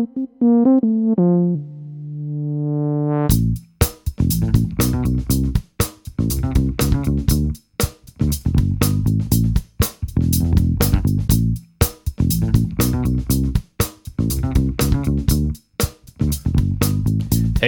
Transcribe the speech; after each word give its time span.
Hey, 0.00 0.06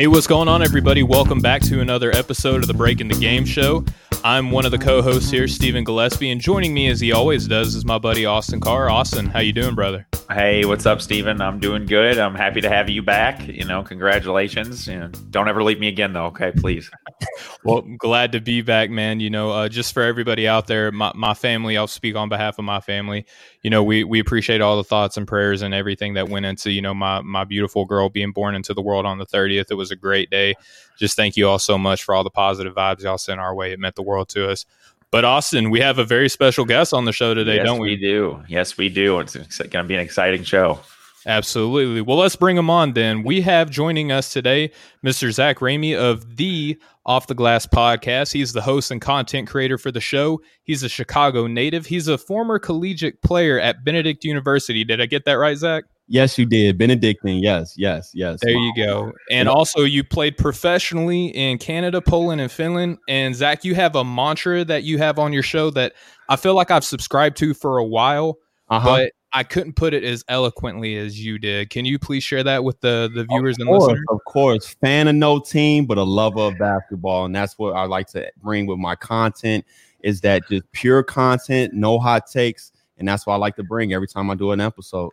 what's 0.06 0.26
going 0.26 0.48
on, 0.48 0.62
everybody? 0.62 1.02
Welcome 1.02 1.40
back 1.40 1.60
to 1.64 1.80
another 1.82 2.10
episode 2.12 2.62
of 2.62 2.66
the 2.66 2.72
Break 2.72 3.02
in 3.02 3.08
the 3.08 3.14
Game 3.14 3.44
Show. 3.44 3.84
I'm 4.24 4.50
one 4.50 4.64
of 4.64 4.70
the 4.70 4.78
co-hosts 4.78 5.30
here, 5.30 5.46
Stephen 5.46 5.84
Gillaspie, 5.84 6.32
and 6.32 6.40
joining 6.40 6.72
me, 6.72 6.88
as 6.88 6.98
he 6.98 7.12
always 7.12 7.46
does, 7.46 7.74
is 7.74 7.84
my 7.84 7.98
buddy 7.98 8.24
Austin 8.24 8.60
Carr. 8.60 8.88
Austin, 8.88 9.26
how 9.26 9.40
you 9.40 9.52
doing, 9.52 9.74
brother? 9.74 10.06
Hey, 10.32 10.64
what's 10.64 10.86
up, 10.86 11.02
Stephen? 11.02 11.42
I'm 11.42 11.58
doing 11.58 11.84
good. 11.84 12.18
I'm 12.18 12.34
happy 12.34 12.62
to 12.62 12.68
have 12.68 12.88
you 12.88 13.02
back. 13.02 13.46
You 13.46 13.66
know, 13.66 13.82
congratulations. 13.82 14.88
Don't 15.30 15.46
ever 15.46 15.62
leave 15.62 15.78
me 15.78 15.88
again, 15.88 16.14
though. 16.14 16.26
Okay, 16.26 16.52
please. 16.52 16.90
well, 17.64 17.82
glad 17.98 18.32
to 18.32 18.40
be 18.40 18.62
back, 18.62 18.88
man. 18.88 19.20
You 19.20 19.28
know, 19.28 19.50
uh, 19.50 19.68
just 19.68 19.92
for 19.92 20.02
everybody 20.02 20.48
out 20.48 20.68
there, 20.68 20.90
my, 20.90 21.12
my 21.14 21.34
family, 21.34 21.76
I'll 21.76 21.86
speak 21.86 22.16
on 22.16 22.30
behalf 22.30 22.58
of 22.58 22.64
my 22.64 22.80
family. 22.80 23.26
You 23.60 23.68
know, 23.68 23.84
we, 23.84 24.04
we 24.04 24.20
appreciate 24.20 24.62
all 24.62 24.78
the 24.78 24.84
thoughts 24.84 25.18
and 25.18 25.28
prayers 25.28 25.60
and 25.60 25.74
everything 25.74 26.14
that 26.14 26.30
went 26.30 26.46
into, 26.46 26.70
you 26.70 26.80
know, 26.80 26.94
my, 26.94 27.20
my 27.20 27.44
beautiful 27.44 27.84
girl 27.84 28.08
being 28.08 28.32
born 28.32 28.54
into 28.54 28.72
the 28.72 28.82
world 28.82 29.04
on 29.04 29.18
the 29.18 29.26
30th. 29.26 29.66
It 29.70 29.74
was 29.74 29.90
a 29.90 29.96
great 29.96 30.30
day. 30.30 30.54
Just 30.98 31.14
thank 31.14 31.36
you 31.36 31.46
all 31.46 31.58
so 31.58 31.76
much 31.76 32.04
for 32.04 32.14
all 32.14 32.24
the 32.24 32.30
positive 32.30 32.74
vibes 32.74 33.02
y'all 33.02 33.18
sent 33.18 33.38
our 33.38 33.54
way. 33.54 33.72
It 33.72 33.80
meant 33.80 33.96
the 33.96 34.02
world 34.02 34.30
to 34.30 34.48
us. 34.48 34.64
But 35.12 35.24
Austin, 35.26 35.70
we 35.70 35.78
have 35.80 35.98
a 35.98 36.04
very 36.04 36.28
special 36.28 36.64
guest 36.64 36.92
on 36.94 37.04
the 37.04 37.12
show 37.12 37.34
today, 37.34 37.56
yes, 37.56 37.66
don't 37.66 37.78
we? 37.78 37.90
We 37.90 37.96
do. 37.96 38.42
Yes, 38.48 38.78
we 38.78 38.88
do. 38.88 39.20
It's 39.20 39.36
going 39.36 39.70
to 39.70 39.84
be 39.84 39.94
an 39.94 40.00
exciting 40.00 40.42
show. 40.42 40.80
Absolutely. 41.26 42.00
Well, 42.00 42.16
let's 42.16 42.34
bring 42.34 42.56
him 42.56 42.70
on 42.70 42.94
then. 42.94 43.22
We 43.22 43.42
have 43.42 43.70
joining 43.70 44.10
us 44.10 44.32
today 44.32 44.72
Mr. 45.04 45.30
Zach 45.30 45.58
Ramey 45.58 45.94
of 45.94 46.36
the 46.36 46.80
Off 47.04 47.26
the 47.26 47.34
Glass 47.34 47.66
podcast. 47.66 48.32
He's 48.32 48.54
the 48.54 48.62
host 48.62 48.90
and 48.90 49.00
content 49.00 49.48
creator 49.48 49.78
for 49.78 49.92
the 49.92 50.00
show. 50.00 50.40
He's 50.64 50.82
a 50.82 50.88
Chicago 50.88 51.46
native. 51.46 51.86
He's 51.86 52.08
a 52.08 52.16
former 52.18 52.58
collegiate 52.58 53.20
player 53.22 53.60
at 53.60 53.84
Benedict 53.84 54.24
University. 54.24 54.82
Did 54.82 55.00
I 55.00 55.06
get 55.06 55.26
that 55.26 55.34
right, 55.34 55.56
Zach? 55.56 55.84
Yes, 56.12 56.36
you 56.36 56.44
did. 56.44 56.76
Benedictine. 56.76 57.42
Yes, 57.42 57.72
yes, 57.78 58.10
yes. 58.12 58.38
There 58.42 58.52
you 58.52 58.74
go. 58.76 59.12
And 59.30 59.48
also, 59.48 59.84
you 59.84 60.04
played 60.04 60.36
professionally 60.36 61.28
in 61.28 61.56
Canada, 61.56 62.02
Poland, 62.02 62.38
and 62.38 62.52
Finland. 62.52 62.98
And 63.08 63.34
Zach, 63.34 63.64
you 63.64 63.74
have 63.76 63.96
a 63.96 64.04
mantra 64.04 64.62
that 64.66 64.82
you 64.82 64.98
have 64.98 65.18
on 65.18 65.32
your 65.32 65.42
show 65.42 65.70
that 65.70 65.94
I 66.28 66.36
feel 66.36 66.52
like 66.52 66.70
I've 66.70 66.84
subscribed 66.84 67.38
to 67.38 67.54
for 67.54 67.78
a 67.78 67.84
while, 67.84 68.36
uh-huh. 68.68 68.86
but 68.86 69.12
I 69.32 69.42
couldn't 69.42 69.72
put 69.72 69.94
it 69.94 70.04
as 70.04 70.22
eloquently 70.28 70.98
as 70.98 71.18
you 71.18 71.38
did. 71.38 71.70
Can 71.70 71.86
you 71.86 71.98
please 71.98 72.22
share 72.22 72.44
that 72.44 72.62
with 72.62 72.78
the 72.82 73.10
the 73.14 73.24
viewers 73.24 73.56
and 73.56 73.70
listeners? 73.70 74.04
Of 74.10 74.22
course, 74.26 74.76
fan 74.82 75.08
of 75.08 75.14
no 75.14 75.40
team, 75.40 75.86
but 75.86 75.96
a 75.96 76.02
lover 76.02 76.40
of 76.40 76.58
basketball, 76.58 77.24
and 77.24 77.34
that's 77.34 77.58
what 77.58 77.74
I 77.74 77.84
like 77.84 78.08
to 78.08 78.30
bring 78.42 78.66
with 78.66 78.78
my 78.78 78.96
content. 78.96 79.64
Is 80.02 80.20
that 80.20 80.42
just 80.50 80.70
pure 80.72 81.02
content, 81.02 81.72
no 81.72 81.98
hot 81.98 82.26
takes, 82.26 82.70
and 82.98 83.08
that's 83.08 83.26
what 83.26 83.32
I 83.32 83.36
like 83.38 83.56
to 83.56 83.62
bring 83.62 83.94
every 83.94 84.08
time 84.08 84.30
I 84.30 84.34
do 84.34 84.50
an 84.50 84.60
episode. 84.60 85.12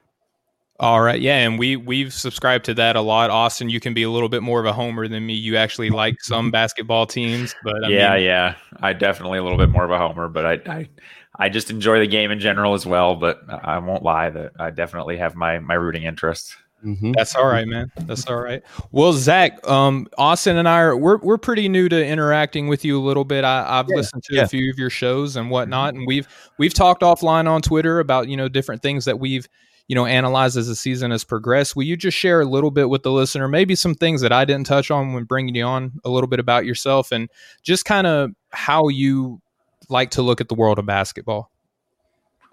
All 0.80 1.02
right, 1.02 1.20
yeah, 1.20 1.40
and 1.40 1.60
we 1.60 1.76
we've 1.76 2.14
subscribed 2.14 2.64
to 2.66 2.74
that 2.76 2.96
a 2.96 3.02
lot. 3.02 3.30
Austin, 3.30 3.70
you 3.70 3.82
can 3.82 3.94
be 3.94 4.04
a 4.04 4.10
little 4.10 4.30
bit 4.30 4.42
more 4.42 4.62
of 4.62 4.66
a 4.66 4.72
homer 4.72 5.10
than 5.10 5.26
me. 5.26 5.34
You 5.34 5.58
actually 5.58 5.90
like 5.90 6.16
some 6.22 6.52
basketball 6.52 7.06
teams, 7.06 7.54
but 7.66 7.84
I 7.84 7.90
yeah, 7.90 8.16
mean, 8.16 8.24
yeah, 8.24 8.56
I 8.80 8.94
definitely 8.94 9.40
a 9.40 9.44
little 9.44 9.58
bit 9.58 9.70
more 9.70 9.84
of 9.84 9.92
a 9.92 9.98
homer, 9.98 10.30
but 10.30 10.46
I, 10.46 10.54
I 10.72 10.90
I 11.38 11.50
just 11.50 11.70
enjoy 11.70 12.00
the 12.00 12.08
game 12.08 12.32
in 12.32 12.40
general 12.40 12.74
as 12.76 12.86
well. 12.86 13.16
But 13.16 13.42
I 13.50 13.78
won't 13.80 14.04
lie 14.04 14.30
that 14.30 14.54
I 14.58 14.70
definitely 14.70 15.18
have 15.18 15.36
my 15.36 15.60
my 15.60 15.74
rooting 15.74 16.04
interest. 16.04 16.56
Mm-hmm. 16.86 17.12
That's 17.12 17.36
all 17.36 17.48
right, 17.48 17.68
man. 17.68 17.92
That's 18.06 18.26
all 18.28 18.40
right. 18.40 18.64
Well, 18.94 19.12
Zach, 19.12 19.68
um, 19.68 20.08
Austin 20.18 20.56
and 20.56 20.70
I 20.70 20.80
are 20.80 20.96
we're 20.96 21.18
we're 21.18 21.38
pretty 21.38 21.68
new 21.68 21.90
to 21.90 22.06
interacting 22.06 22.70
with 22.70 22.86
you 22.86 22.98
a 22.98 23.04
little 23.04 23.26
bit. 23.26 23.44
I, 23.44 23.66
have 23.78 23.88
yeah, 23.90 23.98
listened 23.98 24.24
to 24.24 24.36
yeah. 24.36 24.44
a 24.44 24.48
few 24.48 24.72
of 24.72 24.80
your 24.80 24.89
shows 24.89 25.36
and 25.36 25.50
whatnot, 25.50 25.95
and 25.95 26.08
we've 26.08 26.26
we've 26.58 26.73
talked 26.73 27.02
offline 27.02 27.50
on 27.50 27.62
Twitter 27.62 28.00
about 28.00 28.30
you 28.30 28.38
know 28.38 28.48
different 28.48 28.82
things 28.82 29.04
that 29.04 29.20
we've 29.20 29.50
you 29.89 29.95
know, 29.95 30.05
analyze 30.05 30.55
as 30.55 30.67
the 30.67 30.76
season 30.76 31.10
has 31.10 31.23
progressed. 31.23 31.76
Will 31.76 31.83
you 31.83 31.98
just 31.98 32.16
share 32.16 32.42
a 32.42 32.45
little 32.45 32.70
bit 32.70 32.89
with 32.89 33.02
the 33.02 33.11
listener, 33.11 33.48
maybe 33.48 33.73
some 33.73 33.95
things 33.95 34.22
that 34.22 34.32
I 34.32 34.45
didn't 34.45 34.67
touch 34.67 34.92
on 34.92 35.14
when 35.14 35.23
bringing 35.23 35.55
you 35.55 35.66
on, 35.66 35.94
a 36.05 36.10
little 36.10 36.27
bit 36.27 36.39
about 36.39 36.64
yourself 36.64 37.11
and 37.11 37.27
just 37.64 37.86
kind 37.86 38.05
of 38.05 38.30
how 38.52 38.88
you 38.88 39.42
like 39.89 40.11
to 40.11 40.22
look 40.22 40.42
at 40.42 40.48
the 40.48 40.54
world 40.54 40.77
of 40.77 40.86
basketball? 40.86 41.52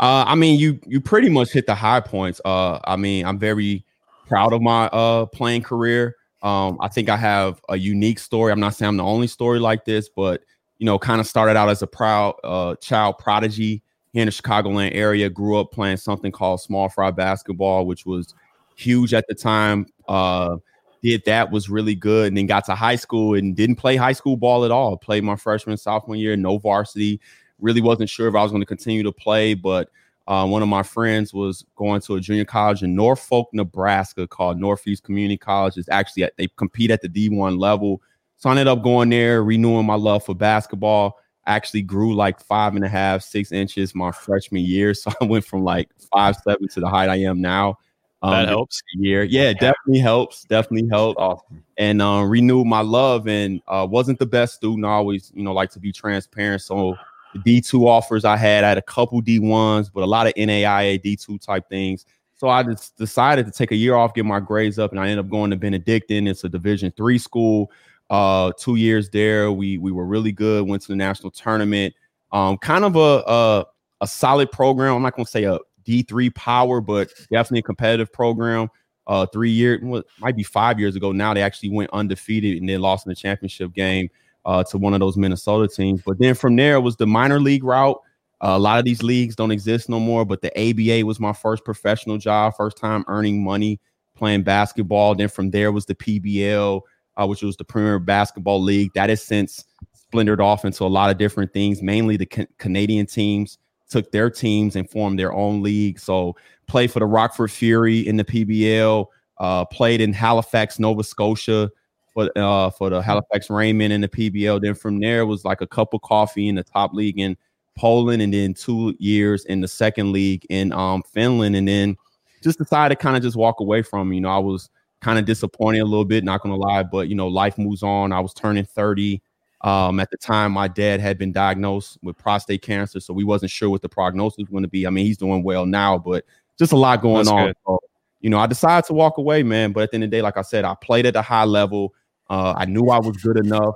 Uh, 0.00 0.24
I 0.26 0.34
mean, 0.34 0.58
you 0.58 0.80
you 0.86 0.98
pretty 1.00 1.28
much 1.28 1.52
hit 1.52 1.66
the 1.66 1.74
high 1.74 2.00
points. 2.00 2.40
Uh, 2.42 2.78
I 2.84 2.96
mean, 2.96 3.26
I'm 3.26 3.38
very 3.38 3.84
proud 4.26 4.54
of 4.54 4.62
my 4.62 4.86
uh 4.86 5.26
playing 5.26 5.62
career. 5.62 6.16
Um, 6.42 6.78
I 6.80 6.88
think 6.88 7.10
I 7.10 7.18
have 7.18 7.60
a 7.68 7.76
unique 7.76 8.18
story. 8.18 8.50
I'm 8.50 8.60
not 8.60 8.74
saying 8.74 8.88
I'm 8.88 8.96
the 8.96 9.04
only 9.04 9.26
story 9.26 9.58
like 9.58 9.84
this, 9.84 10.08
but 10.08 10.42
you 10.78 10.86
know, 10.86 10.98
kind 10.98 11.20
of 11.20 11.26
started 11.26 11.56
out 11.56 11.68
as 11.68 11.82
a 11.82 11.86
proud 11.86 12.34
uh, 12.44 12.76
child 12.76 13.18
prodigy 13.18 13.82
here 14.16 14.22
in 14.22 14.28
the 14.28 14.32
Chicagoland 14.32 14.94
area, 14.94 15.28
grew 15.28 15.58
up 15.58 15.72
playing 15.72 15.98
something 15.98 16.32
called 16.32 16.62
small 16.62 16.88
fry 16.88 17.10
basketball, 17.10 17.84
which 17.84 18.06
was 18.06 18.34
huge 18.74 19.12
at 19.12 19.26
the 19.28 19.34
time. 19.34 19.84
Uh, 20.08 20.56
did 21.02 21.22
that 21.26 21.52
was 21.52 21.68
really 21.68 21.94
good, 21.94 22.28
and 22.28 22.36
then 22.38 22.46
got 22.46 22.64
to 22.64 22.74
high 22.74 22.96
school 22.96 23.34
and 23.34 23.54
didn't 23.54 23.76
play 23.76 23.94
high 23.94 24.14
school 24.14 24.38
ball 24.38 24.64
at 24.64 24.70
all. 24.70 24.96
Played 24.96 25.22
my 25.22 25.36
freshman, 25.36 25.76
sophomore 25.76 26.16
year, 26.16 26.34
no 26.34 26.56
varsity. 26.56 27.20
Really 27.60 27.82
wasn't 27.82 28.08
sure 28.08 28.26
if 28.26 28.34
I 28.34 28.42
was 28.42 28.50
going 28.50 28.62
to 28.62 28.66
continue 28.66 29.02
to 29.02 29.12
play, 29.12 29.52
but 29.52 29.90
uh, 30.26 30.46
one 30.46 30.62
of 30.62 30.68
my 30.68 30.82
friends 30.82 31.34
was 31.34 31.66
going 31.76 32.00
to 32.00 32.14
a 32.14 32.20
junior 32.20 32.46
college 32.46 32.82
in 32.82 32.94
Norfolk, 32.94 33.50
Nebraska, 33.52 34.26
called 34.26 34.58
Northeast 34.58 35.04
Community 35.04 35.36
College. 35.36 35.76
It's 35.76 35.90
actually 35.90 36.22
at, 36.22 36.38
they 36.38 36.48
compete 36.56 36.90
at 36.90 37.02
the 37.02 37.08
D1 37.10 37.58
level. 37.58 38.00
So 38.38 38.48
I 38.48 38.52
ended 38.52 38.66
up 38.66 38.82
going 38.82 39.10
there, 39.10 39.44
renewing 39.44 39.84
my 39.84 39.94
love 39.94 40.24
for 40.24 40.34
basketball 40.34 41.18
actually 41.46 41.82
grew 41.82 42.14
like 42.14 42.40
five 42.40 42.74
and 42.74 42.84
a 42.84 42.88
half, 42.88 43.22
six 43.22 43.52
inches 43.52 43.94
my 43.94 44.10
freshman 44.10 44.62
year. 44.62 44.94
So 45.06 45.12
I 45.20 45.24
went 45.24 45.44
from 45.44 45.62
like 45.62 45.88
five 46.12 46.36
seven 46.36 46.68
to 46.68 46.80
the 46.80 46.88
height 46.88 47.08
I 47.08 47.16
am 47.16 47.40
now. 47.40 47.78
Um, 48.22 48.32
that 48.32 48.48
helps. 48.48 48.82
Year, 48.94 49.24
yeah, 49.24 49.52
definitely 49.52 50.00
helps. 50.00 50.44
Definitely 50.44 50.88
helps. 50.90 51.18
Awesome. 51.18 51.62
And 51.76 52.02
uh, 52.02 52.24
renewed 52.26 52.66
my 52.66 52.80
love. 52.80 53.28
And 53.28 53.60
uh, 53.68 53.86
wasn't 53.88 54.18
the 54.18 54.26
best 54.26 54.54
student. 54.54 54.84
I 54.84 54.90
always, 54.90 55.30
you 55.34 55.42
know, 55.42 55.52
like 55.52 55.70
to 55.72 55.78
be 55.78 55.92
transparent. 55.92 56.62
So 56.62 56.96
the 57.34 57.40
D 57.40 57.60
two 57.60 57.86
offers 57.86 58.24
I 58.24 58.36
had, 58.36 58.64
I 58.64 58.68
had 58.68 58.78
a 58.78 58.82
couple 58.82 59.20
D 59.20 59.38
ones, 59.38 59.90
but 59.90 60.02
a 60.02 60.06
lot 60.06 60.26
of 60.26 60.34
NAIA 60.34 61.00
D 61.00 61.16
two 61.16 61.38
type 61.38 61.68
things. 61.68 62.06
So 62.34 62.48
I 62.48 62.62
just 62.62 62.96
decided 62.96 63.46
to 63.46 63.52
take 63.52 63.70
a 63.70 63.76
year 63.76 63.94
off, 63.94 64.14
get 64.14 64.26
my 64.26 64.40
grades 64.40 64.78
up, 64.78 64.90
and 64.90 65.00
I 65.00 65.04
ended 65.04 65.20
up 65.24 65.30
going 65.30 65.50
to 65.50 65.56
Benedictine. 65.56 66.26
It's 66.26 66.44
a 66.44 66.48
Division 66.48 66.92
three 66.96 67.18
school. 67.18 67.70
Uh, 68.08 68.52
two 68.58 68.76
years 68.76 69.10
there, 69.10 69.50
we 69.50 69.78
we 69.78 69.92
were 69.92 70.06
really 70.06 70.32
good. 70.32 70.66
Went 70.66 70.82
to 70.82 70.88
the 70.88 70.96
national 70.96 71.30
tournament. 71.30 71.94
Um, 72.32 72.58
kind 72.58 72.84
of 72.84 72.96
a 72.96 73.22
a, 73.26 73.66
a 74.02 74.06
solid 74.06 74.50
program. 74.52 74.94
I'm 74.94 75.02
not 75.02 75.16
gonna 75.16 75.26
say 75.26 75.44
a 75.44 75.58
D3 75.86 76.34
power, 76.34 76.80
but 76.80 77.10
definitely 77.30 77.60
a 77.60 77.62
competitive 77.62 78.12
program. 78.12 78.68
Uh, 79.06 79.24
three 79.26 79.50
years, 79.50 79.80
might 80.18 80.36
be 80.36 80.42
five 80.42 80.80
years 80.80 80.96
ago 80.96 81.12
now, 81.12 81.32
they 81.32 81.42
actually 81.42 81.68
went 81.68 81.88
undefeated 81.92 82.58
and 82.58 82.68
then 82.68 82.80
lost 82.80 83.06
in 83.06 83.10
the 83.10 83.14
championship 83.14 83.72
game 83.72 84.08
uh, 84.44 84.64
to 84.64 84.78
one 84.78 84.94
of 84.94 85.00
those 85.00 85.16
Minnesota 85.16 85.72
teams. 85.72 86.02
But 86.02 86.18
then 86.18 86.34
from 86.34 86.56
there 86.56 86.80
was 86.80 86.96
the 86.96 87.06
minor 87.06 87.40
league 87.40 87.64
route. 87.64 88.00
Uh, 88.40 88.54
a 88.54 88.58
lot 88.58 88.78
of 88.78 88.84
these 88.84 89.02
leagues 89.02 89.34
don't 89.34 89.50
exist 89.50 89.88
no 89.88 89.98
more, 89.98 90.24
but 90.24 90.42
the 90.42 90.50
ABA 90.58 91.06
was 91.06 91.18
my 91.18 91.32
first 91.32 91.64
professional 91.64 92.18
job, 92.18 92.54
first 92.56 92.76
time 92.76 93.04
earning 93.08 93.42
money 93.42 93.80
playing 94.14 94.42
basketball. 94.42 95.14
Then 95.14 95.28
from 95.28 95.50
there 95.50 95.72
was 95.72 95.86
the 95.86 95.94
PBL 95.94 96.80
uh, 97.16 97.26
which 97.26 97.42
was 97.42 97.56
the 97.56 97.64
Premier 97.64 97.98
Basketball 97.98 98.62
League. 98.62 98.92
That 98.94 99.10
has 99.10 99.22
since 99.22 99.64
splintered 99.92 100.40
off 100.40 100.64
into 100.64 100.84
a 100.84 100.86
lot 100.86 101.10
of 101.10 101.18
different 101.18 101.52
things. 101.52 101.82
Mainly 101.82 102.16
the 102.16 102.26
ca- 102.26 102.46
Canadian 102.58 103.06
teams 103.06 103.58
took 103.88 104.10
their 104.12 104.30
teams 104.30 104.76
and 104.76 104.88
formed 104.88 105.18
their 105.18 105.32
own 105.32 105.62
league. 105.62 105.98
So 105.98 106.36
played 106.66 106.90
for 106.90 107.00
the 107.00 107.06
Rockford 107.06 107.50
Fury 107.50 108.06
in 108.06 108.16
the 108.16 108.24
PBL, 108.24 109.06
uh, 109.38 109.64
played 109.66 110.00
in 110.00 110.12
Halifax, 110.12 110.78
Nova 110.78 111.04
Scotia 111.04 111.70
for 112.12 112.30
uh, 112.36 112.70
for 112.70 112.90
the 112.90 113.02
Halifax 113.02 113.48
Rainmen 113.48 113.90
in 113.90 114.00
the 114.00 114.08
PBL. 114.08 114.60
Then 114.62 114.74
from 114.74 115.00
there 115.00 115.26
was 115.26 115.44
like 115.44 115.60
a 115.60 115.66
cup 115.66 115.94
of 115.94 116.02
coffee 116.02 116.48
in 116.48 116.54
the 116.54 116.64
top 116.64 116.94
league 116.94 117.18
in 117.18 117.36
Poland, 117.76 118.22
and 118.22 118.32
then 118.32 118.54
two 118.54 118.94
years 118.98 119.44
in 119.44 119.60
the 119.60 119.68
second 119.68 120.12
league 120.12 120.46
in 120.48 120.72
um, 120.72 121.02
Finland, 121.12 121.54
and 121.56 121.68
then 121.68 121.96
just 122.42 122.58
decided 122.58 122.96
to 122.96 123.02
kind 123.02 123.16
of 123.16 123.22
just 123.22 123.36
walk 123.36 123.60
away 123.60 123.82
from. 123.82 124.12
You 124.12 124.22
know, 124.22 124.30
I 124.30 124.38
was 124.38 124.70
kind 125.00 125.18
of 125.18 125.24
disappointed 125.24 125.80
a 125.80 125.84
little 125.84 126.04
bit, 126.04 126.24
not 126.24 126.42
gonna 126.42 126.56
lie, 126.56 126.82
but 126.82 127.08
you 127.08 127.14
know, 127.14 127.28
life 127.28 127.58
moves 127.58 127.82
on. 127.82 128.12
I 128.12 128.20
was 128.20 128.34
turning 128.34 128.64
30. 128.64 129.22
Um, 129.62 130.00
at 130.00 130.10
the 130.10 130.16
time, 130.16 130.52
my 130.52 130.68
dad 130.68 131.00
had 131.00 131.18
been 131.18 131.32
diagnosed 131.32 131.98
with 132.02 132.16
prostate 132.18 132.62
cancer, 132.62 133.00
so 133.00 133.12
we 133.12 133.24
wasn't 133.24 133.50
sure 133.50 133.70
what 133.70 133.82
the 133.82 133.88
prognosis 133.88 134.38
was 134.38 134.48
going 134.48 134.62
to 134.62 134.68
be. 134.68 134.86
I 134.86 134.90
mean, 134.90 135.06
he's 135.06 135.16
doing 135.16 135.42
well 135.42 135.66
now, 135.66 135.98
but 135.98 136.24
just 136.58 136.72
a 136.72 136.76
lot 136.76 137.00
going 137.02 137.24
That's 137.24 137.30
on. 137.30 137.54
So, 137.66 137.80
you 138.20 138.30
know, 138.30 138.38
I 138.38 138.46
decided 138.46 138.86
to 138.86 138.92
walk 138.92 139.18
away, 139.18 139.42
man. 139.42 139.72
But 139.72 139.84
at 139.84 139.90
the 139.90 139.96
end 139.96 140.04
of 140.04 140.10
the 140.10 140.16
day, 140.16 140.22
like 140.22 140.36
I 140.36 140.42
said, 140.42 140.64
I 140.64 140.74
played 140.80 141.06
at 141.06 141.16
a 141.16 141.22
high 141.22 141.44
level. 141.44 141.94
Uh, 142.28 142.54
I 142.56 142.64
knew 142.66 142.88
I 142.88 142.98
was 142.98 143.16
good 143.16 143.38
enough. 143.38 143.74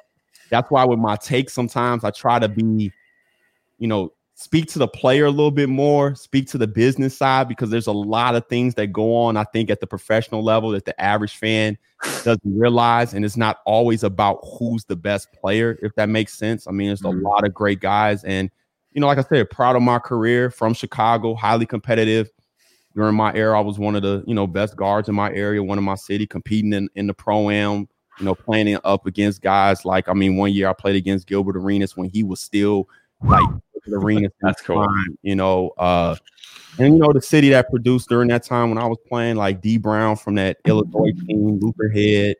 That's 0.50 0.70
why 0.70 0.84
with 0.84 0.98
my 0.98 1.16
takes, 1.16 1.52
sometimes 1.52 2.04
I 2.04 2.10
try 2.10 2.38
to 2.38 2.48
be, 2.48 2.92
you 3.78 3.88
know, 3.88 4.12
speak 4.40 4.66
to 4.66 4.78
the 4.78 4.88
player 4.88 5.26
a 5.26 5.30
little 5.30 5.50
bit 5.50 5.68
more, 5.68 6.14
speak 6.14 6.48
to 6.48 6.56
the 6.56 6.66
business 6.66 7.14
side 7.14 7.46
because 7.46 7.68
there's 7.68 7.86
a 7.86 7.92
lot 7.92 8.34
of 8.34 8.46
things 8.48 8.74
that 8.74 8.86
go 8.86 9.14
on, 9.14 9.36
I 9.36 9.44
think, 9.44 9.68
at 9.68 9.80
the 9.80 9.86
professional 9.86 10.42
level 10.42 10.70
that 10.70 10.86
the 10.86 10.98
average 10.98 11.36
fan 11.36 11.76
doesn't 12.24 12.40
realize. 12.44 13.12
And 13.12 13.22
it's 13.22 13.36
not 13.36 13.58
always 13.66 14.02
about 14.02 14.38
who's 14.42 14.86
the 14.86 14.96
best 14.96 15.30
player, 15.34 15.78
if 15.82 15.94
that 15.96 16.08
makes 16.08 16.32
sense. 16.32 16.66
I 16.66 16.70
mean, 16.70 16.86
there's 16.86 17.02
mm-hmm. 17.02 17.22
a 17.22 17.28
lot 17.28 17.44
of 17.44 17.52
great 17.52 17.80
guys. 17.80 18.24
And, 18.24 18.50
you 18.92 19.02
know, 19.02 19.08
like 19.08 19.18
I 19.18 19.24
said, 19.24 19.50
proud 19.50 19.76
of 19.76 19.82
my 19.82 19.98
career 19.98 20.50
from 20.50 20.72
Chicago, 20.72 21.34
highly 21.34 21.66
competitive. 21.66 22.30
During 22.96 23.14
my 23.14 23.34
era, 23.34 23.58
I 23.58 23.62
was 23.62 23.78
one 23.78 23.94
of 23.94 24.00
the, 24.00 24.24
you 24.26 24.34
know, 24.34 24.46
best 24.46 24.74
guards 24.74 25.10
in 25.10 25.14
my 25.14 25.30
area, 25.32 25.62
one 25.62 25.76
of 25.76 25.84
my 25.84 25.94
city, 25.96 26.26
competing 26.26 26.72
in, 26.72 26.88
in 26.94 27.06
the 27.06 27.14
pro 27.14 27.50
am, 27.50 27.88
you 28.18 28.24
know, 28.24 28.34
playing 28.34 28.76
up 28.84 29.06
against 29.06 29.42
guys 29.42 29.84
like, 29.84 30.08
I 30.08 30.14
mean, 30.14 30.36
one 30.36 30.52
year 30.52 30.66
I 30.66 30.72
played 30.72 30.96
against 30.96 31.26
Gilbert 31.26 31.58
Arenas 31.58 31.94
when 31.94 32.08
he 32.08 32.22
was 32.22 32.40
still 32.40 32.88
like 33.22 33.48
arena. 33.92 34.28
That's 34.40 34.62
cool. 34.62 34.84
Time, 34.84 35.18
you 35.22 35.34
know, 35.34 35.70
uh, 35.78 36.16
and 36.78 36.94
you 36.94 37.00
know 37.00 37.12
the 37.12 37.22
city 37.22 37.50
that 37.50 37.70
produced 37.70 38.08
during 38.08 38.28
that 38.28 38.44
time 38.44 38.70
when 38.70 38.78
I 38.78 38.86
was 38.86 38.98
playing, 39.08 39.36
like 39.36 39.60
Dee 39.60 39.78
Brown 39.78 40.16
from 40.16 40.36
that 40.36 40.58
Illinois 40.64 41.12
team, 41.26 41.58
Luther 41.60 41.88
Head, 41.88 42.36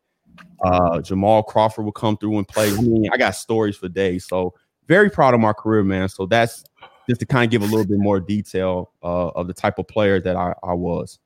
uh, 0.65 1.01
Jamal 1.01 1.43
Crawford 1.43 1.85
would 1.85 1.95
come 1.95 2.17
through 2.17 2.39
and 2.39 2.47
play. 2.47 2.71
I 2.71 2.81
mean, 2.81 3.09
I 3.13 3.17
got 3.17 3.35
stories 3.35 3.77
for 3.77 3.89
days. 3.89 4.27
So 4.27 4.55
very 4.87 5.11
proud 5.11 5.35
of 5.35 5.41
my 5.41 5.53
career, 5.53 5.83
man. 5.83 6.09
So 6.09 6.27
that's 6.27 6.65
just 7.09 7.21
to 7.21 7.27
kind 7.27 7.45
of 7.45 7.51
give 7.51 7.63
a 7.63 7.67
little 7.67 7.87
bit 7.87 7.99
more 7.99 8.21
detail 8.21 8.93
uh, 9.03 9.29
of 9.29 9.47
the 9.47 9.55
type 9.55 9.79
of 9.79 9.89
player 9.89 10.21
that 10.21 10.37
I, 10.37 10.55
I 10.63 10.75
was. 10.75 11.19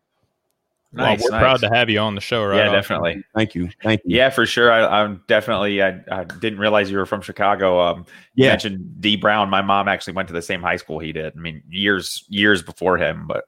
Nice, 0.96 1.20
well, 1.20 1.29
we're 1.29 1.38
nice. 1.38 1.43
proud 1.43 1.61
to 1.61 1.76
have 1.76 1.91
you 1.91 1.99
on 1.99 2.14
the 2.14 2.20
show, 2.20 2.44
right? 2.44 2.58
Yeah, 2.58 2.70
definitely. 2.70 3.25
Thank 3.35 3.55
you. 3.55 3.69
Thank 3.82 4.02
you. 4.05 4.17
Yeah, 4.17 4.31
for 4.31 4.46
sure. 4.46 4.70
I, 4.70 5.02
am 5.02 5.23
definitely. 5.26 5.82
I, 5.82 6.00
I, 6.11 6.25
didn't 6.25 6.58
realize 6.58 6.91
you 6.91 6.99
were 6.99 7.06
from 7.06 7.20
Chicago. 7.20 7.81
Um, 7.81 8.06
you 8.35 8.44
yeah. 8.44 8.50
mentioned 8.50 9.00
Dee 9.00 9.17
Brown. 9.17 9.50
My 9.50 9.62
mom 9.62 9.88
actually 9.88 10.12
went 10.12 10.29
to 10.29 10.35
the 10.35 10.43
same 10.43 10.62
high 10.62 10.76
school 10.76 11.00
he 11.00 11.12
did. 11.12 11.32
I 11.37 11.41
mean, 11.41 11.62
years 11.69 12.25
years 12.29 12.62
before 12.62 12.96
him, 12.96 13.26
but 13.26 13.44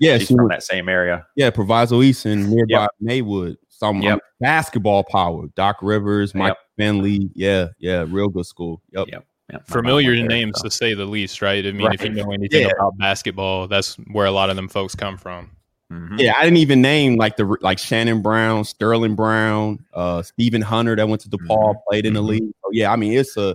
yeah, 0.00 0.18
she's 0.18 0.28
from 0.28 0.48
that 0.48 0.62
same 0.62 0.88
area. 0.88 1.26
Yeah, 1.36 1.50
Proviso 1.50 2.02
East 2.02 2.24
and 2.24 2.50
nearby 2.50 2.82
yep. 2.82 2.90
Maywood. 3.00 3.56
Some 3.68 4.02
yep. 4.02 4.20
basketball 4.40 5.04
power. 5.04 5.46
Doc 5.54 5.78
Rivers, 5.82 6.34
Mike 6.34 6.50
yep. 6.50 6.58
Finley. 6.76 7.30
Yeah, 7.34 7.68
yeah, 7.78 8.04
real 8.08 8.28
good 8.28 8.46
school. 8.46 8.82
Yep. 8.92 9.08
Yep. 9.12 9.24
Yeah, 9.50 9.58
Familiar 9.66 10.14
names 10.26 10.56
there, 10.56 10.60
so. 10.60 10.68
to 10.68 10.70
say 10.70 10.94
the 10.94 11.06
least, 11.06 11.40
right? 11.40 11.64
I 11.64 11.72
mean, 11.72 11.86
right. 11.86 11.94
if 11.94 12.04
you 12.04 12.10
know 12.10 12.32
anything 12.32 12.66
yeah. 12.66 12.72
about 12.74 12.98
basketball, 12.98 13.66
that's 13.66 13.94
where 14.12 14.26
a 14.26 14.30
lot 14.30 14.50
of 14.50 14.56
them 14.56 14.68
folks 14.68 14.94
come 14.94 15.16
from. 15.16 15.50
Mm-hmm. 15.92 16.16
Yeah, 16.18 16.34
I 16.36 16.44
didn't 16.44 16.58
even 16.58 16.82
name 16.82 17.16
like 17.16 17.36
the 17.36 17.56
like 17.62 17.78
Shannon 17.78 18.20
Brown, 18.20 18.64
Sterling 18.64 19.14
Brown, 19.14 19.84
uh 19.94 20.22
Stephen 20.22 20.60
Hunter 20.60 20.94
that 20.94 21.08
went 21.08 21.22
to 21.22 21.30
DePaul, 21.30 21.48
mm-hmm. 21.48 21.78
played 21.88 22.04
in 22.04 22.12
the 22.12 22.20
mm-hmm. 22.20 22.28
league. 22.28 22.52
So 22.62 22.70
yeah, 22.72 22.92
I 22.92 22.96
mean 22.96 23.14
it's 23.14 23.36
a 23.36 23.54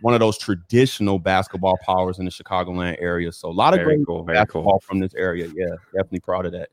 one 0.00 0.14
of 0.14 0.20
those 0.20 0.36
traditional 0.36 1.20
basketball 1.20 1.78
powers 1.86 2.18
in 2.18 2.24
the 2.24 2.30
Chicagoland 2.32 2.96
area. 3.00 3.30
So 3.30 3.48
a 3.48 3.52
lot 3.52 3.74
of 3.74 3.78
very 3.78 3.96
great 3.96 4.06
cool, 4.06 4.24
basketball 4.24 4.72
cool. 4.72 4.80
from 4.80 4.98
this 4.98 5.14
area. 5.14 5.46
Yeah, 5.54 5.76
definitely 5.94 6.20
proud 6.20 6.46
of 6.46 6.52
that. 6.52 6.70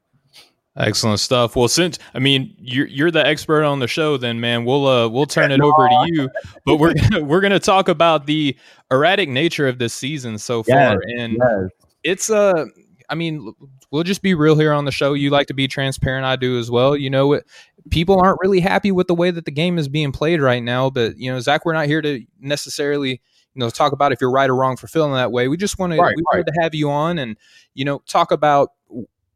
Excellent 0.76 1.20
stuff. 1.20 1.56
Well, 1.56 1.68
since 1.68 2.00
I 2.16 2.20
mean 2.20 2.56
you're 2.58 2.88
you're 2.88 3.12
the 3.12 3.26
expert 3.26 3.64
on 3.64 3.80
the 3.80 3.88
show, 3.88 4.18
then 4.18 4.40
man, 4.40 4.66
we'll 4.66 4.88
uh 4.88 5.08
we'll 5.08 5.26
turn 5.28 5.52
it 5.52 5.62
over 5.62 5.88
to 5.88 6.08
you. 6.08 6.30
But 6.66 6.78
we're 6.78 6.94
gonna, 6.94 7.24
we're 7.24 7.42
gonna 7.42 7.60
talk 7.60 7.90
about 7.90 8.26
the 8.26 8.58
erratic 8.90 9.30
nature 9.30 9.68
of 9.68 9.78
this 9.78 9.94
season 9.94 10.40
so 10.40 10.64
far, 10.64 10.94
yes, 10.94 11.00
and 11.18 11.34
yes. 11.34 11.70
it's 12.04 12.30
a. 12.32 12.36
Uh, 12.36 12.66
I 13.10 13.16
mean, 13.16 13.54
we'll 13.92 14.04
just 14.04 14.22
be 14.22 14.34
real 14.34 14.56
here 14.56 14.72
on 14.72 14.86
the 14.86 14.92
show. 14.92 15.14
You 15.14 15.30
like 15.30 15.48
to 15.48 15.54
be 15.54 15.68
transparent. 15.68 16.26
I 16.26 16.36
do 16.36 16.60
as 16.60 16.70
well. 16.70 16.96
You 16.96 17.10
know, 17.10 17.42
people 17.90 18.20
aren't 18.20 18.40
really 18.42 18.60
happy 18.60 18.92
with 18.92 19.08
the 19.08 19.16
way 19.16 19.32
that 19.32 19.46
the 19.46 19.52
game 19.52 19.78
is 19.78 19.88
being 19.88 20.12
played 20.12 20.42
right 20.42 20.64
now. 20.64 20.90
But 20.90 21.18
you 21.18 21.32
know, 21.32 21.40
Zach, 21.40 21.66
we're 21.66 21.74
not 21.74 21.88
here 21.88 22.02
to 22.02 22.24
necessarily 22.40 23.22
you 23.54 23.60
know 23.60 23.70
talk 23.70 23.92
about 23.92 24.12
if 24.12 24.22
you're 24.22 24.32
right 24.32 24.50
or 24.50 24.56
wrong 24.56 24.78
for 24.78 24.88
feeling 24.88 25.14
that 25.14 25.32
way. 25.32 25.48
We 25.48 25.58
just 25.58 25.80
want 25.80 25.94
to 25.94 26.00
right, 26.00 26.16
we 26.16 26.24
right. 26.32 26.40
wanted 26.40 26.52
to 26.54 26.62
have 26.62 26.76
you 26.76 26.90
on 26.90 27.18
and 27.18 27.38
you 27.74 27.86
know 27.86 28.02
talk 28.08 28.32
about 28.32 28.74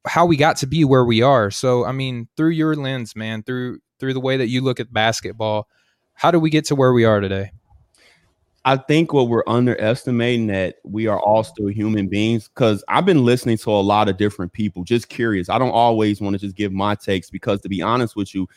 how 0.06 0.26
we 0.26 0.36
got 0.36 0.58
to 0.58 0.68
be 0.68 0.84
where 0.84 1.06
we 1.06 1.22
are. 1.22 1.50
So 1.52 1.86
I 1.86 1.92
mean, 1.92 2.28
through 2.38 2.52
your 2.52 2.76
lens, 2.76 3.16
man, 3.16 3.44
through 3.44 3.80
through 4.00 4.14
the 4.14 4.20
way 4.20 4.38
that 4.38 4.48
you 4.48 4.62
look 4.62 4.80
at 4.80 4.92
basketball, 4.94 5.68
how 6.14 6.32
do 6.32 6.40
we 6.40 6.50
get 6.50 6.66
to 6.66 6.76
where 6.76 6.94
we 6.94 7.06
are 7.06 7.20
today? 7.20 7.52
I 8.66 8.78
think 8.78 9.12
what 9.12 9.28
we're 9.28 9.44
underestimating 9.46 10.48
that 10.48 10.76
we 10.84 11.08
are 11.08 11.20
all 11.20 11.44
still 11.44 11.68
human 11.68 12.08
beings 12.08 12.48
because 12.48 12.84
I've 12.88 13.06
been 13.06 13.26
listening 13.26 13.58
to 13.58 13.72
a 13.72 13.82
lot 13.82 14.08
of 14.08 14.18
different 14.18 14.54
people, 14.54 14.86
just 14.86 15.10
curious. 15.10 15.50
I 15.50 15.58
don't 15.58 15.72
always 15.72 16.22
want 16.22 16.36
to 16.36 16.40
just 16.40 16.56
give 16.56 16.72
my 16.72 16.96
takes 16.96 17.30
because 17.30 17.60
to 17.62 17.70
be 17.70 17.82
honest 17.82 18.16
with 18.16 18.34
you, 18.34 18.48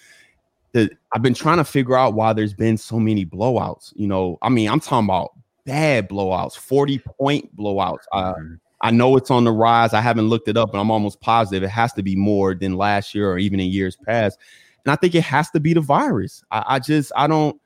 the, 0.72 0.90
I've 1.12 1.22
been 1.22 1.34
trying 1.34 1.56
to 1.58 1.64
figure 1.64 1.96
out 1.96 2.14
why 2.14 2.32
there's 2.34 2.54
been 2.54 2.76
so 2.76 3.00
many 3.00 3.26
blowouts. 3.26 3.92
You 3.96 4.06
know, 4.06 4.38
I 4.42 4.48
mean, 4.48 4.68
I'm 4.68 4.78
talking 4.78 5.06
about 5.06 5.32
bad 5.64 6.08
blowouts, 6.08 6.56
40 6.56 6.98
point 7.18 7.56
blowouts. 7.56 8.04
Uh. 8.12 8.34
I 8.82 8.90
know 8.90 9.16
it's 9.16 9.30
on 9.30 9.44
the 9.44 9.52
rise. 9.52 9.94
I 9.94 10.02
haven't 10.02 10.28
looked 10.28 10.48
it 10.48 10.56
up, 10.56 10.70
but 10.70 10.78
I'm 10.78 10.90
almost 10.90 11.20
positive 11.20 11.62
it 11.62 11.70
has 11.70 11.94
to 11.94 12.02
be 12.02 12.14
more 12.14 12.54
than 12.54 12.76
last 12.76 13.14
year 13.14 13.30
or 13.30 13.38
even 13.38 13.58
in 13.58 13.70
years 13.70 13.96
past. 13.96 14.38
And 14.84 14.92
I 14.92 14.96
think 14.96 15.14
it 15.14 15.22
has 15.22 15.50
to 15.52 15.60
be 15.60 15.72
the 15.72 15.80
virus. 15.80 16.44
I, 16.50 16.64
I 16.68 16.78
just, 16.78 17.10
I 17.16 17.26
don't 17.26 17.60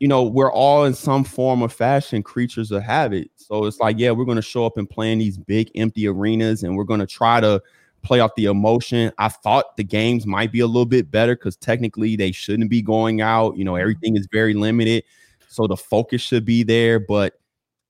you 0.00 0.08
know, 0.08 0.24
we're 0.24 0.52
all 0.52 0.84
in 0.84 0.94
some 0.94 1.24
form 1.24 1.62
or 1.62 1.68
fashion 1.68 2.22
creatures 2.22 2.70
of 2.70 2.82
habit. 2.82 3.30
So 3.36 3.64
it's 3.64 3.80
like, 3.80 3.98
yeah, 3.98 4.10
we're 4.10 4.24
going 4.24 4.36
to 4.36 4.42
show 4.42 4.66
up 4.66 4.76
and 4.76 4.88
play 4.88 5.12
in 5.12 5.18
these 5.18 5.38
big 5.38 5.70
empty 5.74 6.06
arenas 6.06 6.62
and 6.62 6.76
we're 6.76 6.84
going 6.84 7.00
to 7.00 7.06
try 7.06 7.40
to 7.40 7.62
play 8.02 8.20
off 8.20 8.34
the 8.36 8.46
emotion. 8.46 9.10
I 9.18 9.28
thought 9.28 9.76
the 9.76 9.84
games 9.84 10.26
might 10.26 10.52
be 10.52 10.60
a 10.60 10.66
little 10.66 10.86
bit 10.86 11.10
better 11.10 11.34
because 11.34 11.56
technically 11.56 12.14
they 12.16 12.32
shouldn't 12.32 12.70
be 12.70 12.82
going 12.82 13.20
out. 13.20 13.56
You 13.56 13.64
know, 13.64 13.72
mm-hmm. 13.72 13.80
everything 13.80 14.16
is 14.16 14.28
very 14.30 14.54
limited. 14.54 15.04
So 15.48 15.66
the 15.66 15.76
focus 15.76 16.20
should 16.20 16.44
be 16.44 16.62
there. 16.62 17.00
But 17.00 17.38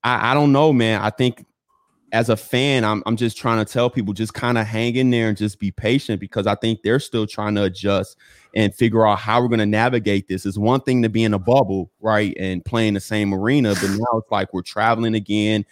I, 0.03 0.31
I 0.31 0.33
don't 0.33 0.51
know, 0.53 0.71
man. 0.71 1.01
I 1.01 1.09
think 1.09 1.45
as 2.17 2.29
a 2.29 2.35
fan, 2.35 2.83
I'm, 2.83 3.03
I'm 3.05 3.15
just 3.15 3.37
trying 3.37 3.63
to 3.63 3.71
tell 3.71 3.91
people 3.91 4.11
just 4.11 4.33
kind 4.33 4.57
of 4.57 4.65
hang 4.65 4.95
in 4.95 5.11
there 5.11 5.29
and 5.29 5.37
just 5.37 5.59
be 5.59 5.69
patient 5.69 6.19
because 6.19 6.47
I 6.47 6.55
think 6.55 6.81
they're 6.81 6.99
still 6.99 7.27
trying 7.27 7.53
to 7.55 7.65
adjust 7.65 8.17
and 8.55 8.73
figure 8.73 9.05
out 9.05 9.19
how 9.19 9.39
we're 9.39 9.49
going 9.49 9.59
to 9.59 9.67
navigate 9.67 10.27
this. 10.27 10.43
It's 10.43 10.57
one 10.57 10.81
thing 10.81 11.03
to 11.03 11.09
be 11.09 11.23
in 11.23 11.35
a 11.35 11.39
bubble, 11.39 11.91
right, 11.99 12.35
and 12.39 12.65
playing 12.65 12.95
the 12.95 12.99
same 12.99 13.35
arena, 13.35 13.75
but 13.75 13.91
now 13.91 14.17
it's 14.17 14.31
like 14.31 14.51
we're 14.51 14.63
traveling 14.63 15.13
again. 15.13 15.63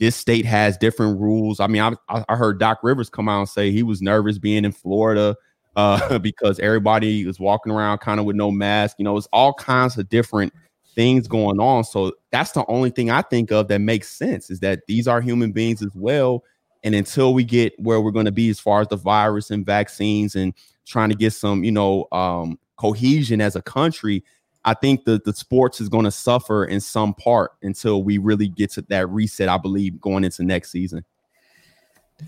This 0.00 0.16
state 0.16 0.44
has 0.44 0.76
different 0.76 1.20
rules. 1.20 1.60
I 1.60 1.68
mean, 1.68 1.96
I, 2.08 2.24
I 2.28 2.34
heard 2.34 2.58
Doc 2.58 2.80
Rivers 2.82 3.08
come 3.08 3.28
out 3.28 3.38
and 3.38 3.48
say 3.48 3.70
he 3.70 3.84
was 3.84 4.02
nervous 4.02 4.38
being 4.38 4.64
in 4.64 4.72
Florida 4.72 5.36
uh, 5.76 6.18
because 6.18 6.58
everybody 6.58 7.24
was 7.24 7.38
walking 7.38 7.72
around 7.72 7.98
kind 7.98 8.18
of 8.18 8.26
with 8.26 8.34
no 8.34 8.50
mask. 8.50 8.96
You 8.98 9.04
know, 9.04 9.16
it's 9.16 9.28
all 9.32 9.54
kinds 9.54 9.96
of 9.98 10.08
different 10.08 10.52
things 10.94 11.28
going 11.28 11.60
on. 11.60 11.84
So 11.84 12.12
that's 12.30 12.52
the 12.52 12.64
only 12.68 12.90
thing 12.90 13.10
I 13.10 13.22
think 13.22 13.50
of 13.50 13.68
that 13.68 13.80
makes 13.80 14.08
sense 14.08 14.50
is 14.50 14.60
that 14.60 14.80
these 14.86 15.08
are 15.08 15.20
human 15.20 15.52
beings 15.52 15.82
as 15.82 15.90
well. 15.94 16.44
And 16.84 16.94
until 16.94 17.32
we 17.32 17.44
get 17.44 17.72
where 17.78 18.00
we're 18.00 18.10
going 18.10 18.26
to 18.26 18.32
be 18.32 18.50
as 18.50 18.58
far 18.58 18.80
as 18.80 18.88
the 18.88 18.96
virus 18.96 19.50
and 19.50 19.64
vaccines 19.64 20.34
and 20.34 20.52
trying 20.86 21.10
to 21.10 21.14
get 21.14 21.32
some, 21.32 21.64
you 21.64 21.72
know, 21.72 22.06
um, 22.12 22.58
cohesion 22.76 23.40
as 23.40 23.54
a 23.54 23.62
country, 23.62 24.24
I 24.64 24.74
think 24.74 25.04
the 25.04 25.20
the 25.24 25.32
sports 25.32 25.80
is 25.80 25.88
going 25.88 26.04
to 26.04 26.10
suffer 26.10 26.64
in 26.64 26.80
some 26.80 27.14
part 27.14 27.52
until 27.62 28.02
we 28.02 28.18
really 28.18 28.48
get 28.48 28.70
to 28.72 28.82
that 28.82 29.08
reset. 29.08 29.48
I 29.48 29.58
believe 29.58 30.00
going 30.00 30.24
into 30.24 30.44
next 30.44 30.70
season. 30.70 31.04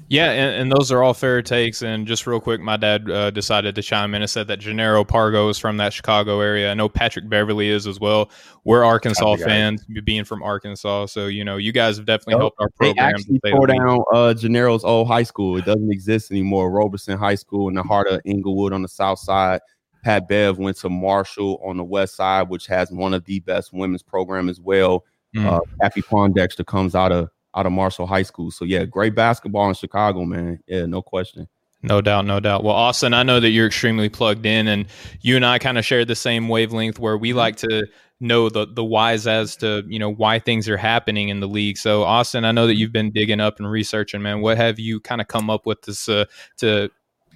Yeah, 0.09 0.31
and, 0.31 0.63
and, 0.63 0.73
those 0.73 0.93
are 0.93 1.03
all 1.03 1.15
fair 1.15 1.43
takes. 1.43 1.83
And 1.83 2.07
just 2.07 2.27
real 2.27 2.41
quick, 2.41 2.61
my 2.61 2.77
dad 2.77 3.11
uh, 3.11 3.31
decided 3.31 3.75
to 3.75 3.83
chime 3.83 4.15
in 4.15 4.23
and 4.23 4.31
said 4.31 4.47
that 4.49 4.61
Jannero 4.61 5.07
Pargo 5.07 5.51
is 5.51 5.59
from 5.59 5.77
that 5.79 5.93
Chicago 5.93 6.41
area. 6.41 6.71
I 6.71 6.75
know 6.75 6.89
Patrick 6.89 7.29
Beverley 7.29 7.69
is 7.69 7.87
as 7.87 7.99
well. 7.99 8.31
We're 8.65 8.85
Arkansas 8.85 9.37
fans, 9.37 9.85
being 10.05 10.25
from 10.25 10.43
Arkansas. 10.43 11.07
So, 11.07 11.27
you 11.27 11.45
know, 11.45 11.57
you 11.57 11.73
guys 11.73 11.97
have 11.97 12.07
definitely 12.07 12.41
helped 12.41 12.61
our 12.61 12.69
program. 12.71 12.97
They 12.97 13.03
actually 13.03 13.51
tore 13.51 13.67
down 13.67 14.05
uh, 14.13 14.35
Jannero's 14.37 14.85
old 14.85 15.09
high 15.09 15.23
school. 15.23 15.57
It 15.57 15.65
doesn't 15.65 15.91
exist 15.91 16.31
anymore. 16.31 16.71
Robeson 16.71 17.19
High 17.19 17.37
School 17.37 17.69
in 17.69 17.75
the 17.75 17.83
heart 17.83 18.07
of 18.07 18.21
Englewood 18.25 18.73
on 18.73 18.83
the 18.83 18.89
south 18.89 19.19
side. 19.19 19.61
Pat 20.05 20.29
Bev 20.29 20.59
went 20.59 20.77
to 20.79 20.91
Marshall 20.91 21.61
on 21.65 21.79
the 21.79 21.85
west 21.85 22.15
side, 22.15 22.51
which 22.51 22.67
has 22.67 22.91
one 22.93 23.15
of 23.15 23.25
the 23.25 23.41
best 23.41 23.73
women's 23.73 24.03
program 24.03 24.51
as 24.51 24.61
well. 24.61 25.05
Mm. 25.35 25.47
Uh, 25.47 25.61
Cappie 25.81 26.03
Pondexter 26.03 26.65
comes 26.65 26.95
out 26.95 27.11
of 27.11 27.31
out 27.55 27.67
of 27.67 27.73
Marshall 27.73 28.07
High 28.07 28.23
School. 28.23 28.51
So 28.51 28.65
yeah, 28.65 28.85
great 28.85 29.15
basketball 29.15 29.69
in 29.69 29.75
Chicago, 29.75 30.25
man. 30.25 30.61
Yeah, 30.67 30.87
no 30.87 31.03
question. 31.03 31.49
No 31.83 32.01
doubt, 32.01 32.25
no 32.25 32.41
doubt. 32.41 32.65
Well, 32.65 32.75
Austin, 32.75 33.13
I 33.13 33.23
know 33.23 33.41
that 33.41 33.51
you're 33.51 33.67
extremely 33.67 34.09
plugged 34.09 34.47
in, 34.47 34.69
and 34.69 34.87
you 35.21 35.37
and 35.37 35.45
I 35.45 35.59
kind 35.59 35.77
of 35.77 35.85
share 35.85 36.07
the 36.07 36.15
same 36.15 36.49
wavelength 36.49 36.99
where 36.99 37.19
we 37.19 37.35
like 37.35 37.57
to 37.57 37.87
know 38.21 38.49
the 38.49 38.67
the 38.67 38.83
whys 38.83 39.27
as 39.27 39.55
to 39.57 39.83
you 39.87 39.99
know 39.99 40.11
why 40.11 40.39
things 40.39 40.67
are 40.67 40.79
happening 40.79 41.29
in 41.29 41.41
the 41.41 41.47
league. 41.47 41.77
So, 41.77 42.03
Austin, 42.03 42.47
I 42.47 42.53
know 42.53 42.67
that 42.67 42.77
you've 42.77 42.93
been 42.93 43.11
digging 43.11 43.39
up 43.39 43.59
and 43.59 43.71
researching, 43.71 44.23
man. 44.23 44.41
What 44.41 44.57
have 44.57 44.79
you 44.79 44.99
kind 44.99 45.21
of 45.21 45.29
come 45.29 45.51
up 45.51 45.67
with 45.67 45.83
this 45.83 46.09
uh, 46.09 46.25
to 46.57 46.91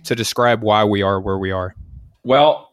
to 0.04 0.14
describe 0.14 0.62
why 0.62 0.82
we 0.82 1.02
are 1.02 1.20
where 1.20 1.38
we 1.38 1.50
are? 1.50 1.74
Well, 2.24 2.72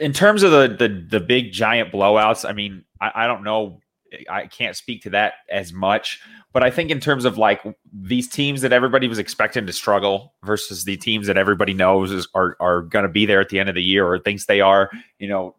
in 0.00 0.14
terms 0.14 0.44
of 0.44 0.50
the 0.50 0.76
the, 0.78 0.88
the 0.88 1.20
big 1.20 1.52
giant 1.52 1.92
blowouts, 1.92 2.48
I 2.48 2.54
mean, 2.54 2.84
I, 3.02 3.12
I 3.14 3.26
don't 3.26 3.44
know 3.44 3.80
I 4.28 4.46
can't 4.46 4.76
speak 4.76 5.02
to 5.02 5.10
that 5.10 5.34
as 5.50 5.72
much, 5.72 6.20
but 6.56 6.62
I 6.62 6.70
think 6.70 6.90
in 6.90 7.00
terms 7.00 7.26
of 7.26 7.36
like 7.36 7.60
these 7.92 8.26
teams 8.26 8.62
that 8.62 8.72
everybody 8.72 9.08
was 9.08 9.18
expecting 9.18 9.66
to 9.66 9.74
struggle 9.74 10.32
versus 10.42 10.84
the 10.84 10.96
teams 10.96 11.26
that 11.26 11.36
everybody 11.36 11.74
knows 11.74 12.10
is, 12.10 12.26
are 12.34 12.56
are 12.60 12.80
going 12.80 13.02
to 13.02 13.10
be 13.10 13.26
there 13.26 13.42
at 13.42 13.50
the 13.50 13.60
end 13.60 13.68
of 13.68 13.74
the 13.74 13.82
year 13.82 14.06
or 14.06 14.18
thinks 14.18 14.46
they 14.46 14.62
are, 14.62 14.90
you 15.18 15.28
know, 15.28 15.54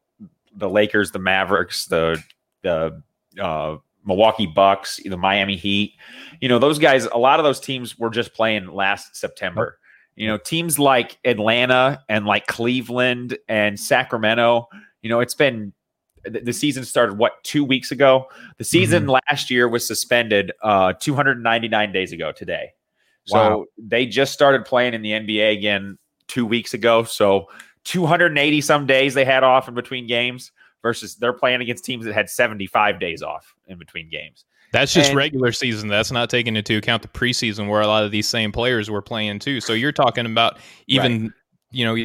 the 0.56 0.68
Lakers, 0.68 1.12
the 1.12 1.20
Mavericks, 1.20 1.86
the 1.86 2.20
the 2.64 3.00
uh, 3.40 3.78
Milwaukee 4.06 4.48
Bucks, 4.48 5.00
the 5.06 5.18
Miami 5.18 5.56
Heat. 5.56 5.94
You 6.42 6.50
know, 6.50 6.58
those 6.58 6.80
guys, 6.80 7.06
a 7.06 7.20
lot 7.20 7.40
of 7.40 7.44
those 7.44 7.60
teams 7.60 8.00
were 8.00 8.10
just 8.10 8.34
playing 8.34 8.66
last 8.66 9.16
September. 9.16 9.78
You 10.16 10.26
know, 10.26 10.40
teams 10.40 10.80
like 10.80 11.20
Atlanta 11.24 12.04
and 12.10 12.26
like 12.26 12.48
Cleveland 12.48 13.38
and 13.48 13.80
Sacramento, 13.80 14.68
you 15.04 15.12
know, 15.12 15.20
it's 15.20 15.36
been 15.36 15.74
the 16.26 16.54
season 16.54 16.84
started 16.86 17.18
what 17.18 17.44
two 17.44 17.64
weeks 17.64 17.92
ago. 17.92 18.28
The 18.58 18.64
season 18.64 19.04
mm-hmm. 19.04 19.18
last 19.30 19.50
year 19.50 19.68
was 19.68 19.88
suspended 19.88 20.52
uh, 20.62 20.94
299 20.94 21.92
days 21.92 22.12
ago 22.12 22.32
today. 22.32 22.74
So 23.26 23.38
wow. 23.38 23.66
they 23.78 24.06
just 24.06 24.34
started 24.34 24.66
playing 24.66 24.94
in 24.94 25.02
the 25.02 25.12
NBA 25.12 25.58
again 25.58 25.98
two 26.28 26.46
weeks 26.46 26.74
ago. 26.74 27.04
So 27.04 27.48
280 27.84 28.62
some 28.62 28.86
days 28.86 29.14
they 29.14 29.26
had 29.26 29.44
off 29.44 29.68
in 29.68 29.74
between 29.74 30.08
games 30.08 30.52
versus 30.82 31.16
they're 31.16 31.34
playing 31.34 31.62
against 31.62 31.84
teams 31.84 32.06
that 32.06 32.14
had 32.14 32.30
75 32.30 33.00
days 33.00 33.22
off 33.22 33.54
in 33.68 33.78
between 33.78 34.10
games. 34.10 34.46
That's 34.74 34.94
just 34.94 35.10
and, 35.10 35.18
regular 35.18 35.52
season. 35.52 35.88
That's 35.88 36.12
not 36.12 36.30
taking 36.30 36.56
into 36.56 36.78
account 36.78 37.02
the 37.02 37.08
preseason 37.08 37.70
where 37.70 37.82
a 37.82 37.88
lot 37.88 38.04
of 38.04 38.12
these 38.12 38.28
same 38.28 38.52
players 38.52 38.90
were 38.90 39.02
playing 39.02 39.40
too. 39.40 39.62
So 39.62 39.74
you're 39.74 39.94
talking 39.94 40.26
about 40.26 40.58
even, 40.88 41.24
right. 41.24 41.32
you 41.72 41.86
know, 41.86 41.96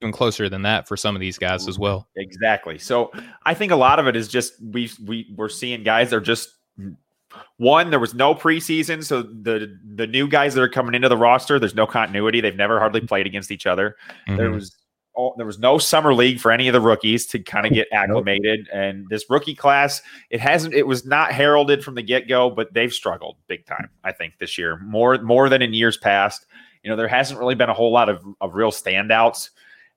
even 0.00 0.12
closer 0.12 0.48
than 0.48 0.62
that 0.62 0.86
for 0.86 0.96
some 0.96 1.16
of 1.16 1.20
these 1.20 1.38
guys 1.38 1.66
as 1.66 1.78
well. 1.78 2.08
Exactly. 2.16 2.78
So 2.78 3.10
I 3.44 3.54
think 3.54 3.72
a 3.72 3.76
lot 3.76 3.98
of 3.98 4.06
it 4.06 4.16
is 4.16 4.28
just 4.28 4.54
we 4.62 4.90
we 5.04 5.32
we're 5.36 5.48
seeing 5.48 5.82
guys 5.82 6.12
are 6.12 6.20
just 6.20 6.50
one 7.58 7.90
there 7.90 8.00
was 8.00 8.14
no 8.14 8.34
preseason 8.34 9.04
so 9.04 9.22
the 9.22 9.78
the 9.94 10.06
new 10.06 10.26
guys 10.26 10.54
that 10.54 10.62
are 10.62 10.68
coming 10.68 10.94
into 10.94 11.08
the 11.08 11.16
roster 11.16 11.58
there's 11.58 11.74
no 11.74 11.86
continuity. 11.86 12.40
They've 12.40 12.56
never 12.56 12.78
hardly 12.78 13.00
played 13.00 13.26
against 13.26 13.50
each 13.50 13.66
other. 13.66 13.96
Mm-hmm. 14.28 14.36
there 14.36 14.50
was 14.50 14.76
there 15.36 15.46
was 15.46 15.58
no 15.58 15.78
summer 15.78 16.14
league 16.14 16.38
for 16.38 16.52
any 16.52 16.68
of 16.68 16.72
the 16.72 16.80
rookies 16.80 17.26
to 17.26 17.40
kind 17.40 17.66
of 17.66 17.72
get 17.72 17.88
acclimated. 17.92 18.68
And 18.72 19.08
this 19.08 19.28
rookie 19.28 19.56
class 19.56 20.00
it 20.30 20.40
hasn't 20.40 20.74
it 20.74 20.86
was 20.86 21.04
not 21.04 21.32
heralded 21.32 21.82
from 21.82 21.96
the 21.96 22.02
get-go 22.02 22.50
but 22.50 22.72
they've 22.72 22.92
struggled 22.92 23.36
big 23.48 23.66
time 23.66 23.90
i 24.04 24.12
think 24.12 24.34
this 24.38 24.56
year. 24.56 24.78
More 24.78 25.18
more 25.18 25.48
than 25.48 25.60
in 25.60 25.74
years 25.74 25.96
past. 25.96 26.46
You 26.84 26.90
know 26.90 26.96
there 26.96 27.08
hasn't 27.08 27.40
really 27.40 27.56
been 27.56 27.68
a 27.68 27.74
whole 27.74 27.92
lot 27.92 28.08
of, 28.08 28.24
of 28.40 28.54
real 28.54 28.70
standouts 28.70 29.50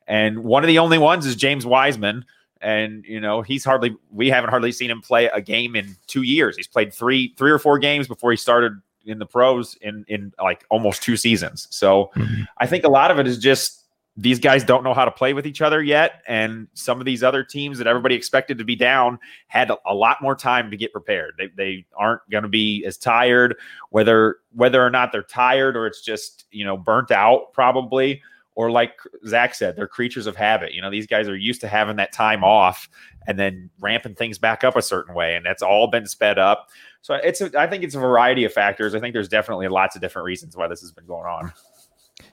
and 0.08 0.44
one 0.44 0.64
of 0.64 0.68
the 0.68 0.80
only 0.80 0.98
ones 0.98 1.26
is 1.26 1.36
james 1.36 1.66
wiseman 1.66 2.26
and 2.62 3.04
you 3.06 3.20
know 3.20 3.42
he's 3.42 3.64
hardly 3.64 3.96
we 4.12 4.30
haven't 4.30 4.50
hardly 4.50 4.72
seen 4.72 4.90
him 4.90 5.02
play 5.02 5.28
a 5.28 5.42
game 5.42 5.76
in 5.76 5.96
two 6.08 6.22
years 6.24 6.56
he's 6.56 6.68
played 6.68 6.94
three 6.94 7.34
three 7.38 7.52
or 7.52 7.60
four 7.60 7.80
games 7.80 8.08
before 8.08 8.32
he 8.32 8.38
started 8.38 8.74
in 9.06 9.20
the 9.20 9.26
pros 9.26 9.76
in 9.82 10.06
in 10.08 10.32
like 10.42 10.66
almost 10.70 11.02
two 11.02 11.18
seasons 11.18 11.68
so 11.72 12.12
mm-hmm. 12.16 12.44
i 12.60 12.68
think 12.68 12.84
a 12.84 12.90
lot 12.90 13.12
of 13.12 13.20
it 13.20 13.28
is 13.28 13.38
just 13.38 13.82
these 14.18 14.40
guys 14.40 14.64
don't 14.64 14.84
know 14.84 14.94
how 14.94 15.06
to 15.06 15.12
play 15.12 15.34
with 15.34 15.48
each 15.48 15.62
other 15.62 15.82
yet. 15.82 16.22
And 16.28 16.68
some 16.74 17.00
of 17.00 17.06
these 17.06 17.24
other 17.24 17.44
teams 17.44 17.78
that 17.78 17.88
everybody 17.88 18.14
expected 18.14 18.58
to 18.58 18.66
be 18.66 18.76
down 18.76 19.20
had 19.48 19.72
a, 19.72 19.78
a 19.86 19.96
lot 19.96 20.22
more 20.22 20.36
time 20.36 20.70
to 20.70 20.78
get 20.78 20.92
prepared. 20.92 21.36
They, 21.38 21.48
they 21.56 21.86
aren't 21.96 22.22
going 22.30 22.44
to 22.44 22.50
be 22.50 22.84
as 22.86 22.98
tired, 22.98 23.56
whether 23.90 24.38
whether 24.54 24.86
or 24.86 24.90
not 24.90 25.12
they're 25.12 25.24
tired 25.24 25.78
or 25.78 25.88
it's 25.88 26.02
just 26.02 26.46
you 26.52 26.66
know 26.66 26.76
burnt 26.76 27.12
out 27.12 27.54
probably. 27.54 28.22
Or 28.56 28.70
like 28.70 28.94
Zach 29.26 29.56
said, 29.56 29.76
they're 29.76 29.88
creatures 29.88 30.28
of 30.28 30.36
habit. 30.36 30.74
You 30.74 30.82
know, 30.82 30.92
these 30.92 31.08
guys 31.08 31.28
are 31.30 31.38
used 31.38 31.62
to 31.62 31.68
having 31.68 31.96
that 31.96 32.12
time 32.12 32.44
off 32.44 32.90
and 33.28 33.40
then 33.40 33.70
ramping 33.80 34.16
things 34.16 34.38
back 34.38 34.64
up 34.64 34.76
a 34.76 34.82
certain 34.82 35.16
way, 35.16 35.36
and 35.36 35.46
that's 35.46 35.62
all 35.62 35.88
been 35.88 36.06
sped 36.06 36.38
up. 36.38 36.70
So 37.02 37.14
it's 37.16 37.42
a, 37.42 37.52
I 37.58 37.68
think 37.68 37.84
it's 37.84 37.96
a 37.96 38.00
variety 38.00 38.44
of 38.44 38.54
factors. 38.54 38.94
I 38.94 39.00
think 39.00 39.14
there's 39.14 39.30
definitely 39.30 39.68
lots 39.68 39.96
of 39.96 40.02
different 40.02 40.26
reasons 40.26 40.58
why 40.58 40.68
this 40.68 40.82
has 40.82 40.92
been 40.92 41.06
going 41.06 41.26
on. 41.26 41.54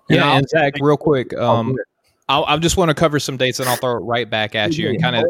Yeah, 0.09 0.29
and, 0.29 0.39
and 0.39 0.49
Zach, 0.49 0.75
real 0.81 0.97
quick, 0.97 1.35
um, 1.35 1.77
I'll, 2.29 2.45
I 2.45 2.57
just 2.59 2.77
want 2.77 2.91
to 2.91 2.95
cover 2.95 3.19
some 3.19 3.37
dates, 3.37 3.59
and 3.61 3.69
I'll 3.69 3.77
throw 3.77 3.93
it 3.93 4.01
right 4.01 4.29
back 4.29 4.55
at 4.55 4.77
you, 4.77 4.89
and 4.89 5.01
kind 5.01 5.17
of 5.17 5.25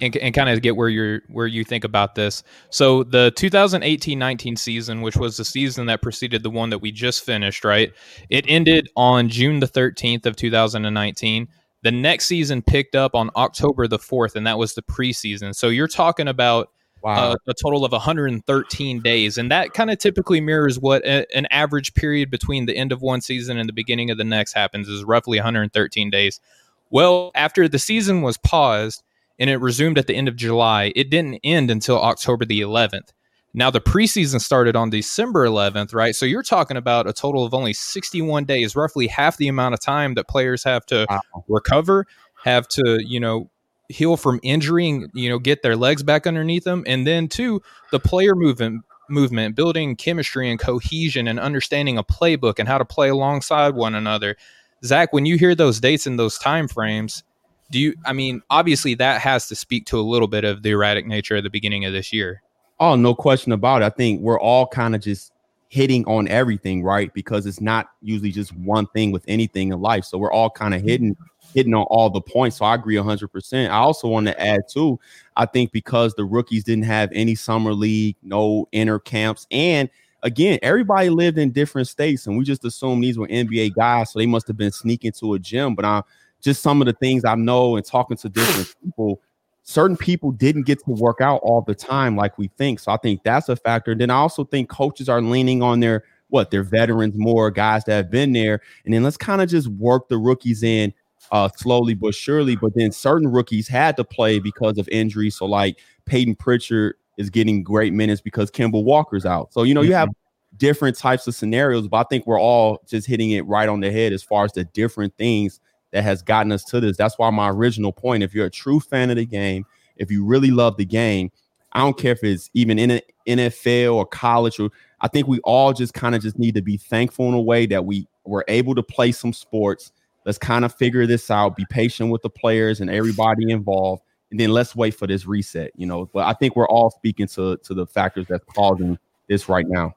and, 0.00 0.16
and 0.16 0.34
kind 0.34 0.48
of 0.48 0.62
get 0.62 0.76
where 0.76 0.88
you're 0.88 1.22
where 1.28 1.46
you 1.46 1.64
think 1.64 1.84
about 1.84 2.14
this. 2.14 2.42
So 2.70 3.04
the 3.04 3.32
2018-19 3.36 4.58
season, 4.58 5.02
which 5.02 5.16
was 5.16 5.36
the 5.36 5.44
season 5.44 5.86
that 5.86 6.02
preceded 6.02 6.42
the 6.42 6.50
one 6.50 6.70
that 6.70 6.78
we 6.78 6.92
just 6.92 7.24
finished, 7.24 7.64
right? 7.64 7.92
It 8.30 8.44
ended 8.48 8.88
on 8.96 9.28
June 9.28 9.60
the 9.60 9.68
13th 9.68 10.26
of 10.26 10.36
2019. 10.36 11.48
The 11.82 11.90
next 11.90 12.26
season 12.26 12.62
picked 12.62 12.94
up 12.94 13.14
on 13.14 13.30
October 13.36 13.86
the 13.86 13.98
4th, 13.98 14.36
and 14.36 14.46
that 14.46 14.58
was 14.58 14.74
the 14.74 14.82
preseason. 14.82 15.54
So 15.54 15.68
you're 15.68 15.88
talking 15.88 16.28
about 16.28 16.70
Wow. 17.04 17.32
Uh, 17.32 17.36
a 17.46 17.52
total 17.52 17.84
of 17.84 17.92
113 17.92 19.02
days. 19.02 19.36
And 19.36 19.50
that 19.50 19.74
kind 19.74 19.90
of 19.90 19.98
typically 19.98 20.40
mirrors 20.40 20.78
what 20.78 21.04
a, 21.04 21.26
an 21.36 21.46
average 21.50 21.92
period 21.92 22.30
between 22.30 22.64
the 22.64 22.74
end 22.74 22.92
of 22.92 23.02
one 23.02 23.20
season 23.20 23.58
and 23.58 23.68
the 23.68 23.74
beginning 23.74 24.10
of 24.10 24.16
the 24.16 24.24
next 24.24 24.54
happens 24.54 24.88
is 24.88 25.04
roughly 25.04 25.36
113 25.36 26.08
days. 26.08 26.40
Well, 26.88 27.30
after 27.34 27.68
the 27.68 27.78
season 27.78 28.22
was 28.22 28.38
paused 28.38 29.02
and 29.38 29.50
it 29.50 29.58
resumed 29.58 29.98
at 29.98 30.06
the 30.06 30.14
end 30.14 30.28
of 30.28 30.36
July, 30.36 30.94
it 30.96 31.10
didn't 31.10 31.40
end 31.44 31.70
until 31.70 32.00
October 32.00 32.46
the 32.46 32.62
11th. 32.62 33.12
Now, 33.52 33.70
the 33.70 33.82
preseason 33.82 34.40
started 34.40 34.74
on 34.74 34.88
December 34.88 35.46
11th, 35.46 35.92
right? 35.92 36.14
So 36.14 36.24
you're 36.24 36.42
talking 36.42 36.78
about 36.78 37.06
a 37.06 37.12
total 37.12 37.44
of 37.44 37.52
only 37.52 37.74
61 37.74 38.46
days, 38.46 38.74
roughly 38.74 39.08
half 39.08 39.36
the 39.36 39.48
amount 39.48 39.74
of 39.74 39.80
time 39.80 40.14
that 40.14 40.26
players 40.26 40.64
have 40.64 40.86
to 40.86 41.06
wow. 41.10 41.20
recover, 41.48 42.06
have 42.44 42.66
to, 42.68 42.98
you 43.06 43.20
know, 43.20 43.50
heal 43.88 44.16
from 44.16 44.40
injury 44.42 44.88
and 44.88 45.10
you 45.14 45.28
know 45.28 45.38
get 45.38 45.62
their 45.62 45.76
legs 45.76 46.02
back 46.02 46.26
underneath 46.26 46.64
them. 46.64 46.84
And 46.86 47.06
then 47.06 47.28
two 47.28 47.62
the 47.90 48.00
player 48.00 48.34
movement 48.34 48.84
movement 49.08 49.54
building 49.54 49.96
chemistry 49.96 50.50
and 50.50 50.58
cohesion 50.58 51.28
and 51.28 51.38
understanding 51.38 51.98
a 51.98 52.04
playbook 52.04 52.58
and 52.58 52.68
how 52.68 52.78
to 52.78 52.84
play 52.84 53.08
alongside 53.08 53.74
one 53.74 53.94
another. 53.94 54.36
Zach 54.84 55.12
when 55.12 55.26
you 55.26 55.36
hear 55.36 55.54
those 55.54 55.80
dates 55.80 56.06
and 56.06 56.18
those 56.18 56.38
time 56.38 56.68
frames 56.68 57.22
do 57.70 57.78
you 57.78 57.94
i 58.04 58.12
mean 58.12 58.42
obviously 58.50 58.94
that 58.94 59.20
has 59.22 59.48
to 59.48 59.56
speak 59.56 59.86
to 59.86 59.98
a 59.98 60.02
little 60.02 60.28
bit 60.28 60.44
of 60.44 60.62
the 60.62 60.70
erratic 60.70 61.06
nature 61.06 61.36
at 61.36 61.42
the 61.42 61.50
beginning 61.50 61.84
of 61.84 61.92
this 61.92 62.12
year. 62.12 62.42
Oh 62.80 62.96
no 62.96 63.14
question 63.14 63.52
about 63.52 63.82
it. 63.82 63.86
I 63.86 63.90
think 63.90 64.20
we're 64.20 64.40
all 64.40 64.66
kind 64.66 64.94
of 64.94 65.00
just 65.00 65.32
hitting 65.68 66.04
on 66.06 66.28
everything 66.28 66.84
right? 66.84 67.12
Because 67.12 67.46
it's 67.46 67.60
not 67.60 67.88
usually 68.00 68.30
just 68.30 68.54
one 68.56 68.86
thing 68.86 69.10
with 69.10 69.24
anything 69.26 69.72
in 69.72 69.80
life. 69.80 70.04
So 70.04 70.18
we're 70.18 70.32
all 70.32 70.50
kind 70.50 70.72
of 70.72 70.80
mm-hmm. 70.80 70.88
hitting 70.88 71.16
hitting 71.54 71.74
on 71.74 71.84
all 71.84 72.10
the 72.10 72.20
points. 72.20 72.56
So 72.56 72.64
I 72.64 72.74
agree 72.74 72.96
100%. 72.96 73.68
I 73.68 73.76
also 73.76 74.08
want 74.08 74.26
to 74.26 74.40
add, 74.40 74.62
too, 74.70 74.98
I 75.36 75.46
think 75.46 75.72
because 75.72 76.14
the 76.14 76.24
rookies 76.24 76.64
didn't 76.64 76.84
have 76.84 77.10
any 77.12 77.34
summer 77.34 77.72
league, 77.72 78.16
no 78.22 78.68
inner 78.72 78.98
camps, 78.98 79.46
and 79.50 79.88
again, 80.24 80.58
everybody 80.62 81.10
lived 81.10 81.38
in 81.38 81.52
different 81.52 81.86
states, 81.86 82.26
and 82.26 82.36
we 82.36 82.44
just 82.44 82.64
assumed 82.64 83.04
these 83.04 83.18
were 83.18 83.28
NBA 83.28 83.74
guys, 83.74 84.10
so 84.10 84.18
they 84.18 84.26
must 84.26 84.48
have 84.48 84.56
been 84.56 84.72
sneaking 84.72 85.12
to 85.12 85.34
a 85.34 85.38
gym. 85.38 85.74
But 85.74 85.84
I'm 85.84 86.02
just 86.40 86.62
some 86.62 86.82
of 86.82 86.86
the 86.86 86.92
things 86.94 87.24
I 87.24 87.36
know 87.36 87.76
and 87.76 87.84
talking 87.84 88.16
to 88.16 88.28
different 88.28 88.74
people, 88.84 89.20
certain 89.62 89.96
people 89.96 90.32
didn't 90.32 90.62
get 90.62 90.80
to 90.84 90.90
work 90.90 91.20
out 91.20 91.40
all 91.42 91.62
the 91.62 91.74
time 91.74 92.16
like 92.16 92.36
we 92.38 92.48
think. 92.56 92.80
So 92.80 92.90
I 92.90 92.96
think 92.96 93.22
that's 93.22 93.48
a 93.48 93.56
factor. 93.56 93.92
And 93.92 94.00
then 94.00 94.10
I 94.10 94.16
also 94.16 94.44
think 94.44 94.68
coaches 94.68 95.08
are 95.08 95.22
leaning 95.22 95.62
on 95.62 95.80
their 95.80 96.04
what 96.28 96.50
their 96.50 96.64
veterans 96.64 97.14
more, 97.16 97.50
guys 97.50 97.84
that 97.84 97.94
have 97.94 98.10
been 98.10 98.32
there, 98.32 98.60
and 98.84 98.92
then 98.92 99.04
let's 99.04 99.16
kind 99.16 99.40
of 99.40 99.48
just 99.48 99.68
work 99.68 100.08
the 100.08 100.18
rookies 100.18 100.62
in 100.62 100.92
uh, 101.30 101.48
slowly 101.56 101.94
but 101.94 102.14
surely. 102.14 102.56
But 102.56 102.74
then 102.74 102.92
certain 102.92 103.28
rookies 103.28 103.68
had 103.68 103.96
to 103.96 104.04
play 104.04 104.38
because 104.38 104.78
of 104.78 104.88
injury. 104.88 105.30
So 105.30 105.46
like 105.46 105.78
Payton 106.06 106.36
Pritchard 106.36 106.96
is 107.16 107.30
getting 107.30 107.62
great 107.62 107.92
minutes 107.92 108.20
because 108.20 108.50
Kemba 108.50 108.82
Walker's 108.82 109.26
out. 109.26 109.52
So 109.52 109.62
you 109.62 109.74
know 109.74 109.82
you 109.82 109.94
have 109.94 110.08
mm-hmm. 110.08 110.56
different 110.56 110.96
types 110.96 111.26
of 111.26 111.34
scenarios, 111.34 111.88
but 111.88 111.98
I 111.98 112.04
think 112.08 112.26
we're 112.26 112.40
all 112.40 112.82
just 112.86 113.06
hitting 113.06 113.30
it 113.30 113.46
right 113.46 113.68
on 113.68 113.80
the 113.80 113.90
head 113.90 114.12
as 114.12 114.22
far 114.22 114.44
as 114.44 114.52
the 114.52 114.64
different 114.64 115.16
things 115.16 115.60
that 115.92 116.02
has 116.02 116.22
gotten 116.22 116.50
us 116.52 116.64
to 116.64 116.80
this. 116.80 116.96
That's 116.96 117.18
why 117.18 117.30
my 117.30 117.50
original 117.50 117.92
point: 117.92 118.22
if 118.22 118.34
you're 118.34 118.46
a 118.46 118.50
true 118.50 118.80
fan 118.80 119.10
of 119.10 119.16
the 119.16 119.26
game, 119.26 119.64
if 119.96 120.10
you 120.10 120.24
really 120.24 120.50
love 120.50 120.76
the 120.76 120.84
game, 120.84 121.30
I 121.72 121.80
don't 121.80 121.98
care 121.98 122.12
if 122.12 122.22
it's 122.22 122.50
even 122.54 122.78
in 122.78 122.90
an 122.90 123.00
NFL 123.26 123.94
or 123.94 124.06
college 124.06 124.58
or 124.60 124.70
I 125.00 125.08
think 125.08 125.28
we 125.28 125.38
all 125.40 125.72
just 125.72 125.92
kind 125.92 126.14
of 126.14 126.22
just 126.22 126.38
need 126.38 126.54
to 126.54 126.62
be 126.62 126.76
thankful 126.76 127.28
in 127.28 127.34
a 127.34 127.40
way 127.40 127.66
that 127.66 127.84
we 127.84 128.08
were 128.24 128.44
able 128.48 128.74
to 128.74 128.82
play 128.82 129.12
some 129.12 129.32
sports 129.32 129.92
Let's 130.24 130.38
kind 130.38 130.64
of 130.64 130.74
figure 130.74 131.06
this 131.06 131.30
out. 131.30 131.56
Be 131.56 131.66
patient 131.70 132.10
with 132.10 132.22
the 132.22 132.30
players 132.30 132.80
and 132.80 132.90
everybody 132.90 133.50
involved, 133.50 134.02
and 134.30 134.40
then 134.40 134.50
let's 134.50 134.74
wait 134.74 134.94
for 134.94 135.06
this 135.06 135.26
reset. 135.26 135.72
You 135.76 135.86
know, 135.86 136.06
but 136.12 136.26
I 136.26 136.32
think 136.32 136.56
we're 136.56 136.68
all 136.68 136.90
speaking 136.90 137.26
to 137.28 137.56
to 137.56 137.74
the 137.74 137.86
factors 137.86 138.26
that's 138.28 138.44
causing 138.54 138.98
this 139.28 139.48
right 139.48 139.66
now. 139.68 139.94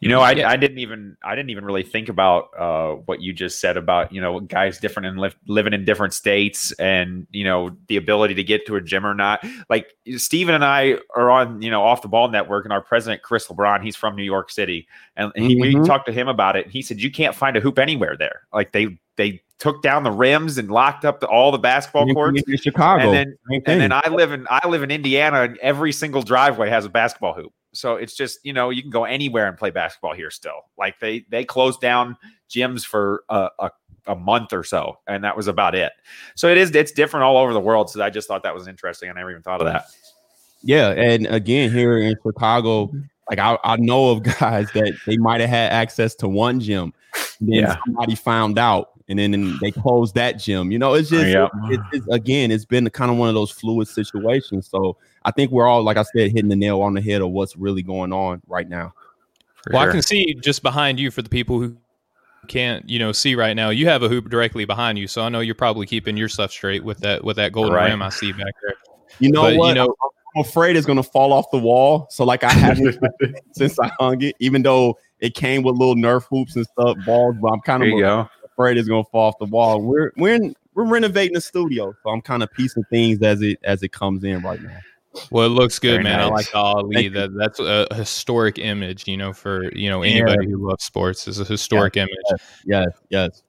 You 0.00 0.08
know, 0.08 0.22
I, 0.22 0.30
I 0.30 0.56
didn't 0.56 0.78
even 0.78 1.18
I 1.22 1.34
didn't 1.34 1.50
even 1.50 1.66
really 1.66 1.82
think 1.82 2.08
about 2.08 2.58
uh, 2.58 2.92
what 3.04 3.20
you 3.20 3.34
just 3.34 3.60
said 3.60 3.76
about 3.76 4.10
you 4.14 4.20
know 4.22 4.40
guys 4.40 4.78
different 4.78 5.08
and 5.08 5.18
li- 5.18 5.34
living 5.46 5.74
in 5.74 5.84
different 5.84 6.14
states 6.14 6.72
and 6.72 7.26
you 7.32 7.44
know 7.44 7.76
the 7.88 7.98
ability 7.98 8.32
to 8.36 8.42
get 8.42 8.64
to 8.66 8.76
a 8.76 8.80
gym 8.80 9.04
or 9.04 9.12
not. 9.12 9.44
Like 9.68 9.94
Stephen 10.16 10.54
and 10.54 10.64
I 10.64 10.96
are 11.14 11.30
on 11.30 11.60
you 11.60 11.70
know 11.70 11.82
off 11.82 12.00
the 12.00 12.08
ball 12.08 12.30
network, 12.30 12.64
and 12.64 12.72
our 12.72 12.80
president 12.80 13.20
Chris 13.20 13.48
LeBron, 13.48 13.84
he's 13.84 13.94
from 13.94 14.16
New 14.16 14.22
York 14.22 14.50
City, 14.50 14.88
and 15.16 15.32
he, 15.36 15.54
mm-hmm. 15.54 15.80
we 15.80 15.86
talked 15.86 16.06
to 16.06 16.12
him 16.12 16.28
about 16.28 16.56
it. 16.56 16.68
He 16.68 16.80
said 16.80 16.98
you 16.98 17.10
can't 17.10 17.34
find 17.34 17.58
a 17.58 17.60
hoop 17.60 17.78
anywhere 17.78 18.16
there. 18.16 18.42
Like 18.54 18.72
they 18.72 18.98
they 19.16 19.42
took 19.60 19.82
down 19.82 20.02
the 20.02 20.10
rims 20.10 20.58
and 20.58 20.70
locked 20.70 21.04
up 21.04 21.20
the, 21.20 21.28
all 21.28 21.52
the 21.52 21.58
basketball 21.58 22.12
courts 22.12 22.42
in 22.48 22.56
Chicago. 22.56 23.12
And 23.12 23.14
then, 23.14 23.62
and 23.66 23.80
then 23.80 23.92
I 23.92 24.08
live 24.08 24.32
in 24.32 24.46
I 24.50 24.66
live 24.66 24.82
in 24.82 24.90
Indiana, 24.90 25.42
and 25.42 25.58
every 25.58 25.92
single 25.92 26.22
driveway 26.22 26.70
has 26.70 26.84
a 26.84 26.88
basketball 26.88 27.34
hoop. 27.34 27.52
So 27.72 27.94
it's 27.94 28.14
just 28.14 28.40
you 28.42 28.52
know 28.52 28.70
you 28.70 28.82
can 28.82 28.90
go 28.90 29.04
anywhere 29.04 29.46
and 29.46 29.56
play 29.56 29.70
basketball 29.70 30.14
here 30.14 30.30
still. 30.30 30.62
Like 30.76 30.98
they 30.98 31.24
they 31.30 31.44
closed 31.44 31.80
down 31.80 32.16
gyms 32.48 32.84
for 32.84 33.22
a, 33.28 33.48
a, 33.58 33.70
a 34.08 34.16
month 34.16 34.52
or 34.52 34.64
so, 34.64 34.98
and 35.06 35.22
that 35.22 35.36
was 35.36 35.46
about 35.46 35.74
it. 35.74 35.92
So 36.34 36.48
it 36.48 36.56
is 36.56 36.74
it's 36.74 36.90
different 36.90 37.24
all 37.24 37.36
over 37.36 37.52
the 37.52 37.60
world. 37.60 37.90
So 37.90 38.02
I 38.02 38.10
just 38.10 38.26
thought 38.26 38.42
that 38.42 38.54
was 38.54 38.66
interesting. 38.66 39.10
I 39.10 39.12
never 39.12 39.30
even 39.30 39.42
thought 39.42 39.60
of 39.60 39.66
that. 39.66 39.86
Yeah, 40.62 40.88
and 40.90 41.26
again 41.26 41.70
here 41.70 41.98
in 41.98 42.14
Chicago, 42.22 42.90
like 43.28 43.38
I, 43.38 43.56
I 43.62 43.76
know 43.76 44.10
of 44.10 44.22
guys 44.38 44.70
that 44.72 44.98
they 45.06 45.16
might 45.16 45.40
have 45.40 45.50
had 45.50 45.72
access 45.72 46.14
to 46.16 46.28
one 46.28 46.60
gym, 46.60 46.92
then 47.40 47.60
yeah. 47.60 47.76
somebody 47.86 48.14
found 48.14 48.58
out, 48.58 48.90
and 49.10 49.18
then 49.18 49.34
and 49.34 49.58
they 49.60 49.70
closed 49.70 50.14
that 50.14 50.38
gym. 50.38 50.70
You 50.70 50.78
know, 50.78 50.94
it's 50.94 51.10
just 51.10 51.26
yeah. 51.26 51.48
it, 51.64 51.80
it's, 51.92 52.06
again, 52.08 52.50
it's 52.50 52.64
been 52.64 52.88
kind 52.90 53.10
of 53.10 53.16
one 53.16 53.28
of 53.28 53.34
those 53.34 53.50
fluid 53.50 53.88
situations. 53.88 54.68
So 54.68 54.96
I 55.24 55.30
think 55.30 55.50
we're 55.50 55.66
all, 55.66 55.82
like 55.82 55.96
I 55.96 56.04
said, 56.04 56.30
hitting 56.32 56.48
the 56.48 56.56
nail 56.56 56.80
on 56.80 56.94
the 56.94 57.02
head 57.02 57.20
of 57.20 57.30
what's 57.30 57.56
really 57.56 57.82
going 57.82 58.12
on 58.12 58.40
right 58.46 58.68
now. 58.68 58.94
well, 59.70 59.82
sure. 59.82 59.90
I 59.90 59.92
can 59.92 60.02
see 60.02 60.34
just 60.34 60.62
behind 60.62 60.98
you 60.98 61.10
for 61.10 61.22
the 61.22 61.28
people 61.28 61.60
who 61.60 61.76
can't 62.48 62.88
you 62.88 62.98
know 62.98 63.12
see 63.12 63.34
right 63.34 63.54
now 63.54 63.68
you 63.68 63.86
have 63.86 64.02
a 64.02 64.08
hoop 64.08 64.30
directly 64.30 64.64
behind 64.64 64.98
you 64.98 65.06
so 65.06 65.22
i 65.22 65.28
know 65.28 65.40
you're 65.40 65.54
probably 65.54 65.86
keeping 65.86 66.16
your 66.16 66.28
stuff 66.28 66.50
straight 66.50 66.82
with 66.82 66.98
that 66.98 67.22
with 67.22 67.36
that 67.36 67.52
golden 67.52 67.74
right. 67.74 67.90
rim 67.90 68.00
i 68.00 68.08
see 68.08 68.32
back 68.32 68.54
there 68.62 68.74
you 69.20 69.30
know 69.30 69.42
but, 69.42 69.56
what 69.56 69.68
you 69.68 69.74
know 69.74 69.94
I'm 70.36 70.42
afraid 70.42 70.76
it's 70.76 70.86
gonna 70.86 71.02
fall 71.02 71.32
off 71.32 71.50
the 71.50 71.58
wall. 71.58 72.06
So 72.10 72.24
like 72.24 72.44
I 72.44 72.50
haven't 72.50 72.98
since 73.52 73.78
I 73.78 73.90
hung 73.98 74.22
it, 74.22 74.36
even 74.38 74.62
though 74.62 74.96
it 75.18 75.34
came 75.34 75.62
with 75.62 75.76
little 75.76 75.96
Nerf 75.96 76.24
hoops 76.30 76.56
and 76.56 76.66
stuff, 76.66 76.96
balls. 77.04 77.36
But 77.40 77.48
I'm 77.52 77.60
kind 77.60 77.82
of 77.82 78.28
afraid 78.60 78.76
it's 78.76 78.88
gonna 78.88 79.04
fall 79.04 79.28
off 79.28 79.38
the 79.38 79.46
wall. 79.46 79.80
We're 79.80 80.12
we're 80.16 80.34
in, 80.34 80.54
we're 80.74 80.84
renovating 80.84 81.34
the 81.34 81.40
studio, 81.40 81.94
so 82.02 82.10
I'm 82.10 82.20
kind 82.20 82.42
of 82.42 82.50
piecing 82.52 82.84
things 82.84 83.22
as 83.22 83.42
it 83.42 83.58
as 83.64 83.82
it 83.82 83.92
comes 83.92 84.24
in 84.24 84.42
right 84.42 84.60
now. 84.60 84.78
Well, 85.30 85.46
it 85.46 85.50
looks 85.50 85.78
good, 85.78 86.02
Very 86.02 86.04
man. 86.04 86.18
Nice. 86.18 86.28
I 86.28 86.30
like 86.30 86.50
the 86.50 86.58
Ali. 86.58 87.08
That 87.08 87.30
that's 87.36 87.58
a 87.58 87.86
historic 87.94 88.58
image, 88.58 89.08
you 89.08 89.16
know, 89.16 89.32
for 89.32 89.72
you 89.74 89.90
know 89.90 90.02
anybody 90.02 90.46
yeah. 90.46 90.50
who 90.50 90.68
loves 90.68 90.84
sports. 90.84 91.26
is 91.26 91.40
a 91.40 91.44
historic 91.44 91.96
yes, 91.96 92.08
image. 92.08 92.40
Yes, 92.66 92.88
yes. 93.08 93.42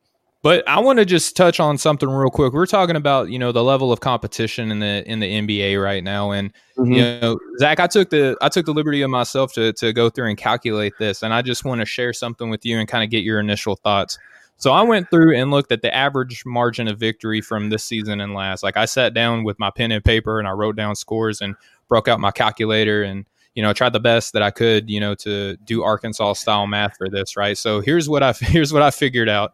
But 0.43 0.67
I 0.67 0.79
want 0.79 0.97
to 0.97 1.05
just 1.05 1.37
touch 1.37 1.59
on 1.59 1.77
something 1.77 2.09
real 2.09 2.31
quick. 2.31 2.51
We're 2.51 2.65
talking 2.65 2.95
about 2.95 3.29
you 3.29 3.37
know 3.37 3.51
the 3.51 3.63
level 3.63 3.91
of 3.91 3.99
competition 3.99 4.71
in 4.71 4.79
the 4.79 5.03
in 5.07 5.19
the 5.19 5.27
NBA 5.27 5.81
right 5.81 6.03
now, 6.03 6.31
and 6.31 6.51
mm-hmm. 6.77 6.91
you 6.93 7.01
know 7.01 7.39
Zach, 7.59 7.79
I 7.79 7.85
took 7.85 8.09
the 8.09 8.35
I 8.41 8.49
took 8.49 8.65
the 8.65 8.73
liberty 8.73 9.03
of 9.03 9.11
myself 9.11 9.53
to 9.53 9.71
to 9.73 9.93
go 9.93 10.09
through 10.09 10.29
and 10.29 10.37
calculate 10.37 10.93
this, 10.97 11.21
and 11.21 11.31
I 11.31 11.43
just 11.43 11.63
want 11.63 11.79
to 11.81 11.85
share 11.85 12.11
something 12.11 12.49
with 12.49 12.65
you 12.65 12.79
and 12.79 12.87
kind 12.87 13.03
of 13.03 13.11
get 13.11 13.23
your 13.23 13.39
initial 13.39 13.75
thoughts. 13.75 14.17
So 14.61 14.71
I 14.71 14.83
went 14.83 15.09
through 15.09 15.35
and 15.35 15.49
looked 15.49 15.71
at 15.71 15.81
the 15.81 15.91
average 15.93 16.45
margin 16.45 16.87
of 16.87 16.99
victory 16.99 17.41
from 17.41 17.71
this 17.71 17.83
season 17.83 18.21
and 18.21 18.35
last. 18.35 18.61
Like 18.61 18.77
I 18.77 18.85
sat 18.85 19.15
down 19.15 19.43
with 19.43 19.57
my 19.57 19.71
pen 19.71 19.91
and 19.91 20.05
paper 20.05 20.37
and 20.37 20.47
I 20.47 20.51
wrote 20.51 20.75
down 20.75 20.95
scores 20.95 21.41
and 21.41 21.55
broke 21.89 22.07
out 22.07 22.19
my 22.19 22.29
calculator 22.29 23.01
and 23.01 23.25
you 23.55 23.63
know 23.63 23.73
tried 23.73 23.93
the 23.93 23.99
best 23.99 24.33
that 24.33 24.43
I 24.43 24.51
could 24.51 24.87
you 24.87 24.99
know 24.99 25.15
to 25.15 25.57
do 25.65 25.81
Arkansas 25.81 26.33
style 26.33 26.67
math 26.67 26.95
for 26.95 27.09
this. 27.09 27.35
Right. 27.35 27.57
So 27.57 27.81
here's 27.81 28.07
what 28.07 28.21
I 28.21 28.33
here's 28.39 28.71
what 28.71 28.83
I 28.83 28.91
figured 28.91 29.27
out 29.27 29.51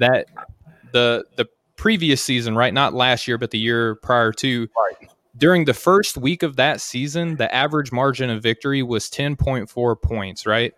that 0.00 0.26
the 0.92 1.24
the 1.36 1.48
previous 1.76 2.22
season, 2.22 2.54
right? 2.54 2.74
Not 2.74 2.92
last 2.92 3.26
year, 3.26 3.38
but 3.38 3.52
the 3.52 3.58
year 3.58 3.94
prior 3.96 4.32
to. 4.32 4.68
Right. 4.76 5.08
During 5.34 5.64
the 5.64 5.72
first 5.72 6.18
week 6.18 6.42
of 6.42 6.56
that 6.56 6.82
season, 6.82 7.36
the 7.36 7.52
average 7.54 7.90
margin 7.90 8.28
of 8.28 8.42
victory 8.42 8.82
was 8.82 9.08
10.4 9.08 10.02
points, 10.02 10.44
right? 10.44 10.74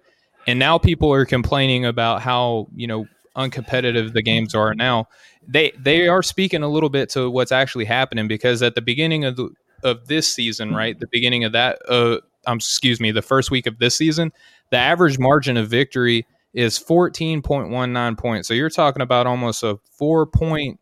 And 0.47 0.61
now 0.61 0.79
people 0.79 1.13
are 1.13 1.27
complaining 1.27 1.85
about 1.85 2.23
how, 2.23 2.69
you 2.73 2.87
know, 2.87 3.07
uncompetitive 3.37 4.13
the 4.13 4.23
games 4.23 4.55
are 4.55 4.75
now. 4.75 5.09
They 5.47 5.73
they 5.79 6.09
are 6.09 6.23
speaking 6.23 6.63
a 6.63 6.69
little 6.69 6.89
bit 6.89 7.09
to 7.11 7.31
what's 7.31 7.53
actually 7.53 7.85
happening 7.85 8.29
because 8.29 8.63
at 8.63 8.75
the 8.75 8.83
beginning 8.83 9.25
of 9.25 9.37
the, 9.37 9.51
of 9.83 10.07
this 10.09 10.33
season, 10.33 10.75
right? 10.75 10.99
The 10.99 11.09
beginning 11.11 11.45
of 11.45 11.53
that 11.53 11.79
uh 11.89 12.19
um, 12.47 12.57
excuse 12.59 13.01
me, 13.01 13.11
the 13.11 13.23
first 13.23 13.51
week 13.51 13.67
of 13.67 13.79
this 13.79 13.97
season, 13.97 14.33
the 14.71 14.77
average 14.77 15.19
margin 15.19 15.57
of 15.57 15.69
victory 15.69 16.27
is 16.53 16.79
14.19 16.79 18.19
points. 18.19 18.49
So 18.49 18.55
you're 18.55 18.71
talking 18.71 19.03
about 19.03 19.27
almost 19.27 19.63
a 19.63 19.79
four 19.99 20.27
point, 20.27 20.79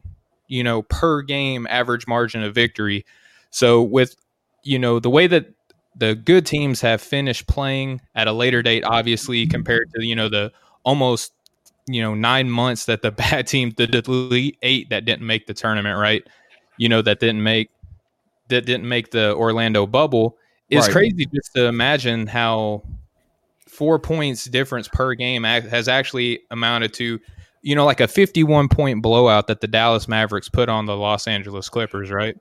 you 0.49 0.63
know, 0.63 0.83
per 0.83 1.23
game 1.23 1.67
average 1.71 2.07
margin 2.07 2.43
of 2.43 2.55
victory. 2.55 3.05
So 3.51 3.83
with, 3.83 4.17
you 4.63 4.79
know, 4.79 4.99
the 5.01 5.11
way 5.11 5.27
that 5.27 5.47
the 5.97 6.15
good 6.15 6.47
teams 6.47 6.81
have 6.81 7.01
finished 7.01 7.47
playing 7.47 8.01
at 8.15 8.29
a 8.29 8.33
later 8.33 8.63
date, 8.63 8.85
obviously, 8.85 9.47
compared 9.47 9.91
to, 9.95 10.05
you 10.05 10.15
know, 10.15 10.29
the 10.29 10.53
almost, 10.85 11.33
you 11.87 12.01
know, 12.01 12.15
nine 12.15 12.51
months 12.51 12.87
that 12.87 13.03
the 13.03 13.11
bad 13.13 13.47
team, 13.47 13.73
the 13.77 14.03
elite 14.07 14.59
eight 14.63 14.91
that 14.91 15.05
didn't 15.05 15.27
make 15.27 15.47
the 15.47 15.55
tournament, 15.55 15.99
right? 15.99 16.23
You 16.79 16.89
know, 16.89 17.03
that 17.03 17.21
didn't 17.21 17.43
make, 17.43 17.71
that 18.49 18.67
didn't 18.67 18.89
make 18.89 19.11
the 19.11 19.35
Orlando 19.35 19.87
bubble. 19.87 20.37
It's 20.71 20.87
right. 20.87 20.93
crazy 20.93 21.27
just 21.27 21.55
to 21.55 21.67
imagine 21.67 22.27
how 22.27 22.83
four 23.69 23.99
points 23.99 24.45
difference 24.47 24.89
per 24.89 25.15
game 25.15 25.45
has 25.45 25.89
actually 25.89 26.41
amounted 26.51 26.93
to, 26.95 27.19
you 27.63 27.75
know, 27.75 27.85
like 27.85 28.01
a 28.01 28.09
51 28.09 28.69
point 28.69 29.03
blowout 29.03 29.47
that 29.49 29.61
the 29.61 29.67
Dallas 29.67 30.09
Mavericks 30.09 30.49
put 30.49 30.69
on 30.69 30.87
the 30.87 30.97
Los 30.97 31.27
Angeles 31.27 31.69
Clippers, 31.69 32.11
right? 32.11 32.37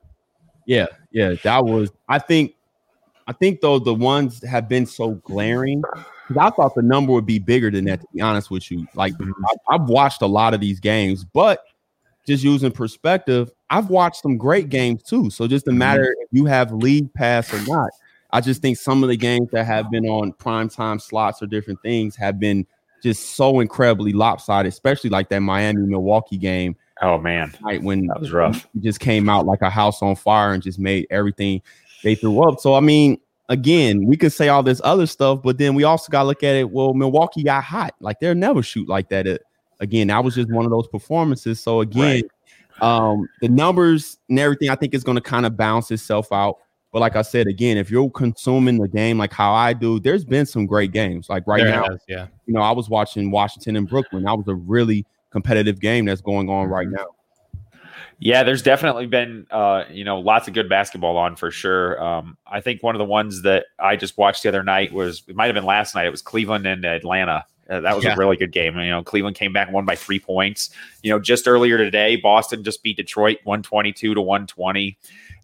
Yeah, 0.66 0.88
yeah, 1.12 1.36
that 1.44 1.66
was. 1.66 1.92
I 2.08 2.20
think, 2.20 2.54
I 3.28 3.34
think 3.34 3.62
though 3.62 3.80
the 3.80 3.94
ones 3.94 4.44
have 4.44 4.70
been 4.70 4.86
so 4.86 5.12
glaring. 5.12 5.84
I 6.38 6.50
thought 6.50 6.76
the 6.76 6.82
number 6.82 7.12
would 7.14 7.26
be 7.26 7.40
bigger 7.40 7.72
than 7.72 7.86
that. 7.86 8.02
To 8.02 8.08
be 8.14 8.22
honest 8.22 8.52
with 8.52 8.70
you, 8.72 8.88
like 8.96 9.14
mm-hmm. 9.14 9.46
I, 9.46 9.76
I've 9.76 9.90
watched 9.90 10.22
a 10.22 10.28
lot 10.28 10.54
of 10.54 10.60
these 10.60 10.80
games, 10.80 11.24
but 11.24 11.64
just 12.26 12.44
using 12.44 12.72
perspective, 12.72 13.52
I've 13.70 13.90
watched 13.90 14.22
some 14.22 14.38
great 14.38 14.70
games 14.70 15.04
too. 15.04 15.30
So 15.30 15.48
just 15.48 15.68
a 15.68 15.72
mm-hmm. 15.72 15.80
matter 15.80 16.16
if 16.20 16.28
you 16.32 16.46
have 16.46 16.72
league 16.72 17.14
pass 17.14 17.54
or 17.54 17.62
not. 17.68 17.90
I 18.34 18.42
just 18.42 18.62
think 18.62 18.78
some 18.78 19.04
of 19.04 19.10
the 19.10 19.18
games 19.18 19.50
that 19.52 19.66
have 19.66 19.92
been 19.92 20.06
on 20.06 20.32
prime 20.34 20.70
time 20.70 21.00
slots 21.00 21.42
or 21.42 21.48
different 21.48 21.82
things 21.82 22.16
have 22.16 22.40
been 22.40 22.66
just 23.04 23.36
so 23.36 23.60
incredibly 23.60 24.14
lopsided, 24.14 24.72
especially 24.72 25.10
like 25.10 25.30
that 25.30 25.40
Miami 25.40 25.82
Milwaukee 25.86 26.38
game. 26.38 26.76
Oh 27.02 27.18
man, 27.18 27.54
right 27.64 27.82
when 27.82 28.06
that 28.08 28.20
was 28.20 28.32
rough. 28.32 28.68
It 28.76 28.84
just 28.84 29.00
came 29.00 29.28
out 29.28 29.46
like 29.46 29.62
a 29.62 29.70
house 29.70 30.02
on 30.02 30.16
fire 30.16 30.54
and 30.54 30.62
just 30.62 30.80
made 30.80 31.08
everything 31.10 31.62
they 32.04 32.16
threw 32.16 32.48
up. 32.48 32.60
So 32.60 32.76
I 32.76 32.80
mean, 32.80 33.20
again, 33.52 34.06
we 34.06 34.16
could 34.16 34.32
say 34.32 34.48
all 34.48 34.64
this 34.64 34.80
other 34.84 35.06
stuff, 35.06 35.42
but 35.44 35.58
then 35.58 35.76
we 35.76 35.84
also 35.84 36.10
got 36.10 36.22
to 36.22 36.28
look 36.28 36.42
at 36.42 36.56
it. 36.56 36.72
Well, 36.72 36.94
Milwaukee 36.94 37.44
got 37.44 37.64
hot. 37.66 37.94
Like 38.00 38.20
they'll 38.22 38.34
never 38.34 38.64
shoot 38.64 38.88
like 38.88 39.10
that. 39.10 39.28
It, 39.28 39.44
again, 39.82 40.08
that 40.08 40.24
was 40.24 40.36
just 40.36 40.50
one 40.50 40.64
of 40.64 40.72
those 40.72 40.88
performances. 40.88 41.60
So 41.60 41.82
again, 41.82 42.24
right. 42.82 42.82
um, 42.82 43.28
the 43.42 43.50
numbers 43.50 44.18
and 44.30 44.40
everything, 44.40 44.70
I 44.70 44.76
think 44.76 44.94
is 44.94 45.04
going 45.04 45.16
to 45.16 45.22
kind 45.22 45.46
of 45.46 45.58
balance 45.58 45.92
itself 45.92 46.32
out. 46.32 46.60
But 46.94 47.00
like 47.00 47.18
I 47.18 47.22
said 47.22 47.48
again, 47.48 47.78
if 47.78 47.92
you're 47.92 48.10
consuming 48.10 48.78
the 48.78 48.88
game 48.88 49.18
like 49.18 49.34
how 49.34 49.54
I 49.54 49.74
do, 49.74 50.00
there's 50.00 50.24
been 50.24 50.46
some 50.46 50.66
great 50.66 50.94
games. 50.94 51.30
Like 51.30 51.46
right 51.46 51.64
there 51.64 51.82
now, 51.82 51.98
yeah. 52.08 52.28
You 52.46 52.54
know, 52.54 52.62
I 52.62 52.72
was 52.72 52.90
watching 52.90 53.32
Washington 53.32 53.76
and 53.76 53.88
Brooklyn. 53.88 54.24
That 54.24 54.38
was 54.38 54.48
a 54.48 54.56
really 54.56 55.06
competitive 55.30 55.80
game 55.82 56.06
that's 56.06 56.22
going 56.22 56.50
on 56.50 56.68
right 56.68 56.88
mm-hmm. 56.88 56.96
now. 56.96 57.08
Yeah, 58.24 58.44
there's 58.44 58.62
definitely 58.62 59.08
been 59.08 59.48
uh, 59.50 59.86
you 59.90 60.04
know 60.04 60.20
lots 60.20 60.48
of 60.48 60.54
good 60.54 60.70
basketball 60.70 61.18
on 61.18 61.36
for 61.36 61.50
sure. 61.50 62.02
Um, 62.02 62.38
I 62.46 62.62
think 62.62 62.84
one 62.84 62.94
of 62.94 63.00
the 63.00 63.06
ones 63.06 63.42
that 63.42 63.66
I 63.80 63.96
just 63.96 64.16
watched 64.16 64.44
the 64.44 64.50
other 64.50 64.64
night 64.64 64.94
was 64.94 65.24
it 65.28 65.36
might 65.36 65.48
have 65.48 65.56
been 65.56 65.66
last 65.66 65.96
night. 65.96 66.06
It 66.06 66.12
was 66.12 66.22
Cleveland 66.22 66.68
and 66.68 66.86
Atlanta. 66.86 67.46
Uh, 67.68 67.80
that 67.80 67.96
was 67.96 68.06
yeah. 68.06 68.14
a 68.14 68.18
really 68.18 68.38
good 68.38 68.52
game. 68.52 68.78
You 68.78 68.92
know, 68.92 69.02
Cleveland 69.02 69.38
came 69.38 69.54
back 69.54 69.70
and 69.70 69.74
won 69.74 69.86
by 69.86 69.96
three 69.96 70.20
points. 70.20 70.70
You 71.02 71.10
know, 71.10 71.20
just 71.20 71.48
earlier 71.48 71.80
today, 71.80 72.16
Boston 72.16 72.64
just 72.64 72.84
beat 72.84 72.98
Detroit 72.98 73.40
122 73.44 74.14
to 74.14 74.22
120. 74.22 74.98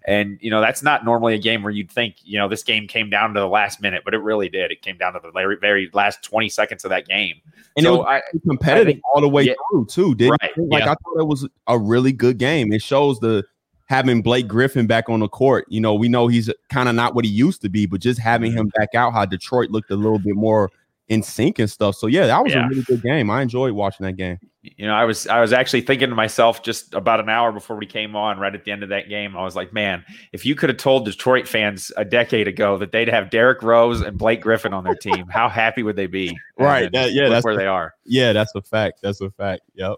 And, 0.08 0.38
you 0.41 0.50
know, 0.50 0.62
that's 0.62 0.82
not 0.82 1.04
normally 1.04 1.36
a 1.36 1.38
game 1.38 1.63
where 1.63 1.72
you'd 1.72 1.91
think, 1.91 2.15
you 2.24 2.39
know, 2.39 2.48
this 2.48 2.63
game 2.63 2.88
came 2.88 3.10
down 3.10 3.34
to 3.34 3.41
the 3.41 3.48
last 3.48 3.82
minute, 3.82 4.04
but 4.06 4.13
it 4.13 4.20
really 4.20 4.48
did. 4.48 4.72
It 4.72 4.82
came 4.82 4.98
down 4.98 5.13
to 5.13 5.20
the 5.22 5.32
very, 5.32 5.58
very 5.60 5.89
last 5.93 6.24
20 6.24 6.48
seconds 6.48 6.86
of 6.86 6.89
that 6.91 7.06
game. 7.10 7.36
And 7.76 7.86
so 7.86 7.96
it 7.96 7.98
was 7.98 8.06
I, 8.08 8.38
competitive 8.48 8.93
think, 8.93 9.02
all 9.13 9.20
the 9.20 9.28
way 9.28 9.43
yeah, 9.43 9.54
through, 9.70 9.88
too, 9.88 10.15
didn't 10.15 10.38
right, 10.41 10.58
Like, 10.58 10.86
yeah. 10.86 10.91
I 10.91 10.96
thought 10.96 11.20
it 11.20 11.28
was 11.28 11.46
a 11.67 11.78
really 11.78 12.13
good 12.13 12.38
game. 12.38 12.72
It 12.72 12.82
shows 12.82 13.20
the 13.20 13.43
having 13.88 14.22
Blake 14.22 14.48
Griffin 14.48 14.88
back 14.88 15.10
on 15.10 15.20
the 15.20 15.28
court. 15.28 15.65
You 15.67 15.82
know, 15.82 15.93
we 15.93 16.08
know 16.08 16.28
he's 16.28 16.50
kind 16.70 16.88
of 16.88 16.96
not 16.96 17.13
what 17.13 17.26
he 17.26 17.32
used 17.32 17.62
to 17.63 17.70
be, 17.70 17.86
but 17.86 18.00
just 18.00 18.17
having 18.17 18.52
mm-hmm. 18.52 18.62
him 18.62 18.72
back 18.78 18.96
out, 18.96 19.12
how 19.12 19.26
Detroit 19.26 19.72
looked 19.72 19.91
a 19.91 19.96
little 19.96 20.20
bit 20.20 20.36
more 20.36 20.72
in 21.10 21.24
sync 21.24 21.60
and 21.60 21.70
stuff. 21.70 21.96
So 21.96 22.08
yeah, 22.08 22.28
that 22.28 22.43
was 22.43 22.54
yeah. 22.54 22.65
a 22.65 22.70
really 22.70 22.84
good 22.84 23.02
game. 23.02 23.30
I 23.30 23.41
enjoyed 23.41 23.72
watching 23.72 24.06
that 24.06 24.13
game. 24.13 24.39
You 24.62 24.86
know, 24.86 24.93
I 24.93 25.06
was 25.06 25.28
I 25.28 25.39
was 25.39 25.54
actually 25.54 25.82
thinking 25.82 26.10
to 26.10 26.15
myself 26.15 26.62
just 26.62 26.93
about 26.93 27.22
an 27.22 27.30
hour 27.30 27.54
before 27.54 27.78
we 27.78 27.86
came 27.86 28.17
on, 28.17 28.38
right 28.38 28.54
at 28.54 28.65
the 28.65 28.72
end 28.72 28.84
of 28.84 28.89
that 28.89 29.08
game, 29.08 29.38
I 29.38 29.43
was 29.43 29.56
like, 29.56 29.72
man, 29.72 30.04
if 30.34 30.46
you 30.46 30.56
could 30.56 30.70
have 30.70 30.78
told 30.78 31.06
Detroit 31.06 31.48
fans 31.48 31.89
a 31.96 32.04
decade 32.04 32.50
ago 32.50 32.78
that 32.78 32.91
they'd 32.91 33.08
have 33.08 33.30
Derrick 33.30 33.63
Rose 33.63 34.02
and 34.02 34.17
Blake 34.17 34.41
Griffin 34.41 34.74
on 34.74 34.84
their 34.84 34.96
team, 34.96 35.28
how 35.30 35.48
happy 35.48 35.84
would 35.84 35.96
they 35.96 36.08
be? 36.08 36.38
Right. 36.60 36.91
That, 36.91 37.13
yeah, 37.13 37.30
that's 37.30 37.46
where 37.46 37.56
they 37.56 37.67
are. 37.67 37.93
Yeah, 38.06 38.34
that's 38.34 38.54
a 38.56 38.62
fact. 38.62 39.00
That's 39.02 39.22
a 39.22 39.32
fact. 39.32 39.62
Yep. 39.76 39.96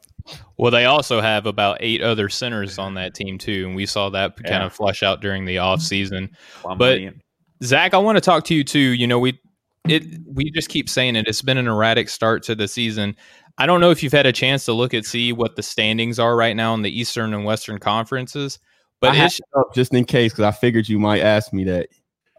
Well, 0.58 0.70
they 0.70 0.86
also 0.86 1.20
have 1.20 1.48
about 1.48 1.78
eight 1.80 2.04
other 2.04 2.30
centers 2.30 2.78
on 2.78 2.94
that 2.94 3.16
team 3.16 3.40
too, 3.40 3.66
and 3.66 3.76
we 3.76 3.88
saw 3.88 4.12
that 4.12 4.36
yeah. 4.44 4.52
kind 4.52 4.64
of 4.64 4.72
flush 4.72 5.02
out 5.02 5.20
during 5.20 5.46
the 5.46 5.58
off 5.58 5.82
season. 5.82 6.30
But 6.78 7.00
Zach, 7.64 7.96
I 7.96 7.98
want 7.98 8.18
to 8.18 8.22
talk 8.22 8.44
to 8.46 8.54
you 8.54 8.64
too. 8.64 8.80
You 8.80 9.08
know, 9.08 9.18
we 9.18 9.40
it 9.88 10.04
we 10.26 10.52
just 10.52 10.70
keep 10.70 10.90
saying 10.90 11.16
it. 11.16 11.28
It's 11.28 11.42
been 11.42 11.58
an 11.58 11.68
erratic 11.68 12.10
start 12.10 12.44
to 12.44 12.56
the 12.56 12.68
season. 12.68 13.16
I 13.58 13.66
don't 13.66 13.82
know 13.82 13.92
if 13.92 14.04
you've 14.04 14.14
had 14.14 14.26
a 14.26 14.32
chance 14.32 14.66
to 14.66 14.74
look 14.74 14.94
at 14.94 15.06
see 15.06 15.34
what 15.34 15.56
the 15.56 15.64
standings 15.64 16.20
are 16.20 16.36
right 16.36 16.56
now 16.56 16.74
in 16.74 16.82
the 16.82 17.00
Eastern 17.00 17.34
and 17.34 17.46
Western 17.46 17.78
conferences, 17.78 18.60
but 19.02 19.14
just 19.74 19.94
in 19.94 20.06
case 20.06 20.32
because 20.32 20.46
I 20.46 20.52
figured 20.52 20.88
you 20.90 21.00
might 21.00 21.22
ask 21.22 21.54
me 21.54 21.66
that. 21.66 21.90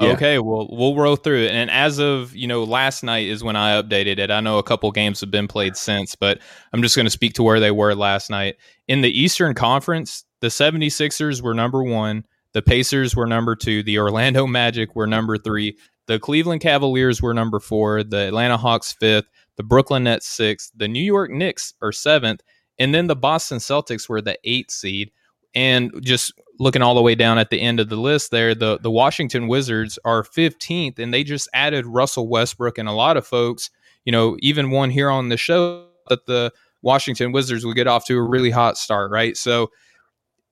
Yeah. 0.01 0.13
Okay, 0.13 0.39
well 0.39 0.67
we'll 0.73 0.97
roll 0.97 1.17
through 1.17 1.45
it. 1.45 1.53
And 1.53 1.71
as 1.71 1.99
of 1.99 2.35
you 2.35 2.47
know, 2.47 2.65
last 2.65 3.03
night 3.03 3.27
is 3.27 3.45
when 3.45 3.55
I 3.55 3.81
updated 3.81 4.19
it. 4.19 4.31
I 4.31 4.41
know 4.41 4.57
a 4.57 4.63
couple 4.63 4.91
games 4.93 5.21
have 5.21 5.31
been 5.31 5.47
played 5.47 5.77
since, 5.77 6.15
but 6.15 6.41
I'm 6.73 6.83
just 6.83 6.97
going 6.97 7.07
to 7.07 7.11
speak 7.11 7.35
to 7.35 7.43
where 7.43 7.61
they 7.61 7.71
were 7.71 7.95
last 7.95 8.31
night. 8.31 8.57
In 8.89 9.03
the 9.03 9.11
Eastern 9.11 9.55
Conference, 9.55 10.25
the 10.41 10.47
76ers 10.47 11.43
were 11.43 11.53
number 11.53 11.83
one. 11.83 12.25
The 12.53 12.63
Pacers 12.63 13.15
were 13.15 13.27
number 13.27 13.55
two. 13.55 13.83
The 13.83 13.99
Orlando 13.99 14.47
Magic 14.47 14.97
were 14.97 15.07
number 15.07 15.37
three. 15.39 15.77
The 16.07 16.19
Cleveland 16.19 16.61
Cavaliers 16.61 17.23
were 17.23 17.35
number 17.35 17.61
four. 17.61 18.03
The 18.03 18.29
Atlanta 18.29 18.57
Hawks 18.57 18.93
fifth. 18.93 19.29
The 19.57 19.63
Brooklyn 19.63 20.05
Nets 20.05 20.27
sixth. 20.27 20.73
The 20.77 20.89
New 20.89 21.03
York 21.03 21.31
Knicks 21.31 21.75
are 21.83 21.93
seventh. 21.93 22.41
And 22.79 22.95
then 22.95 23.07
the 23.07 23.17
Boston 23.17 23.59
Celtics 23.59 24.09
were 24.09 24.23
the 24.23 24.39
eighth 24.45 24.71
seed. 24.71 25.13
And 25.55 25.93
just 26.03 26.33
looking 26.59 26.83
all 26.83 26.95
the 26.95 27.03
way 27.03 27.15
down 27.15 27.39
at 27.39 27.51
the 27.51 27.61
end 27.61 27.81
of 27.81 27.89
the 27.89 27.97
list 27.97 28.31
there, 28.31 28.55
the, 28.55 28.79
the 28.79 28.91
Washington 28.91 29.49
Wizards 29.49 29.99
are 30.05 30.23
15th, 30.23 30.99
and 30.99 31.13
they 31.13 31.25
just 31.25 31.49
added 31.53 31.87
Russell 31.87 32.29
Westbrook. 32.29 32.79
And 32.79 32.89
a 32.89 32.93
lot 32.93 33.17
of 33.17 33.27
folks, 33.27 33.71
you 34.05 34.13
know, 34.13 34.37
even 34.41 34.71
one 34.71 34.91
here 34.91 35.11
on 35.11 35.29
the 35.29 35.37
show, 35.37 35.89
that 36.09 36.27
the 36.27 36.53
Washington 36.83 37.33
Wizards 37.33 37.65
would 37.65 37.77
get 37.77 37.87
off 37.87 38.07
to 38.07 38.17
a 38.17 38.23
really 38.23 38.51
hot 38.51 38.79
start, 38.79 39.11
right? 39.11 39.37
So 39.37 39.71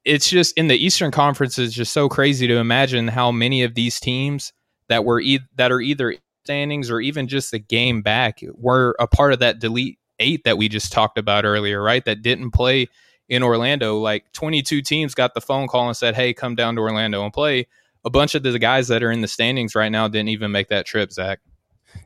it's 0.04 0.28
just 0.28 0.56
in 0.56 0.68
the 0.68 0.76
Eastern 0.76 1.10
Conference 1.10 1.58
is 1.58 1.74
just 1.74 1.92
so 1.92 2.08
crazy 2.08 2.46
to 2.46 2.56
imagine 2.56 3.08
how 3.08 3.30
many 3.30 3.62
of 3.62 3.74
these 3.74 4.00
teams 4.00 4.52
that 4.88 5.04
were 5.04 5.20
e- 5.20 5.40
that 5.56 5.72
are 5.72 5.80
either 5.80 6.16
standings 6.44 6.90
or 6.90 7.00
even 7.00 7.28
just 7.28 7.52
a 7.52 7.58
game 7.58 8.02
back 8.02 8.40
were 8.54 8.96
a 8.98 9.06
part 9.06 9.32
of 9.32 9.38
that 9.40 9.58
delete 9.58 9.98
eight 10.18 10.44
that 10.44 10.58
we 10.58 10.68
just 10.68 10.92
talked 10.92 11.18
about 11.18 11.44
earlier, 11.44 11.82
right? 11.82 12.04
That 12.04 12.22
didn't 12.22 12.52
play 12.52 12.88
in 13.28 13.42
Orlando. 13.42 13.98
Like 13.98 14.32
22 14.32 14.82
teams 14.82 15.14
got 15.14 15.34
the 15.34 15.40
phone 15.40 15.68
call 15.68 15.86
and 15.86 15.96
said, 15.96 16.14
"Hey, 16.14 16.32
come 16.32 16.54
down 16.54 16.74
to 16.76 16.80
Orlando 16.80 17.22
and 17.24 17.32
play." 17.32 17.66
A 18.04 18.10
bunch 18.10 18.34
of 18.34 18.42
the 18.42 18.58
guys 18.58 18.88
that 18.88 19.02
are 19.02 19.10
in 19.10 19.20
the 19.20 19.28
standings 19.28 19.74
right 19.74 19.90
now 19.90 20.08
didn't 20.08 20.30
even 20.30 20.50
make 20.50 20.68
that 20.68 20.86
trip, 20.86 21.12
Zach. 21.12 21.40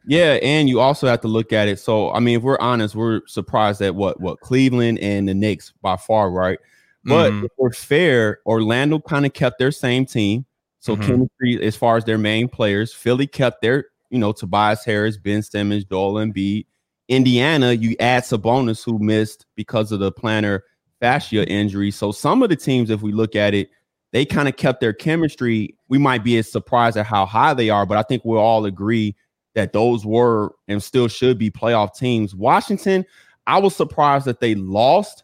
Yeah, 0.06 0.38
and 0.42 0.68
you 0.68 0.80
also 0.80 1.06
have 1.06 1.20
to 1.20 1.28
look 1.28 1.52
at 1.52 1.68
it. 1.68 1.78
So, 1.78 2.12
I 2.12 2.20
mean, 2.20 2.38
if 2.38 2.42
we're 2.42 2.58
honest, 2.58 2.94
we're 2.94 3.20
surprised 3.26 3.82
at 3.82 3.94
what 3.94 4.20
what 4.20 4.40
Cleveland 4.40 4.98
and 5.00 5.28
the 5.28 5.34
Knicks 5.34 5.72
by 5.82 5.96
far, 5.96 6.30
right? 6.30 6.58
But 7.04 7.32
mm-hmm. 7.32 7.44
if 7.46 7.50
we're 7.58 7.72
fair, 7.72 8.38
Orlando 8.46 9.00
kind 9.00 9.26
of 9.26 9.32
kept 9.32 9.58
their 9.58 9.72
same 9.72 10.06
team. 10.06 10.46
So 10.82 10.96
mm-hmm. 10.96 11.06
chemistry 11.06 11.62
as 11.64 11.76
far 11.76 11.96
as 11.96 12.04
their 12.04 12.18
main 12.18 12.48
players. 12.48 12.92
Philly 12.92 13.28
kept 13.28 13.62
their, 13.62 13.86
you 14.10 14.18
know, 14.18 14.32
Tobias 14.32 14.84
Harris, 14.84 15.16
Ben 15.16 15.40
Simmons, 15.40 15.84
Joel 15.84 16.14
Embiid. 16.14 16.66
Indiana, 17.08 17.72
you 17.72 17.94
add 18.00 18.24
Sabonis 18.24 18.84
who 18.84 18.98
missed 18.98 19.46
because 19.54 19.92
of 19.92 20.00
the 20.00 20.10
plantar 20.10 20.60
fascia 20.98 21.48
injury. 21.48 21.92
So 21.92 22.10
some 22.10 22.42
of 22.42 22.48
the 22.48 22.56
teams, 22.56 22.90
if 22.90 23.00
we 23.00 23.12
look 23.12 23.36
at 23.36 23.54
it, 23.54 23.70
they 24.10 24.24
kind 24.24 24.48
of 24.48 24.56
kept 24.56 24.80
their 24.80 24.92
chemistry. 24.92 25.76
We 25.88 25.98
might 25.98 26.24
be 26.24 26.36
as 26.38 26.50
surprised 26.50 26.96
at 26.96 27.06
how 27.06 27.26
high 27.26 27.54
they 27.54 27.70
are, 27.70 27.86
but 27.86 27.96
I 27.96 28.02
think 28.02 28.24
we'll 28.24 28.40
all 28.40 28.64
agree 28.64 29.14
that 29.54 29.72
those 29.72 30.04
were 30.04 30.52
and 30.66 30.82
still 30.82 31.06
should 31.06 31.38
be 31.38 31.48
playoff 31.48 31.94
teams. 31.94 32.34
Washington, 32.34 33.04
I 33.46 33.58
was 33.58 33.76
surprised 33.76 34.24
that 34.24 34.40
they 34.40 34.56
lost, 34.56 35.22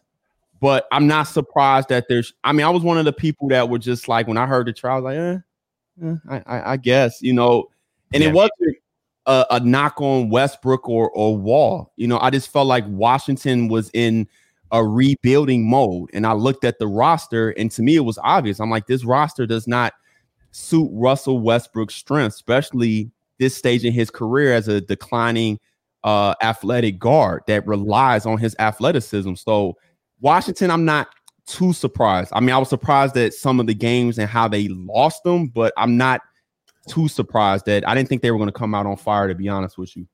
but 0.61 0.87
I'm 0.93 1.05
not 1.05 1.23
surprised 1.23 1.89
that 1.89 2.05
there's. 2.07 2.33
I 2.45 2.53
mean, 2.53 2.65
I 2.65 2.69
was 2.69 2.83
one 2.83 2.97
of 2.97 3.05
the 3.05 3.13
people 3.13 3.49
that 3.49 3.69
were 3.69 3.79
just 3.79 4.07
like 4.07 4.27
when 4.27 4.37
I 4.37 4.45
heard 4.45 4.67
the 4.67 4.73
trial, 4.73 5.01
like, 5.01 5.17
eh, 5.17 5.37
eh 6.03 6.15
I, 6.29 6.37
I, 6.45 6.71
I, 6.73 6.77
guess 6.77 7.21
you 7.21 7.33
know, 7.33 7.69
and 8.13 8.23
yeah. 8.23 8.29
it 8.29 8.33
wasn't 8.33 8.77
a, 9.25 9.45
a, 9.51 9.59
knock 9.59 10.01
on 10.01 10.29
Westbrook 10.29 10.87
or 10.87 11.09
or 11.11 11.37
Wall. 11.37 11.93
You 11.95 12.07
know, 12.07 12.19
I 12.19 12.29
just 12.29 12.51
felt 12.51 12.67
like 12.67 12.85
Washington 12.87 13.67
was 13.67 13.89
in 13.93 14.27
a 14.71 14.85
rebuilding 14.85 15.69
mode, 15.69 16.09
and 16.13 16.25
I 16.25 16.33
looked 16.33 16.63
at 16.63 16.79
the 16.79 16.87
roster, 16.87 17.51
and 17.51 17.71
to 17.71 17.81
me, 17.81 17.95
it 17.95 18.01
was 18.05 18.19
obvious. 18.23 18.59
I'm 18.59 18.69
like, 18.69 18.87
this 18.87 19.03
roster 19.03 19.45
does 19.45 19.67
not 19.67 19.93
suit 20.51 20.89
Russell 20.91 21.39
Westbrook's 21.39 21.95
strength, 21.95 22.35
especially 22.35 23.11
this 23.39 23.55
stage 23.55 23.85
in 23.85 23.93
his 23.93 24.09
career 24.09 24.53
as 24.53 24.67
a 24.67 24.81
declining 24.81 25.59
uh, 26.03 26.33
athletic 26.41 26.99
guard 26.99 27.43
that 27.47 27.65
relies 27.67 28.25
on 28.25 28.37
his 28.37 28.55
athleticism. 28.59 29.35
So 29.35 29.77
Washington, 30.21 30.71
I'm 30.71 30.85
not 30.85 31.09
too 31.49 31.73
surprised. 31.73 32.31
I 32.33 32.39
mean, 32.39 32.51
I 32.51 32.57
was 32.57 32.69
surprised 32.69 33.17
at 33.17 33.33
some 33.33 33.59
of 33.59 33.67
the 33.67 33.73
games 33.73 34.17
and 34.17 34.29
how 34.29 34.47
they 34.47 34.67
lost 34.69 35.23
them, 35.23 35.47
but 35.47 35.73
I'm 35.77 35.97
not 35.97 36.21
too 36.87 37.07
surprised 37.07 37.65
that 37.65 37.87
I 37.87 37.95
didn't 37.95 38.09
think 38.09 38.21
they 38.21 38.31
were 38.31 38.37
going 38.37 38.49
to 38.49 38.53
come 38.53 38.73
out 38.73 38.85
on 38.85 38.97
fire. 38.97 39.27
To 39.27 39.35
be 39.35 39.49
honest 39.49 39.77
with 39.77 39.95
you. 39.97 40.07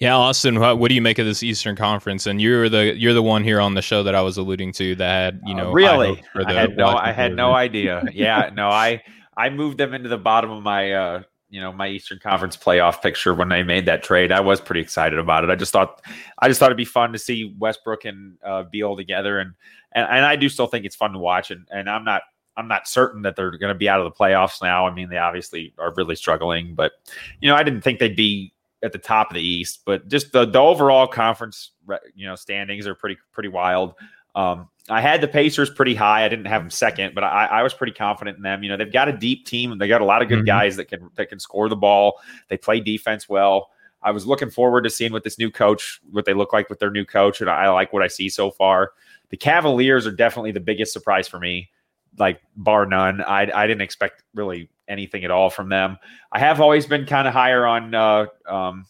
Yeah, 0.00 0.16
Austin, 0.16 0.58
what, 0.58 0.78
what, 0.78 0.88
do 0.88 0.94
you 0.94 1.02
make 1.02 1.18
of 1.18 1.26
this 1.26 1.42
Eastern 1.42 1.76
Conference? 1.76 2.26
And 2.26 2.40
you're 2.40 2.70
the 2.70 2.98
you're 2.98 3.12
the 3.12 3.22
one 3.22 3.44
here 3.44 3.60
on 3.60 3.74
the 3.74 3.82
show 3.82 4.02
that 4.02 4.14
I 4.14 4.22
was 4.22 4.38
alluding 4.38 4.72
to 4.72 4.94
that 4.94 5.34
had 5.34 5.40
you 5.44 5.52
uh, 5.52 5.56
know 5.58 5.70
uh, 5.70 5.74
really 5.74 6.22
I 6.34 6.52
had 6.54 6.76
no 6.76 6.86
I 6.88 7.12
had 7.12 7.34
no 7.34 7.52
idea. 7.52 8.02
Yeah, 8.12 8.50
no, 8.52 8.68
I 8.68 9.02
I 9.36 9.50
moved 9.50 9.78
them 9.78 9.92
into 9.92 10.08
the 10.08 10.18
bottom 10.18 10.50
of 10.50 10.62
my 10.62 10.92
uh, 10.92 11.22
you 11.50 11.60
know 11.60 11.70
my 11.70 11.88
Eastern 11.88 12.18
Conference 12.18 12.56
playoff 12.56 13.02
picture 13.02 13.34
when 13.34 13.50
they 13.50 13.62
made 13.62 13.84
that 13.86 14.02
trade. 14.02 14.32
I 14.32 14.40
was 14.40 14.58
pretty 14.58 14.80
excited 14.80 15.18
about 15.18 15.44
it. 15.44 15.50
I 15.50 15.54
just 15.54 15.72
thought 15.72 16.00
I 16.38 16.48
just 16.48 16.60
thought 16.60 16.66
it'd 16.66 16.78
be 16.78 16.86
fun 16.86 17.12
to 17.12 17.18
see 17.18 17.54
Westbrook 17.58 18.06
and 18.06 18.38
uh, 18.42 18.62
Beal 18.62 18.96
together, 18.96 19.38
and, 19.38 19.52
and 19.92 20.06
and 20.06 20.24
I 20.24 20.36
do 20.36 20.48
still 20.48 20.66
think 20.66 20.84
it's 20.84 20.96
fun 20.96 21.12
to 21.12 21.18
watch. 21.18 21.50
And 21.50 21.66
and 21.70 21.88
I'm 21.88 22.04
not 22.04 22.22
I'm 22.56 22.68
not 22.68 22.88
certain 22.88 23.22
that 23.22 23.36
they're 23.36 23.50
going 23.50 23.72
to 23.72 23.78
be 23.78 23.88
out 23.88 24.00
of 24.00 24.04
the 24.04 24.16
playoffs 24.16 24.62
now. 24.62 24.86
I 24.86 24.92
mean, 24.92 25.08
they 25.08 25.18
obviously 25.18 25.72
are 25.78 25.92
really 25.94 26.16
struggling, 26.16 26.74
but 26.74 26.92
you 27.40 27.48
know 27.48 27.54
I 27.54 27.62
didn't 27.62 27.82
think 27.82 27.98
they'd 27.98 28.16
be 28.16 28.52
at 28.82 28.92
the 28.92 28.98
top 28.98 29.30
of 29.30 29.34
the 29.34 29.46
East, 29.46 29.82
but 29.84 30.08
just 30.08 30.32
the 30.32 30.46
the 30.46 30.60
overall 30.60 31.06
conference 31.06 31.72
you 32.14 32.26
know 32.26 32.34
standings 32.34 32.86
are 32.86 32.94
pretty 32.94 33.18
pretty 33.32 33.48
wild. 33.48 33.94
Um, 34.34 34.68
I 34.88 35.00
had 35.00 35.20
the 35.20 35.28
Pacers 35.28 35.70
pretty 35.70 35.94
high. 35.94 36.24
I 36.24 36.28
didn't 36.28 36.46
have 36.46 36.62
them 36.62 36.70
second, 36.70 37.14
but 37.14 37.24
I, 37.24 37.46
I 37.46 37.62
was 37.62 37.74
pretty 37.74 37.92
confident 37.92 38.36
in 38.36 38.42
them. 38.42 38.62
You 38.62 38.70
know, 38.70 38.76
they've 38.76 38.92
got 38.92 39.08
a 39.08 39.12
deep 39.12 39.46
team 39.46 39.72
and 39.72 39.80
they 39.80 39.88
got 39.88 40.00
a 40.00 40.04
lot 40.04 40.22
of 40.22 40.28
good 40.28 40.38
mm-hmm. 40.38 40.46
guys 40.46 40.76
that 40.76 40.86
can 40.86 41.10
that 41.16 41.28
can 41.28 41.38
score 41.38 41.68
the 41.68 41.76
ball. 41.76 42.20
They 42.48 42.56
play 42.56 42.80
defense 42.80 43.28
well. 43.28 43.70
I 44.02 44.12
was 44.12 44.26
looking 44.26 44.50
forward 44.50 44.82
to 44.82 44.90
seeing 44.90 45.12
what 45.12 45.24
this 45.24 45.38
new 45.38 45.50
coach, 45.50 46.00
what 46.10 46.24
they 46.24 46.32
look 46.32 46.52
like 46.52 46.70
with 46.70 46.78
their 46.78 46.90
new 46.90 47.04
coach, 47.04 47.40
and 47.40 47.50
I 47.50 47.68
like 47.68 47.92
what 47.92 48.02
I 48.02 48.08
see 48.08 48.28
so 48.28 48.50
far. 48.50 48.92
The 49.30 49.36
Cavaliers 49.36 50.06
are 50.06 50.12
definitely 50.12 50.52
the 50.52 50.60
biggest 50.60 50.92
surprise 50.92 51.28
for 51.28 51.38
me, 51.38 51.70
like 52.18 52.40
bar 52.56 52.86
none. 52.86 53.22
I 53.22 53.50
I 53.52 53.66
didn't 53.66 53.82
expect 53.82 54.22
really 54.34 54.68
anything 54.88 55.24
at 55.24 55.30
all 55.30 55.50
from 55.50 55.68
them. 55.68 55.98
I 56.32 56.38
have 56.40 56.60
always 56.60 56.86
been 56.86 57.06
kind 57.06 57.26
of 57.26 57.34
higher 57.34 57.66
on. 57.66 57.94
Uh, 57.94 58.26
um, 58.46 58.86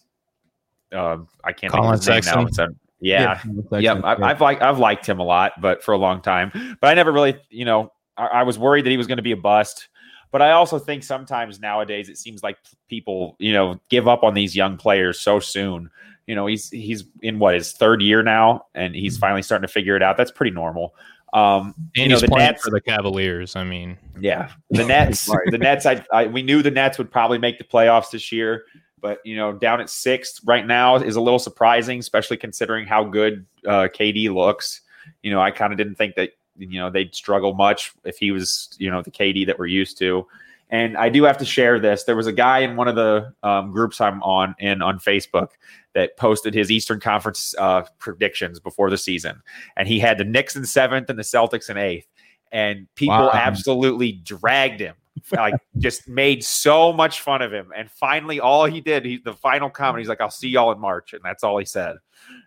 uh, 0.92 1.18
I 1.44 1.52
can't 1.52 1.72
Collin 1.72 1.98
think 1.98 2.26
of 2.26 2.46
his 2.48 2.58
name 2.58 2.68
now. 2.68 2.74
Yeah, 3.02 3.40
yeah, 3.72 3.78
yeah 3.78 4.00
I, 4.04 4.28
have 4.28 4.40
liked 4.40 4.62
I've 4.62 4.78
liked 4.78 5.06
him 5.06 5.20
a 5.20 5.24
lot, 5.24 5.60
but 5.60 5.82
for 5.82 5.92
a 5.92 5.98
long 5.98 6.20
time. 6.20 6.76
But 6.80 6.88
I 6.88 6.94
never 6.94 7.12
really, 7.12 7.40
you 7.48 7.64
know, 7.64 7.92
I, 8.16 8.26
I 8.26 8.42
was 8.42 8.58
worried 8.58 8.84
that 8.84 8.90
he 8.90 8.96
was 8.96 9.06
going 9.06 9.16
to 9.16 9.22
be 9.22 9.32
a 9.32 9.36
bust. 9.36 9.88
But 10.32 10.42
I 10.42 10.52
also 10.52 10.78
think 10.78 11.02
sometimes 11.02 11.58
nowadays 11.58 12.08
it 12.08 12.16
seems 12.16 12.42
like 12.42 12.58
people, 12.88 13.36
you 13.38 13.52
know, 13.52 13.80
give 13.88 14.06
up 14.06 14.22
on 14.22 14.34
these 14.34 14.54
young 14.54 14.76
players 14.76 15.18
so 15.18 15.40
soon. 15.40 15.90
You 16.30 16.36
know, 16.36 16.46
he's 16.46 16.70
he's 16.70 17.02
in 17.22 17.40
what 17.40 17.56
his 17.56 17.72
third 17.72 18.00
year 18.00 18.22
now, 18.22 18.66
and 18.72 18.94
he's 18.94 19.14
mm-hmm. 19.14 19.20
finally 19.20 19.42
starting 19.42 19.66
to 19.66 19.72
figure 19.72 19.96
it 19.96 20.02
out. 20.04 20.16
That's 20.16 20.30
pretty 20.30 20.52
normal. 20.52 20.94
Um, 21.32 21.74
and 21.96 22.04
you 22.04 22.08
know, 22.08 22.20
the 22.20 22.28
Nets 22.28 22.62
for 22.62 22.70
the 22.70 22.80
Cavaliers. 22.80 23.56
I 23.56 23.64
mean, 23.64 23.98
yeah, 24.20 24.52
the 24.70 24.84
Nets. 24.84 25.26
the 25.26 25.58
Nets. 25.58 25.86
I, 25.86 26.04
I 26.12 26.28
we 26.28 26.42
knew 26.42 26.62
the 26.62 26.70
Nets 26.70 26.98
would 26.98 27.10
probably 27.10 27.38
make 27.38 27.58
the 27.58 27.64
playoffs 27.64 28.12
this 28.12 28.30
year. 28.30 28.64
But 29.00 29.18
you 29.24 29.34
know, 29.34 29.52
down 29.52 29.80
at 29.80 29.90
sixth 29.90 30.38
right 30.44 30.64
now 30.64 30.94
is 30.94 31.16
a 31.16 31.20
little 31.20 31.40
surprising, 31.40 31.98
especially 31.98 32.36
considering 32.36 32.86
how 32.86 33.02
good 33.02 33.44
uh, 33.66 33.88
KD 33.92 34.32
looks. 34.32 34.82
You 35.24 35.32
know, 35.32 35.40
I 35.40 35.50
kind 35.50 35.72
of 35.72 35.78
didn't 35.78 35.96
think 35.96 36.14
that 36.14 36.30
you 36.56 36.78
know 36.78 36.90
they'd 36.90 37.12
struggle 37.12 37.54
much 37.54 37.92
if 38.04 38.18
he 38.18 38.30
was 38.30 38.68
you 38.78 38.88
know 38.88 39.02
the 39.02 39.10
KD 39.10 39.46
that 39.46 39.58
we're 39.58 39.66
used 39.66 39.98
to. 39.98 40.28
And 40.70 40.96
I 40.96 41.08
do 41.08 41.24
have 41.24 41.36
to 41.38 41.44
share 41.44 41.78
this. 41.78 42.04
There 42.04 42.16
was 42.16 42.28
a 42.28 42.32
guy 42.32 42.60
in 42.60 42.76
one 42.76 42.88
of 42.88 42.94
the 42.94 43.34
um, 43.42 43.72
groups 43.72 44.00
I'm 44.00 44.22
on 44.22 44.54
in 44.58 44.82
on 44.82 44.98
Facebook 44.98 45.48
that 45.94 46.16
posted 46.16 46.54
his 46.54 46.70
Eastern 46.70 47.00
Conference 47.00 47.54
uh, 47.58 47.82
predictions 47.98 48.60
before 48.60 48.88
the 48.88 48.98
season, 48.98 49.42
and 49.76 49.88
he 49.88 49.98
had 49.98 50.16
the 50.18 50.24
Knicks 50.24 50.54
in 50.54 50.64
seventh 50.64 51.10
and 51.10 51.18
the 51.18 51.24
Celtics 51.24 51.68
in 51.70 51.76
eighth, 51.76 52.06
and 52.52 52.86
people 52.94 53.16
wow. 53.16 53.30
absolutely 53.32 54.12
dragged 54.12 54.80
him 54.80 54.94
like 55.32 55.54
just 55.78 56.08
made 56.08 56.44
so 56.44 56.92
much 56.92 57.20
fun 57.20 57.42
of 57.42 57.52
him. 57.52 57.72
And 57.76 57.90
finally, 57.90 58.40
all 58.40 58.64
he 58.64 58.80
did, 58.80 59.04
he 59.04 59.18
the 59.18 59.34
final 59.34 59.70
comment, 59.70 60.00
he's 60.00 60.08
like, 60.08 60.20
"I'll 60.20 60.30
see 60.30 60.48
y'all 60.48 60.72
in 60.72 60.80
March," 60.80 61.12
and 61.12 61.22
that's 61.24 61.44
all 61.44 61.58
he 61.58 61.64
said. 61.64 61.96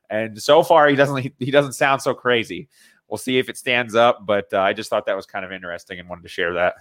And 0.10 0.42
so 0.42 0.64
far, 0.64 0.88
he 0.88 0.96
doesn't 0.96 1.18
he, 1.18 1.34
he 1.40 1.52
doesn't 1.52 1.74
sound 1.74 2.02
so 2.02 2.14
crazy. 2.14 2.70
We'll 3.08 3.18
see 3.18 3.38
if 3.38 3.50
it 3.50 3.58
stands 3.58 3.96
up, 3.96 4.26
but 4.26 4.52
uh, 4.54 4.62
I 4.62 4.74
just 4.74 4.90
thought 4.90 5.06
that 5.06 5.16
was 5.16 5.26
kind 5.26 5.46
of 5.46 5.52
interesting 5.52 6.00
and 6.00 6.10
wanted 6.10 6.24
to 6.24 6.30
share 6.30 6.54
that. 6.54 6.76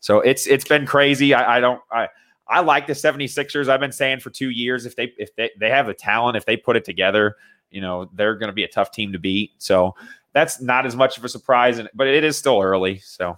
So 0.00 0.20
it's 0.20 0.46
it's 0.46 0.64
been 0.64 0.86
crazy. 0.86 1.34
I, 1.34 1.56
I 1.56 1.60
don't 1.60 1.80
I 1.90 2.08
I 2.46 2.60
like 2.60 2.86
the 2.86 2.92
76ers. 2.94 3.68
I've 3.68 3.80
been 3.80 3.92
saying 3.92 4.20
for 4.20 4.30
two 4.30 4.50
years 4.50 4.86
if 4.86 4.96
they 4.96 5.12
if 5.18 5.34
they, 5.36 5.50
they 5.58 5.70
have 5.70 5.86
the 5.86 5.94
talent, 5.94 6.36
if 6.36 6.46
they 6.46 6.56
put 6.56 6.76
it 6.76 6.84
together, 6.84 7.36
you 7.70 7.80
know, 7.80 8.10
they're 8.14 8.36
going 8.36 8.48
to 8.48 8.54
be 8.54 8.64
a 8.64 8.68
tough 8.68 8.90
team 8.90 9.12
to 9.12 9.18
beat. 9.18 9.52
So 9.58 9.94
that's 10.32 10.60
not 10.60 10.86
as 10.86 10.96
much 10.96 11.18
of 11.18 11.24
a 11.24 11.28
surprise, 11.28 11.80
but 11.94 12.06
it 12.06 12.24
is 12.24 12.36
still 12.36 12.60
early. 12.60 12.98
So 12.98 13.36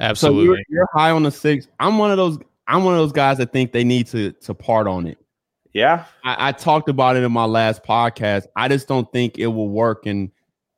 Absolutely. 0.00 0.46
So 0.46 0.52
you're, 0.52 0.64
you're, 0.68 0.88
high 0.92 1.10
on 1.10 1.22
the 1.22 1.30
six. 1.30 1.68
I'm 1.78 1.98
one 1.98 2.10
of 2.10 2.16
those. 2.16 2.38
I'm 2.66 2.84
one 2.84 2.94
of 2.94 3.00
those 3.00 3.12
guys 3.12 3.38
that 3.38 3.52
think 3.52 3.72
they 3.72 3.84
need 3.84 4.06
to 4.08 4.32
to 4.32 4.54
part 4.54 4.86
on 4.86 5.06
it. 5.06 5.18
Yeah, 5.72 6.04
I, 6.24 6.48
I 6.48 6.52
talked 6.52 6.88
about 6.88 7.16
it 7.16 7.22
in 7.22 7.32
my 7.32 7.44
last 7.44 7.84
podcast. 7.84 8.46
I 8.56 8.68
just 8.68 8.88
don't 8.88 9.10
think 9.12 9.38
it 9.38 9.46
will 9.46 9.68
work. 9.68 10.06
And 10.06 10.30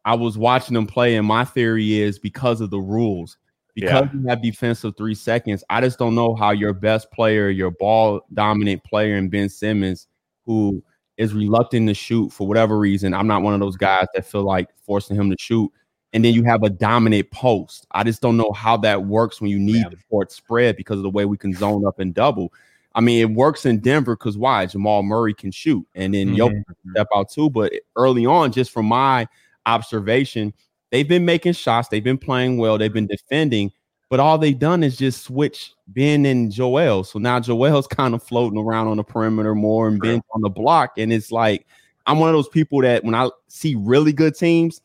I 0.04 0.14
was 0.14 0.36
watching 0.36 0.74
them 0.74 0.86
play, 0.86 1.16
and 1.16 1.26
my 1.26 1.44
theory 1.44 2.00
is 2.00 2.18
because 2.18 2.60
of 2.60 2.70
the 2.70 2.78
rules. 2.78 3.38
Because 3.76 4.06
yeah. 4.06 4.20
you 4.20 4.28
have 4.28 4.42
defensive 4.42 4.94
three 4.96 5.14
seconds, 5.14 5.62
I 5.70 5.80
just 5.80 5.98
don't 5.98 6.16
know 6.16 6.34
how 6.34 6.50
your 6.50 6.72
best 6.72 7.12
player, 7.12 7.50
your 7.50 7.70
ball 7.70 8.22
dominant 8.34 8.82
player, 8.82 9.16
and 9.16 9.30
Ben 9.30 9.48
Simmons, 9.48 10.08
who 10.44 10.82
is 11.16 11.32
reluctant 11.32 11.86
to 11.88 11.94
shoot 11.94 12.32
for 12.32 12.48
whatever 12.48 12.78
reason. 12.78 13.14
I'm 13.14 13.28
not 13.28 13.42
one 13.42 13.54
of 13.54 13.60
those 13.60 13.76
guys 13.76 14.06
that 14.14 14.26
feel 14.26 14.42
like 14.42 14.68
forcing 14.84 15.14
him 15.14 15.30
to 15.30 15.36
shoot 15.38 15.70
and 16.16 16.24
then 16.24 16.32
you 16.32 16.44
have 16.44 16.62
a 16.62 16.70
dominant 16.70 17.30
post. 17.30 17.86
I 17.90 18.02
just 18.02 18.22
don't 18.22 18.38
know 18.38 18.50
how 18.52 18.78
that 18.78 19.04
works 19.04 19.40
when 19.40 19.50
you 19.50 19.58
need 19.58 19.82
yeah. 19.82 19.88
the 19.90 19.98
court 20.08 20.32
spread 20.32 20.76
because 20.76 20.96
of 20.96 21.02
the 21.02 21.10
way 21.10 21.26
we 21.26 21.36
can 21.36 21.52
zone 21.52 21.86
up 21.86 21.98
and 21.98 22.14
double. 22.14 22.54
I 22.94 23.02
mean, 23.02 23.20
it 23.20 23.30
works 23.34 23.66
in 23.66 23.80
Denver 23.80 24.16
because 24.16 24.38
why? 24.38 24.64
Jamal 24.64 25.02
Murray 25.02 25.34
can 25.34 25.50
shoot, 25.50 25.86
and 25.94 26.14
then 26.14 26.28
mm 26.28 26.38
mm-hmm. 26.38 26.90
step 26.92 27.08
out 27.14 27.30
too. 27.30 27.50
But 27.50 27.72
early 27.96 28.24
on, 28.24 28.50
just 28.50 28.70
from 28.70 28.86
my 28.86 29.28
observation, 29.66 30.54
they've 30.96 31.06
been 31.06 31.26
making 31.26 31.52
shots, 31.52 31.88
they've 31.88 32.02
been 32.02 32.16
playing 32.16 32.56
well, 32.56 32.78
they've 32.78 32.90
been 32.90 33.06
defending, 33.06 33.70
but 34.08 34.18
all 34.18 34.38
they've 34.38 34.58
done 34.58 34.82
is 34.82 34.96
just 34.96 35.24
switch 35.24 35.74
Ben 35.88 36.24
and 36.24 36.50
Joel. 36.50 37.04
So 37.04 37.18
now 37.18 37.38
Joel's 37.38 37.86
kind 37.86 38.14
of 38.14 38.22
floating 38.22 38.58
around 38.58 38.88
on 38.88 38.96
the 38.96 39.04
perimeter 39.04 39.54
more 39.54 39.88
and 39.88 40.00
Ben's 40.00 40.22
on 40.32 40.40
the 40.40 40.48
block, 40.48 40.92
and 40.96 41.12
it's 41.12 41.30
like 41.30 41.66
I'm 42.06 42.18
one 42.18 42.30
of 42.30 42.34
those 42.34 42.48
people 42.48 42.80
that 42.80 43.04
when 43.04 43.14
I 43.14 43.28
see 43.48 43.74
really 43.74 44.14
good 44.14 44.34
teams, 44.34 44.80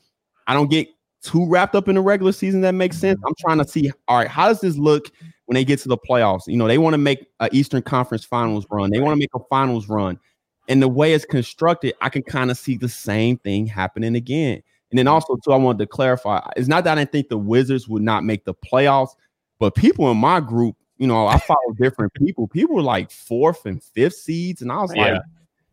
I 0.47 0.53
don't 0.53 0.69
get 0.69 0.89
too 1.21 1.47
wrapped 1.47 1.75
up 1.75 1.87
in 1.87 1.95
the 1.95 2.01
regular 2.01 2.33
season 2.33 2.59
that 2.61 2.73
makes 2.73 2.97
sense. 2.97 3.17
Mm-hmm. 3.19 3.27
I'm 3.27 3.35
trying 3.39 3.59
to 3.59 3.67
see, 3.67 3.89
all 4.09 4.17
right, 4.17 4.27
how 4.27 4.49
does 4.49 4.59
this 4.59 4.75
look 4.75 5.11
when 5.45 5.53
they 5.53 5.63
get 5.63 5.79
to 5.79 5.87
the 5.87 5.97
playoffs? 5.97 6.41
You 6.47 6.57
know, 6.57 6.67
they 6.67 6.77
want 6.77 6.93
to 6.95 6.97
make 6.97 7.25
an 7.39 7.49
Eastern 7.53 7.83
Conference 7.83 8.25
Finals 8.25 8.65
run. 8.69 8.89
They 8.89 8.99
want 8.99 9.13
to 9.13 9.19
make 9.19 9.29
a 9.33 9.39
Finals 9.49 9.87
run. 9.87 10.19
And 10.67 10.81
the 10.81 10.89
way 10.89 11.13
it's 11.13 11.23
constructed, 11.23 11.93
I 12.01 12.09
can 12.09 12.23
kind 12.23 12.51
of 12.51 12.57
see 12.57 12.75
the 12.75 12.89
same 12.89 13.37
thing 13.37 13.65
happening 13.65 14.15
again. 14.15 14.61
And 14.91 14.99
then 14.99 15.07
also, 15.07 15.37
too, 15.37 15.53
I 15.53 15.55
wanted 15.55 15.79
to 15.79 15.87
clarify, 15.87 16.41
it's 16.55 16.67
not 16.67 16.83
that 16.83 16.97
I 16.97 17.01
didn't 17.01 17.11
think 17.11 17.29
the 17.29 17.37
Wizards 17.37 17.87
would 17.87 18.03
not 18.03 18.23
make 18.23 18.45
the 18.45 18.53
playoffs, 18.53 19.15
but 19.57 19.73
people 19.73 20.11
in 20.11 20.17
my 20.17 20.39
group, 20.39 20.75
you 20.97 21.07
know, 21.07 21.27
I 21.27 21.39
follow 21.39 21.71
different 21.77 22.13
people. 22.13 22.47
People 22.47 22.75
were 22.75 22.81
like 22.81 23.09
fourth 23.09 23.65
and 23.65 23.81
fifth 23.81 24.15
seeds. 24.15 24.61
And 24.61 24.71
I 24.71 24.81
was 24.81 24.93
yeah. 24.93 25.13
like, 25.13 25.21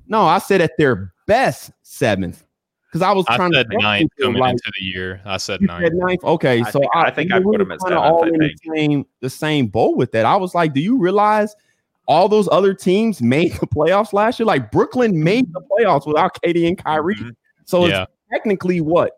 no, 0.06 0.22
I 0.22 0.38
said 0.38 0.60
at 0.60 0.72
their 0.78 1.12
best 1.26 1.72
seventh 1.82 2.44
because 2.88 3.02
I 3.02 3.12
was 3.12 3.26
I 3.28 3.36
trying 3.36 3.52
to 3.52 3.64
ninth 3.70 4.10
coming 4.20 4.40
like, 4.40 4.52
into 4.52 4.72
the 4.78 4.84
year. 4.84 5.20
I 5.24 5.36
said 5.36 5.60
ninth. 5.60 5.84
Said 5.84 5.94
ninth. 5.94 6.24
Okay, 6.24 6.60
I 6.60 6.70
so 6.70 6.80
think, 6.80 6.90
I, 6.94 7.02
I 7.02 7.10
think 7.10 7.32
I 7.32 7.40
put 7.40 7.58
them 7.58 7.70
as 7.70 7.82
all 7.82 8.24
in 8.24 8.38
the 8.38 8.50
same 8.74 9.06
the 9.20 9.30
same 9.30 9.66
boat 9.66 9.96
with 9.96 10.12
that. 10.12 10.24
I 10.24 10.36
was 10.36 10.54
like, 10.54 10.72
do 10.72 10.80
you 10.80 10.96
realize 10.96 11.54
all 12.06 12.28
those 12.28 12.48
other 12.50 12.72
teams 12.72 13.20
made 13.20 13.52
the 13.54 13.66
playoffs 13.66 14.12
last 14.12 14.38
year? 14.38 14.46
Like 14.46 14.70
Brooklyn 14.70 15.22
made 15.22 15.52
the 15.52 15.60
playoffs 15.60 16.06
without 16.06 16.40
KD 16.42 16.68
and 16.68 16.78
Kyrie. 16.78 17.16
Mm-hmm. 17.16 17.30
So 17.66 17.86
yeah. 17.86 18.02
it's 18.02 18.12
technically 18.32 18.80
what 18.80 19.12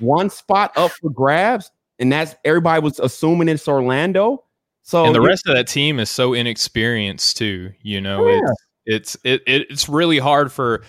one 0.00 0.30
spot 0.30 0.72
up 0.76 0.92
for 0.92 1.10
grabs, 1.10 1.70
and 1.98 2.12
that's 2.12 2.34
everybody 2.44 2.82
was 2.82 2.98
assuming 2.98 3.48
it's 3.48 3.66
Orlando. 3.68 4.44
So 4.82 5.04
and 5.06 5.14
the 5.14 5.20
rest 5.20 5.46
of 5.46 5.54
that 5.54 5.66
team 5.66 5.98
is 5.98 6.10
so 6.10 6.34
inexperienced 6.34 7.36
too. 7.36 7.72
You 7.82 8.00
know, 8.00 8.24
oh, 8.24 8.28
yeah. 8.28 8.40
it's 8.86 9.16
it's 9.24 9.46
it, 9.46 9.66
it's 9.70 9.88
really 9.88 10.18
hard 10.18 10.52
for 10.52 10.82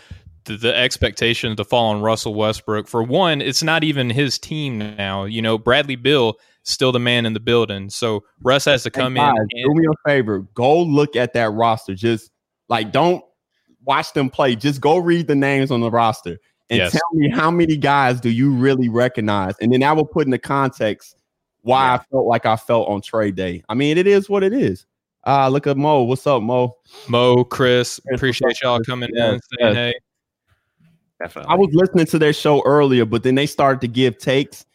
the, 0.45 0.57
the 0.57 0.75
expectations 0.75 1.57
to 1.57 1.63
fall 1.63 1.91
on 1.93 2.01
Russell 2.01 2.33
Westbrook. 2.33 2.87
For 2.87 3.03
one, 3.03 3.41
it's 3.41 3.63
not 3.63 3.83
even 3.83 4.09
his 4.09 4.37
team 4.37 4.77
now. 4.77 5.25
You 5.25 5.41
know, 5.41 5.57
Bradley 5.57 5.95
Beal 5.95 6.35
still 6.63 6.91
the 6.91 6.99
man 6.99 7.25
in 7.25 7.33
the 7.33 7.39
building. 7.39 7.89
So 7.89 8.23
Russ 8.41 8.65
has 8.65 8.83
to 8.83 8.91
come 8.91 9.13
guys, 9.13 9.33
in. 9.33 9.37
And- 9.37 9.49
do 9.75 9.81
me 9.81 9.87
a 9.87 10.09
favor. 10.09 10.39
Go 10.53 10.81
look 10.81 11.15
at 11.15 11.33
that 11.33 11.51
roster. 11.51 11.93
Just 11.93 12.31
like 12.67 12.91
don't 12.91 13.23
watch 13.85 14.11
them 14.13 14.29
play. 14.29 14.55
Just 14.55 14.81
go 14.81 14.97
read 14.97 15.27
the 15.27 15.35
names 15.35 15.71
on 15.71 15.79
the 15.79 15.91
roster 15.91 16.37
and 16.69 16.79
yes. 16.79 16.91
tell 16.91 17.09
me 17.13 17.29
how 17.29 17.51
many 17.51 17.77
guys 17.77 18.19
do 18.19 18.29
you 18.29 18.51
really 18.51 18.89
recognize. 18.89 19.55
And 19.61 19.71
then 19.71 19.83
I 19.83 19.91
will 19.91 20.05
put 20.05 20.25
in 20.25 20.31
the 20.31 20.39
context 20.39 21.15
why 21.61 21.85
yeah. 21.87 21.93
I 21.95 21.97
felt 22.11 22.25
like 22.25 22.45
I 22.45 22.55
felt 22.55 22.87
on 22.87 23.01
trade 23.01 23.35
day. 23.35 23.63
I 23.69 23.73
mean, 23.73 23.97
it 23.97 24.07
is 24.07 24.29
what 24.29 24.43
it 24.43 24.53
is. 24.53 24.85
Uh, 25.25 25.49
look 25.49 25.65
at 25.67 25.77
Mo. 25.77 26.03
What's 26.03 26.25
up, 26.27 26.43
Mo? 26.43 26.77
Mo, 27.07 27.43
Chris, 27.43 27.99
appreciate 28.13 28.61
y'all 28.61 28.79
coming 28.81 29.09
yes, 29.13 29.33
in 29.33 29.39
saying 29.39 29.75
yes. 29.75 29.75
hey. 29.75 29.93
Definitely. 31.19 31.51
I 31.51 31.55
was 31.55 31.69
listening 31.73 32.05
to 32.07 32.19
their 32.19 32.33
show 32.33 32.61
earlier, 32.65 33.05
but 33.05 33.23
then 33.23 33.35
they 33.35 33.45
started 33.45 33.81
to 33.81 33.87
give 33.87 34.17
takes 34.17 34.65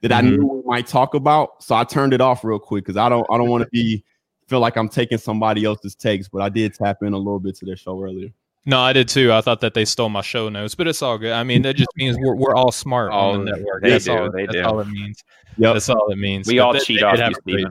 that 0.00 0.10
mm-hmm. 0.10 0.26
I 0.26 0.30
knew 0.30 0.46
we 0.46 0.62
might 0.64 0.86
talk 0.86 1.14
about. 1.14 1.62
So 1.62 1.74
I 1.74 1.84
turned 1.84 2.14
it 2.14 2.20
off 2.20 2.42
real 2.42 2.58
quick 2.58 2.84
because 2.84 2.96
I 2.96 3.08
don't 3.08 3.26
I 3.30 3.36
don't 3.36 3.48
want 3.48 3.64
to 3.64 3.68
be 3.72 4.02
feel 4.48 4.60
like 4.60 4.76
I'm 4.76 4.88
taking 4.88 5.18
somebody 5.18 5.64
else's 5.64 5.94
takes, 5.94 6.28
but 6.28 6.42
I 6.42 6.48
did 6.48 6.74
tap 6.74 6.98
in 7.02 7.12
a 7.12 7.18
little 7.18 7.38
bit 7.38 7.54
to 7.56 7.64
their 7.64 7.76
show 7.76 8.02
earlier. 8.02 8.30
No, 8.66 8.78
I 8.80 8.92
did 8.92 9.08
too. 9.08 9.32
I 9.32 9.40
thought 9.40 9.60
that 9.60 9.74
they 9.74 9.84
stole 9.84 10.10
my 10.10 10.20
show 10.20 10.48
notes, 10.48 10.74
but 10.74 10.86
it's 10.86 11.00
all 11.00 11.16
good. 11.16 11.32
I 11.32 11.44
mean, 11.44 11.62
that 11.62 11.76
just 11.76 11.88
means 11.96 12.16
we're, 12.20 12.34
we're 12.34 12.54
all 12.54 12.70
smart 12.70 13.10
all 13.10 13.32
on 13.32 13.44
the 13.44 13.52
network. 13.52 13.82
They 13.82 13.90
that's 13.90 14.04
do. 14.04 14.12
All, 14.12 14.30
they 14.30 14.44
that's 14.44 14.58
do. 14.58 14.64
all 14.64 14.80
it 14.80 14.88
means. 14.88 15.22
Yep. 15.56 15.74
That's 15.74 15.88
all 15.88 16.10
it 16.10 16.18
means. 16.18 16.46
We 16.46 16.58
but 16.58 16.64
all 16.64 16.72
they, 16.74 16.80
cheat 16.80 17.00
they 17.00 17.06
off 17.06 17.36
you, 17.46 17.66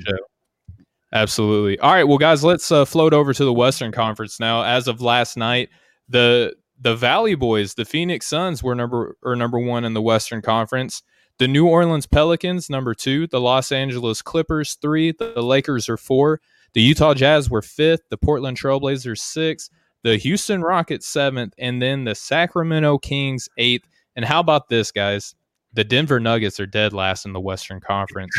Absolutely. 1.11 1.79
All 1.79 1.91
right, 1.91 2.03
well, 2.03 2.19
guys, 2.19 2.43
let's 2.43 2.71
uh, 2.71 2.85
float 2.85 3.13
over 3.13 3.33
to 3.33 3.45
the 3.45 3.53
Western 3.53 3.91
Conference 3.91 4.39
now. 4.39 4.63
As 4.63 4.87
of 4.87 5.01
last 5.01 5.37
night, 5.37 5.69
the 6.07 6.55
the 6.81 6.95
Valley 6.95 7.35
Boys, 7.35 7.73
the 7.73 7.85
Phoenix 7.85 8.27
Suns 8.27 8.63
were 8.63 8.75
number 8.75 9.15
or 9.23 9.35
number 9.35 9.59
one 9.59 9.83
in 9.85 9.93
the 9.93 10.01
Western 10.01 10.41
Conference. 10.41 11.03
The 11.37 11.47
New 11.47 11.67
Orleans 11.67 12.05
Pelicans, 12.05 12.69
number 12.69 12.93
two. 12.93 13.27
The 13.27 13.39
Los 13.39 13.71
Angeles 13.71 14.21
Clippers, 14.21 14.75
three. 14.81 15.11
The 15.11 15.41
Lakers 15.41 15.87
are 15.87 15.97
four. 15.97 16.41
The 16.73 16.81
Utah 16.81 17.13
Jazz 17.13 17.49
were 17.49 17.61
fifth. 17.61 18.01
The 18.09 18.17
Portland 18.17 18.57
Trailblazers, 18.57 19.19
six. 19.19 19.69
The 20.03 20.17
Houston 20.17 20.61
Rockets, 20.61 21.07
seventh. 21.07 21.53
And 21.57 21.81
then 21.81 22.03
the 22.03 22.15
Sacramento 22.15 22.97
Kings, 22.99 23.49
eighth. 23.57 23.87
And 24.15 24.25
how 24.25 24.39
about 24.39 24.69
this, 24.69 24.91
guys? 24.91 25.35
The 25.73 25.83
Denver 25.83 26.19
Nuggets 26.19 26.59
are 26.59 26.65
dead 26.65 26.93
last 26.93 27.25
in 27.25 27.33
the 27.33 27.39
Western 27.39 27.79
Conference. 27.79 28.31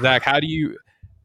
Zach, 0.00 0.22
how 0.22 0.38
do 0.38 0.46
you, 0.46 0.78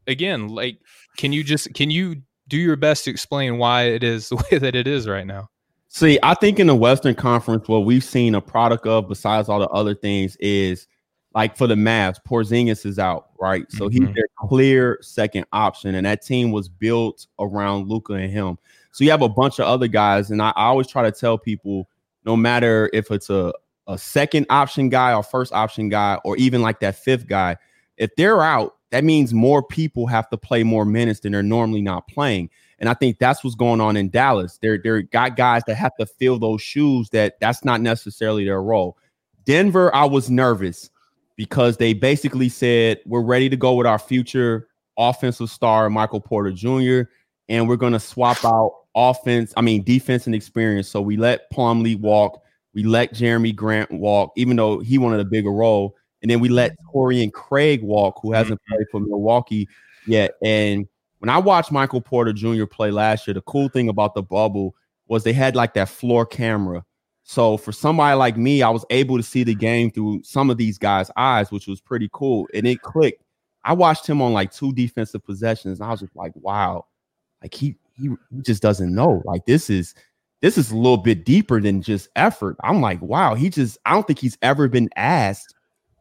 again, 0.07 0.47
like, 0.47 0.79
can 1.17 1.31
you 1.31 1.43
just, 1.43 1.73
can 1.73 1.91
you 1.91 2.21
do 2.47 2.57
your 2.57 2.75
best 2.75 3.03
to 3.05 3.11
explain 3.11 3.57
why 3.57 3.83
it 3.83 4.03
is 4.03 4.29
the 4.29 4.35
way 4.35 4.57
that 4.57 4.75
it 4.75 4.87
is 4.87 5.07
right 5.07 5.27
now? 5.27 5.49
See, 5.89 6.19
I 6.21 6.33
think 6.33 6.59
in 6.59 6.67
the 6.67 6.75
Western 6.75 7.15
Conference, 7.15 7.67
what 7.67 7.85
we've 7.85 8.03
seen 8.03 8.35
a 8.35 8.41
product 8.41 8.85
of, 8.85 9.07
besides 9.07 9.49
all 9.49 9.59
the 9.59 9.69
other 9.69 9.95
things, 9.95 10.35
is 10.37 10.87
like 11.33 11.55
for 11.55 11.67
the 11.67 11.75
Mavs, 11.75 12.17
Porzingis 12.27 12.85
is 12.85 12.99
out, 12.99 13.29
right? 13.39 13.71
So 13.71 13.87
mm-hmm. 13.87 14.05
he's 14.05 14.15
their 14.15 14.27
clear 14.37 14.97
second 15.01 15.45
option, 15.53 15.95
and 15.95 16.05
that 16.05 16.23
team 16.23 16.51
was 16.51 16.67
built 16.67 17.27
around 17.39 17.87
Luka 17.87 18.13
and 18.13 18.31
him. 18.31 18.57
So 18.97 19.03
you 19.03 19.11
have 19.11 19.21
a 19.21 19.29
bunch 19.29 19.59
of 19.59 19.67
other 19.67 19.87
guys, 19.87 20.31
and 20.31 20.41
I, 20.41 20.49
I 20.55 20.65
always 20.65 20.87
try 20.87 21.03
to 21.03 21.11
tell 21.11 21.37
people, 21.37 21.87
no 22.25 22.35
matter 22.35 22.89
if 22.93 23.11
it's 23.11 23.29
a 23.29 23.53
a 23.85 23.95
second 23.95 24.47
option 24.49 24.89
guy 24.89 25.13
or 25.13 25.21
first 25.21 25.53
option 25.53 25.87
guy, 25.87 26.17
or 26.25 26.35
even 26.37 26.63
like 26.63 26.79
that 26.79 26.95
fifth 26.95 27.27
guy, 27.27 27.57
if 27.97 28.09
they're 28.15 28.41
out, 28.41 28.75
that 28.89 29.03
means 29.03 29.35
more 29.35 29.61
people 29.61 30.07
have 30.07 30.27
to 30.31 30.37
play 30.37 30.63
more 30.63 30.83
minutes 30.83 31.19
than 31.19 31.33
they're 31.33 31.43
normally 31.43 31.83
not 31.83 32.07
playing. 32.07 32.49
And 32.79 32.89
I 32.89 32.95
think 32.95 33.19
that's 33.19 33.43
what's 33.43 33.55
going 33.55 33.81
on 33.81 33.97
in 33.97 34.09
Dallas. 34.09 34.57
They're 34.63 34.79
they're 34.79 35.03
got 35.03 35.37
guys 35.37 35.61
that 35.67 35.75
have 35.75 35.95
to 35.97 36.07
fill 36.07 36.39
those 36.39 36.63
shoes 36.63 37.11
that 37.11 37.39
that's 37.39 37.63
not 37.63 37.81
necessarily 37.81 38.45
their 38.45 38.63
role. 38.63 38.97
Denver, 39.45 39.93
I 39.93 40.05
was 40.05 40.31
nervous 40.31 40.89
because 41.35 41.77
they 41.77 41.93
basically 41.93 42.49
said 42.49 42.97
we're 43.05 43.21
ready 43.21 43.47
to 43.47 43.57
go 43.57 43.75
with 43.75 43.85
our 43.85 43.99
future 43.99 44.69
offensive 44.97 45.51
star, 45.51 45.87
Michael 45.91 46.19
Porter 46.19 46.51
Jr., 46.51 47.11
and 47.49 47.67
we're 47.67 47.77
going 47.77 47.93
to 47.93 47.99
swap 47.99 48.43
out 48.43 48.73
offense, 48.95 49.53
I 49.57 49.61
mean 49.61 49.83
defense 49.83 50.25
and 50.25 50.35
experience. 50.35 50.87
So 50.87 51.01
we 51.01 51.17
let 51.17 51.51
Plumlee 51.51 51.99
walk, 51.99 52.43
we 52.73 52.83
let 52.83 53.13
Jerami 53.13 53.55
Grant 53.55 53.91
walk, 53.91 54.31
even 54.35 54.55
though 54.55 54.79
he 54.79 54.97
wanted 54.97 55.19
a 55.19 55.25
bigger 55.25 55.51
role, 55.51 55.95
and 56.21 56.31
then 56.31 56.39
we 56.39 56.49
let 56.49 56.75
Torrey 56.91 57.29
Craig 57.33 57.83
walk, 57.83 58.19
who 58.21 58.31
hasn't 58.31 58.59
mm-hmm. 58.61 58.75
played 58.75 58.87
for 58.91 58.99
Milwaukee 58.99 59.67
yet, 60.05 60.33
and 60.43 60.87
when 61.19 61.29
I 61.29 61.37
watched 61.39 61.71
Michael 61.71 62.01
Porter 62.01 62.33
Jr. 62.33 62.65
play 62.65 62.91
last 62.91 63.27
year, 63.27 63.33
the 63.33 63.41
cool 63.41 63.69
thing 63.69 63.89
about 63.89 64.13
the 64.13 64.21
bubble 64.21 64.75
was 65.07 65.23
they 65.23 65.33
had 65.33 65.55
like 65.55 65.73
that 65.73 65.89
floor 65.89 66.25
camera. 66.25 66.83
So 67.23 67.57
for 67.57 67.71
somebody 67.71 68.15
like 68.15 68.37
me, 68.37 68.61
I 68.61 68.69
was 68.69 68.85
able 68.89 69.17
to 69.17 69.23
see 69.23 69.43
the 69.43 69.55
game 69.55 69.91
through 69.91 70.21
some 70.23 70.49
of 70.49 70.57
these 70.57 70.77
guys' 70.77 71.11
eyes, 71.17 71.51
which 71.51 71.67
was 71.67 71.81
pretty 71.81 72.09
cool. 72.13 72.47
And 72.53 72.67
it 72.67 72.81
clicked. 72.81 73.23
I 73.63 73.73
watched 73.73 74.07
him 74.07 74.21
on 74.21 74.31
like 74.31 74.53
two 74.53 74.71
defensive 74.73 75.23
possessions, 75.25 75.79
and 75.79 75.87
I 75.87 75.91
was 75.91 75.99
just 75.99 76.15
like, 76.15 76.31
wow, 76.35 76.85
like 77.41 77.53
he 77.53 77.75
he, 77.95 78.09
just 78.41 78.61
doesn't 78.61 78.93
know. 78.93 79.21
Like 79.25 79.45
this 79.45 79.69
is 79.69 79.93
this 80.41 80.57
is 80.57 80.71
a 80.71 80.75
little 80.75 80.97
bit 80.97 81.25
deeper 81.25 81.59
than 81.59 81.81
just 81.81 82.09
effort. 82.15 82.57
I'm 82.63 82.81
like, 82.81 83.01
wow, 83.01 83.35
he 83.35 83.49
just 83.49 83.77
I 83.85 83.93
don't 83.93 84.05
think 84.05 84.19
he's 84.19 84.37
ever 84.41 84.67
been 84.67 84.89
asked 84.95 85.55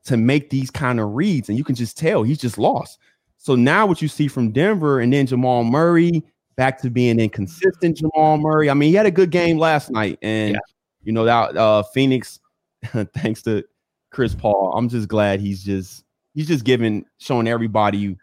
to 0.05 0.17
make 0.17 0.51
these 0.51 0.71
kind 0.71 1.01
of 1.01 1.15
reads, 1.15 1.49
and 1.49 1.59
you 1.59 1.65
can 1.65 1.75
just 1.75 1.99
tell 1.99 2.23
he's 2.23 2.39
just 2.39 2.59
lost. 2.59 2.99
So 3.39 3.55
now 3.55 3.87
what 3.87 4.03
you 4.03 4.09
see 4.09 4.29
from 4.29 4.53
Denver 4.53 5.01
and 5.01 5.13
then 5.13 5.27
Jamal 5.27 5.65
Murray 5.65 6.23
back 6.57 6.81
to 6.83 6.91
being 6.91 7.21
inconsistent 7.21 7.99
Jamal 7.99 8.39
Murray. 8.39 8.71
I 8.71 8.75
mean, 8.75 8.89
he 8.89 8.95
had 8.95 9.07
a 9.07 9.11
good 9.11 9.31
game 9.31 9.59
last 9.59 9.91
night 9.91 10.19
and 10.23 10.55
yeah. 10.55 10.61
you 11.03 11.13
know 11.13 11.25
that 11.25 11.57
uh 11.57 11.83
Phoenix 11.95 12.41
thanks 13.15 13.43
to 13.43 13.65
Chris 14.11 14.35
Paul. 14.35 14.75
I'm 14.77 14.89
just 14.89 15.09
glad 15.09 15.41
he's 15.41 15.63
just 15.63 16.05
he's 16.35 16.49
just 16.49 16.65
giving 16.65 17.05
showing 17.19 17.49
everybody 17.49 18.17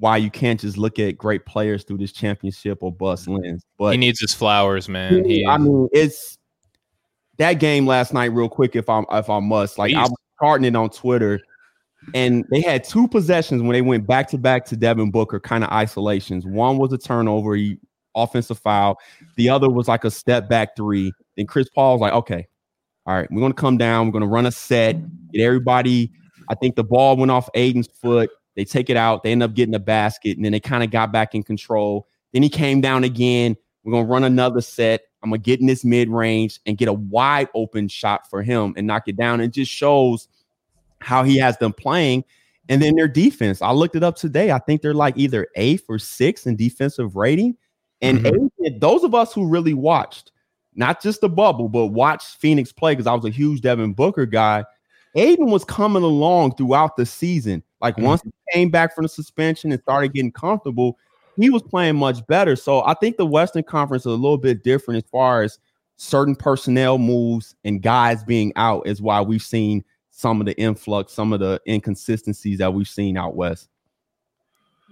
why 0.00 0.16
you 0.16 0.30
can't 0.30 0.58
just 0.58 0.76
look 0.76 0.98
at 0.98 1.16
great 1.16 1.46
players 1.46 1.84
through 1.84 1.98
this 1.98 2.12
championship 2.12 2.78
or 2.82 2.92
bust 2.92 3.26
mm-hmm. 3.26 3.42
lens. 3.42 3.64
But 3.78 3.92
he 3.92 3.98
needs 3.98 4.20
his 4.20 4.34
flowers, 4.34 4.88
man. 4.88 5.24
He, 5.24 5.46
I 5.46 5.58
mean, 5.58 5.88
it's 5.92 6.36
that 7.38 7.54
game 7.54 7.86
last 7.86 8.12
night, 8.12 8.32
real 8.32 8.48
quick, 8.48 8.76
if 8.76 8.88
I'm 8.88 9.06
if 9.12 9.30
I 9.30 9.40
must. 9.40 9.78
Like 9.78 9.94
I 9.94 10.02
was 10.02 10.14
charting 10.40 10.66
it 10.66 10.76
on 10.76 10.90
Twitter 10.90 11.40
and 12.14 12.44
they 12.50 12.62
had 12.62 12.82
two 12.82 13.06
possessions 13.06 13.62
when 13.62 13.72
they 13.72 13.82
went 13.82 14.06
back 14.06 14.28
to 14.30 14.38
back 14.38 14.64
to 14.66 14.76
Devin 14.76 15.10
Booker, 15.10 15.38
kind 15.38 15.62
of 15.62 15.70
isolations. 15.70 16.46
One 16.46 16.78
was 16.78 16.92
a 16.92 16.98
turnover, 16.98 17.54
he, 17.54 17.78
offensive 18.14 18.58
foul. 18.58 18.98
The 19.36 19.50
other 19.50 19.70
was 19.70 19.86
like 19.86 20.04
a 20.04 20.10
step 20.10 20.48
back 20.48 20.76
three. 20.76 21.12
Then 21.36 21.46
Chris 21.46 21.68
Paul 21.68 21.94
was 21.94 22.00
like, 22.00 22.14
okay, 22.14 22.48
all 23.06 23.14
right, 23.14 23.28
we're 23.30 23.40
gonna 23.40 23.54
come 23.54 23.76
down, 23.76 24.06
we're 24.06 24.12
gonna 24.12 24.26
run 24.26 24.46
a 24.46 24.52
set, 24.52 24.96
get 25.32 25.42
everybody 25.42 26.10
I 26.50 26.56
think 26.56 26.74
the 26.74 26.84
ball 26.84 27.16
went 27.16 27.30
off 27.30 27.48
Ayton's 27.54 27.88
foot. 28.02 28.28
They 28.56 28.64
take 28.64 28.90
it 28.90 28.96
out. 28.96 29.22
They 29.22 29.32
end 29.32 29.42
up 29.42 29.54
getting 29.54 29.74
a 29.74 29.80
basket, 29.80 30.36
and 30.36 30.44
then 30.44 30.52
they 30.52 30.60
kind 30.60 30.82
of 30.82 30.90
got 30.90 31.12
back 31.12 31.34
in 31.34 31.42
control. 31.42 32.08
Then 32.32 32.42
he 32.42 32.48
came 32.48 32.80
down 32.80 33.04
again. 33.04 33.56
We're 33.84 33.92
gonna 33.92 34.08
run 34.08 34.24
another 34.24 34.60
set. 34.60 35.02
I'm 35.22 35.30
gonna 35.30 35.38
get 35.38 35.60
in 35.60 35.66
this 35.66 35.84
mid 35.84 36.08
range 36.08 36.60
and 36.66 36.76
get 36.76 36.88
a 36.88 36.92
wide 36.92 37.48
open 37.54 37.88
shot 37.88 38.28
for 38.28 38.42
him 38.42 38.74
and 38.76 38.86
knock 38.86 39.04
it 39.06 39.16
down. 39.16 39.40
It 39.40 39.48
just 39.48 39.70
shows 39.70 40.28
how 41.00 41.24
he 41.24 41.38
has 41.38 41.56
them 41.58 41.72
playing. 41.72 42.24
And 42.68 42.80
then 42.80 42.94
their 42.94 43.08
defense. 43.08 43.62
I 43.62 43.72
looked 43.72 43.96
it 43.96 44.04
up 44.04 44.16
today. 44.16 44.52
I 44.52 44.58
think 44.58 44.80
they're 44.80 44.94
like 44.94 45.16
either 45.16 45.48
eighth 45.56 45.86
or 45.88 45.98
sixth 45.98 46.46
in 46.46 46.56
defensive 46.56 47.16
rating. 47.16 47.56
And 48.00 48.20
mm-hmm. 48.20 48.78
those 48.78 49.02
of 49.02 49.14
us 49.14 49.32
who 49.32 49.48
really 49.48 49.74
watched, 49.74 50.32
not 50.74 51.02
just 51.02 51.20
the 51.20 51.28
bubble, 51.28 51.68
but 51.68 51.88
watched 51.88 52.36
Phoenix 52.36 52.72
play, 52.72 52.92
because 52.92 53.06
I 53.06 53.14
was 53.14 53.24
a 53.24 53.30
huge 53.30 53.60
Devin 53.60 53.94
Booker 53.94 54.24
guy. 54.24 54.64
Ayton 55.14 55.50
was 55.50 55.64
coming 55.64 56.02
along 56.02 56.56
throughout 56.56 56.96
the 56.96 57.06
season. 57.06 57.62
Like 57.80 57.96
mm-hmm. 57.96 58.06
once 58.06 58.22
he 58.22 58.30
came 58.52 58.70
back 58.70 58.94
from 58.94 59.02
the 59.02 59.08
suspension 59.08 59.72
and 59.72 59.80
started 59.82 60.12
getting 60.12 60.32
comfortable, 60.32 60.98
he 61.36 61.50
was 61.50 61.62
playing 61.62 61.96
much 61.96 62.26
better. 62.26 62.56
So 62.56 62.82
I 62.84 62.94
think 62.94 63.16
the 63.16 63.26
Western 63.26 63.62
Conference 63.62 64.02
is 64.02 64.12
a 64.12 64.16
little 64.16 64.38
bit 64.38 64.62
different 64.62 65.04
as 65.04 65.10
far 65.10 65.42
as 65.42 65.58
certain 65.96 66.34
personnel 66.34 66.98
moves 66.98 67.54
and 67.64 67.82
guys 67.82 68.24
being 68.24 68.52
out, 68.56 68.86
is 68.86 69.02
why 69.02 69.20
we've 69.20 69.42
seen 69.42 69.84
some 70.10 70.40
of 70.40 70.46
the 70.46 70.56
influx, 70.58 71.12
some 71.12 71.32
of 71.32 71.40
the 71.40 71.60
inconsistencies 71.66 72.58
that 72.58 72.72
we've 72.72 72.88
seen 72.88 73.16
out 73.16 73.36
west. 73.36 73.68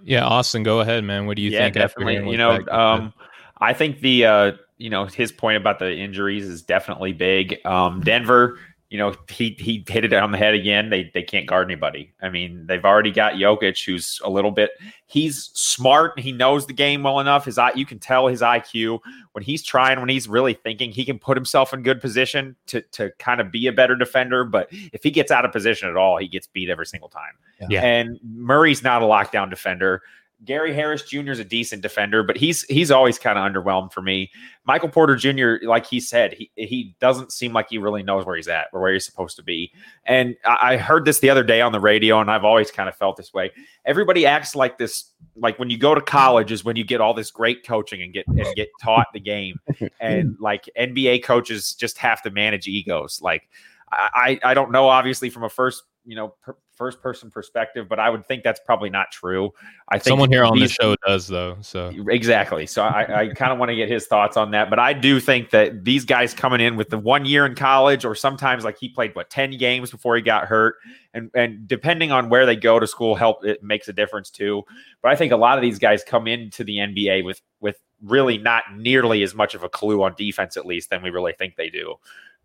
Yeah, 0.05 0.25
Austin, 0.25 0.63
go 0.63 0.81
ahead, 0.81 1.05
man. 1.05 1.27
What 1.27 1.37
do 1.37 1.43
you 1.43 1.51
yeah, 1.51 1.65
think? 1.65 1.75
Definitely. 1.75 2.31
You 2.31 2.37
know, 2.37 2.65
um, 2.71 3.13
I 3.59 3.73
think 3.73 4.01
the 4.01 4.25
uh, 4.25 4.53
you 4.77 4.91
know 4.91 5.07
his 5.07 5.33
point 5.33 5.57
about 5.57 5.79
the 5.79 5.93
injuries 5.93 6.47
is 6.47 6.63
definitely 6.63 7.13
big. 7.13 7.59
Um, 7.67 8.01
Denver 8.01 8.59
you 8.91 8.97
know, 8.97 9.15
he 9.29 9.51
he 9.59 9.85
hit 9.87 10.07
it 10.07 10.15
on 10.15 10.33
the 10.33 10.39
head 10.39 10.55
again. 10.55 10.89
They 10.89 11.11
they 11.13 11.23
can't 11.23 11.47
guard 11.47 11.67
anybody. 11.67 12.15
I 12.23 12.31
mean, 12.31 12.67
they've 12.67 12.85
already 12.85 13.11
got 13.11 13.35
Jokic, 13.35 13.85
who's 13.85 14.19
a 14.25 14.31
little 14.31 14.51
bit. 14.51 14.71
He's 15.05 15.51
smart. 15.53 16.19
He 16.19 16.33
knows 16.33 16.67
the 16.67 16.73
game 16.73 17.03
well 17.03 17.21
enough. 17.21 17.45
His 17.45 17.61
you 17.75 17.85
can 17.85 17.99
tell 17.99 18.29
his 18.29 18.41
IQ 18.41 19.01
when 19.33 19.45
he's 19.45 19.63
trying, 19.63 20.01
when 20.01 20.09
he's 20.09 20.27
really 20.27 20.55
thinking, 20.55 20.91
he 20.91 21.05
can 21.05 21.19
put 21.19 21.37
himself 21.37 21.75
in 21.75 21.83
good 21.83 22.01
position 22.01 22.57
to 22.69 22.81
to 22.93 23.11
kind 23.19 23.43
of 23.43 23.53
be 23.53 23.67
a 23.67 23.73
better 23.73 23.95
defender. 23.95 24.45
But 24.45 24.69
if 24.71 25.03
he 25.03 25.11
gets 25.11 25.31
out 25.31 25.45
of 25.45 25.53
position 25.53 25.91
at 25.91 25.97
all, 25.97 26.17
he 26.17 26.27
gets 26.27 26.47
beat 26.47 26.71
every 26.71 26.87
single 26.87 27.11
time. 27.11 27.35
Yeah. 27.69 27.83
And 27.83 28.19
Murray's 28.23 28.83
not 28.83 29.03
a 29.03 29.05
lockdown 29.05 29.51
defender. 29.51 30.01
Gary 30.45 30.73
Harris 30.73 31.03
Jr. 31.03 31.33
is 31.33 31.41
a 31.41 31.45
decent 31.45 31.83
defender, 31.83 32.23
but 32.23 32.37
he's 32.37 32.63
he's 32.65 32.93
always 32.93 33.19
kind 33.19 33.39
of 33.39 33.51
underwhelmed 33.51 33.93
for 33.93 34.03
me. 34.03 34.31
Michael 34.65 34.89
Porter 34.89 35.17
Jr., 35.17 35.67
like 35.67 35.85
he 35.85 35.99
said, 35.99 36.33
he 36.33 36.51
he 36.55 36.95
doesn't 37.01 37.33
seem 37.33 37.53
like 37.53 37.69
he 37.71 37.79
really 37.79 38.05
knows 38.05 38.25
where 38.25 38.37
he's 38.37 38.47
at 38.47 38.69
or 38.73 38.81
where 38.81 38.93
he's 38.93 39.05
supposed 39.05 39.35
to 39.37 39.43
be. 39.43 39.73
And 40.05 40.37
I, 40.45 40.75
I 40.75 40.77
heard 40.77 41.05
this 41.05 41.19
the 41.19 41.31
other 41.31 41.43
day 41.43 41.61
on 41.61 41.73
the 41.73 41.81
radio, 41.81 42.21
and 42.21 42.31
I've 42.31 42.45
always 42.45 42.71
kind 42.71 42.89
of 42.89 42.95
felt 42.95 43.17
this 43.17 43.35
way. 43.35 43.51
Everybody 43.85 44.27
acts 44.27 44.55
like 44.55 44.79
this, 44.79 45.13
like 45.37 45.59
when 45.59 45.71
you 45.71 45.79
go 45.79 45.95
to 45.95 46.01
college 46.01 46.53
is 46.53 46.65
when 46.65 46.77
you 46.77 46.85
get 46.85 47.01
all 47.01 47.15
this 47.15 47.33
great 47.33 47.67
coaching 47.67 48.03
and 48.03 48.13
get 48.13 48.27
and 48.29 48.47
get 48.55 48.69
taught 48.81 49.09
the 49.13 49.21
game, 49.21 49.59
and 50.01 50.37
like 50.39 50.71
NBA 50.79 51.25
coaches 51.25 51.75
just 51.75 51.99
have 51.99 52.23
to 52.23 52.31
manage 52.31 52.69
egos. 52.69 53.21
Like 53.21 53.49
I 53.91 54.39
I 54.45 54.55
don't 54.55 54.71
know, 54.71 54.89
obviously 54.89 55.31
from 55.31 55.43
a 55.43 55.49
first 55.49 55.83
you 56.09 56.17
know 56.17 56.35
per, 56.41 56.57
first 56.75 57.03
person 57.03 57.31
perspective, 57.31 57.87
but 57.87 58.01
I 58.01 58.09
would 58.09 58.27
think 58.27 58.43
that's 58.43 58.61
probably 58.65 58.89
not 58.89 59.11
true. 59.13 59.51
I 59.91 59.99
think 59.99 60.05
someone 60.05 60.33
here 60.33 60.43
on 60.43 60.59
the 60.59 60.67
show 60.67 60.97
does 61.07 61.29
though. 61.29 61.59
So 61.61 61.93
exactly. 62.09 62.65
So 62.65 62.83
I, 62.83 63.21
I 63.21 63.29
kind 63.35 63.53
of 63.53 63.59
want 63.59 63.69
to 63.69 63.77
get 63.77 63.91
his 63.91 64.07
thoughts 64.07 64.39
on 64.39 64.53
that. 64.53 64.71
But 64.71 64.79
I 64.79 64.95
do 64.95 65.21
think 65.21 65.51
that 65.51 65.85
these 65.85 66.07
guys 66.07 66.33
coming 66.33 66.63
in 66.63 66.77
with 66.77 66.89
the 66.89 66.97
one 66.97 67.27
year 67.27 67.45
in 67.45 67.55
college, 67.55 68.07
or 68.07 68.15
sometimes 68.15 68.65
like 68.65 68.79
he 68.79 68.89
played 68.89 69.15
what 69.15 69.29
ten 69.29 69.51
games 69.59 69.91
before 69.91 70.17
he 70.17 70.23
got 70.23 70.47
hurt, 70.47 70.77
and 71.13 71.31
and 71.35 71.69
depending 71.69 72.11
on 72.11 72.31
where 72.31 72.47
they 72.47 72.57
go 72.57 72.81
to 72.81 72.87
school, 72.87 73.15
help 73.15 73.45
it 73.45 73.63
makes 73.63 73.87
a 73.89 73.93
difference 73.93 74.31
too. 74.31 74.63
But 75.03 75.13
I 75.13 75.15
think 75.17 75.31
a 75.31 75.37
lot 75.37 75.59
of 75.59 75.63
these 75.63 75.79
guys 75.79 76.03
come 76.03 76.27
into 76.27 76.65
the 76.65 76.77
NBA 76.79 77.23
with 77.23 77.43
with 77.61 77.77
really 78.03 78.39
not 78.39 78.65
nearly 78.75 79.23
as 79.23 79.35
much 79.35 79.55
of 79.55 79.63
a 79.63 79.69
clue 79.69 80.03
on 80.03 80.15
defense, 80.17 80.57
at 80.57 80.65
least, 80.65 80.89
than 80.89 81.03
we 81.03 81.11
really 81.11 81.35
think 81.35 81.57
they 81.57 81.69
do. 81.69 81.97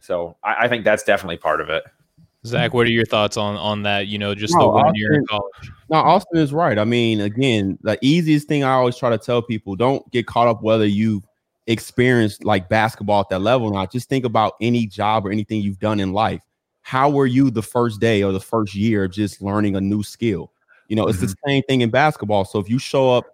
So 0.02 0.36
I, 0.44 0.66
I 0.66 0.68
think 0.68 0.84
that's 0.84 1.04
definitely 1.04 1.38
part 1.38 1.62
of 1.62 1.70
it. 1.70 1.84
Zach, 2.46 2.74
what 2.74 2.88
are 2.88 2.92
your 2.92 3.06
thoughts 3.06 3.38
on 3.38 3.56
on 3.56 3.84
that? 3.84 4.08
You 4.08 4.18
know, 4.18 4.36
just 4.36 4.54
no, 4.56 4.64
the 4.64 4.68
one 4.70 4.86
Austin, 4.88 4.96
year 4.96 5.14
in 5.14 5.26
college. 5.28 5.72
No, 5.90 5.98
Austin 5.98 6.40
is 6.40 6.52
right. 6.52 6.78
I 6.78 6.84
mean, 6.84 7.22
again, 7.22 7.78
the 7.82 7.98
easiest 8.02 8.48
thing 8.48 8.64
I 8.64 8.72
always 8.72 8.98
try 8.98 9.10
to 9.10 9.18
tell 9.18 9.42
people: 9.42 9.76
don't 9.76 10.10
get 10.12 10.28
caught 10.28 10.48
up 10.48 10.62
whether 10.62 10.86
you've 10.86 11.24
experienced 11.68 12.44
like 12.44 12.68
basketball 12.68 13.22
at 13.22 13.30
that 13.30 13.40
level 13.40 13.68
or 13.68 13.74
not. 13.74 13.92
Just 13.92 14.10
think 14.10 14.26
about 14.26 14.54
any 14.60 14.86
job 14.86 15.26
or 15.26 15.32
anything 15.32 15.62
you've 15.62 15.80
done 15.80 16.00
in 16.00 16.12
life. 16.14 16.42
How 16.82 17.10
were 17.10 17.26
you 17.26 17.50
the 17.50 17.64
first 17.64 18.02
day 18.02 18.24
or 18.24 18.34
the 18.34 18.42
first 18.42 18.76
year 18.76 19.06
of 19.06 19.12
just 19.12 19.42
learning 19.42 19.76
a 19.76 19.82
new 19.82 20.04
skill? 20.04 20.52
You 20.90 20.98
know, 20.98 21.08
it's 21.08 21.20
mm-hmm. 21.20 21.28
the 21.28 21.36
same 21.48 21.64
thing 21.64 21.82
in 21.82 21.90
basketball. 21.90 22.44
So 22.44 22.60
if 22.60 22.70
you 22.70 22.78
show 22.78 23.10
up 23.16 23.26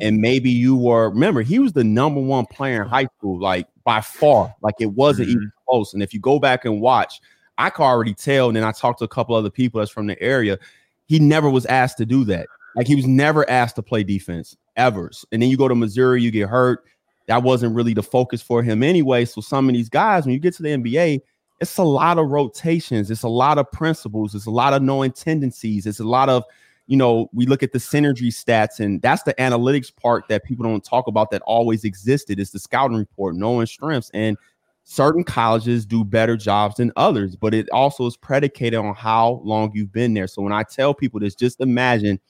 and 0.00 0.18
maybe 0.18 0.50
you 0.50 0.76
were, 0.76 1.10
remember, 1.10 1.42
he 1.42 1.58
was 1.58 1.72
the 1.72 1.82
number 1.82 2.20
one 2.20 2.46
player 2.46 2.82
in 2.82 2.88
high 2.88 3.08
school, 3.18 3.40
like 3.40 3.66
by 3.84 4.00
far, 4.00 4.54
like 4.62 4.76
it 4.78 4.86
wasn't 4.86 5.28
mm-hmm. 5.28 5.38
even 5.38 5.52
close. 5.68 5.94
And 5.94 6.02
if 6.02 6.14
you 6.14 6.20
go 6.20 6.38
back 6.38 6.64
and 6.64 6.80
watch 6.80 7.20
I 7.58 7.70
could 7.70 7.84
already 7.84 8.14
tell. 8.14 8.48
And 8.48 8.56
then 8.56 8.64
I 8.64 8.72
talked 8.72 8.98
to 9.00 9.04
a 9.04 9.08
couple 9.08 9.34
other 9.34 9.50
people 9.50 9.80
that's 9.80 9.90
from 9.90 10.06
the 10.06 10.20
area. 10.22 10.58
He 11.06 11.18
never 11.18 11.50
was 11.50 11.66
asked 11.66 11.98
to 11.98 12.06
do 12.06 12.24
that. 12.24 12.46
Like 12.76 12.86
he 12.86 12.94
was 12.96 13.06
never 13.06 13.48
asked 13.50 13.76
to 13.76 13.82
play 13.82 14.02
defense 14.02 14.56
ever. 14.76 15.10
And 15.30 15.42
then 15.42 15.50
you 15.50 15.56
go 15.56 15.68
to 15.68 15.74
Missouri, 15.74 16.22
you 16.22 16.30
get 16.30 16.48
hurt. 16.48 16.84
That 17.28 17.42
wasn't 17.42 17.74
really 17.74 17.94
the 17.94 18.02
focus 18.02 18.42
for 18.42 18.62
him 18.62 18.82
anyway. 18.82 19.24
So 19.24 19.40
some 19.40 19.68
of 19.68 19.74
these 19.74 19.88
guys, 19.88 20.24
when 20.24 20.32
you 20.32 20.40
get 20.40 20.54
to 20.54 20.62
the 20.62 20.70
NBA, 20.70 21.20
it's 21.60 21.78
a 21.78 21.84
lot 21.84 22.18
of 22.18 22.28
rotations. 22.28 23.10
It's 23.10 23.22
a 23.22 23.28
lot 23.28 23.58
of 23.58 23.70
principles. 23.70 24.34
It's 24.34 24.46
a 24.46 24.50
lot 24.50 24.72
of 24.72 24.82
knowing 24.82 25.12
tendencies. 25.12 25.86
It's 25.86 26.00
a 26.00 26.04
lot 26.04 26.28
of, 26.28 26.42
you 26.88 26.96
know, 26.96 27.30
we 27.32 27.46
look 27.46 27.62
at 27.62 27.72
the 27.72 27.78
synergy 27.78 28.28
stats, 28.28 28.80
and 28.80 29.00
that's 29.00 29.22
the 29.22 29.34
analytics 29.34 29.94
part 29.94 30.26
that 30.28 30.42
people 30.42 30.64
don't 30.64 30.84
talk 30.84 31.06
about 31.06 31.30
that 31.30 31.40
always 31.42 31.84
existed. 31.84 32.40
Is 32.40 32.50
the 32.50 32.58
scouting 32.58 32.96
report, 32.96 33.36
knowing 33.36 33.66
strengths. 33.66 34.10
And 34.12 34.36
certain 34.84 35.24
colleges 35.24 35.86
do 35.86 36.04
better 36.04 36.36
jobs 36.36 36.76
than 36.76 36.92
others, 36.96 37.36
but 37.36 37.54
it 37.54 37.68
also 37.70 38.06
is 38.06 38.16
predicated 38.16 38.78
on 38.78 38.94
how 38.94 39.40
long 39.44 39.70
you've 39.74 39.92
been 39.92 40.14
there. 40.14 40.26
So 40.26 40.42
when 40.42 40.52
I 40.52 40.62
tell 40.64 40.94
people 40.94 41.20
this, 41.20 41.34
just 41.34 41.60
imagine 41.60 42.20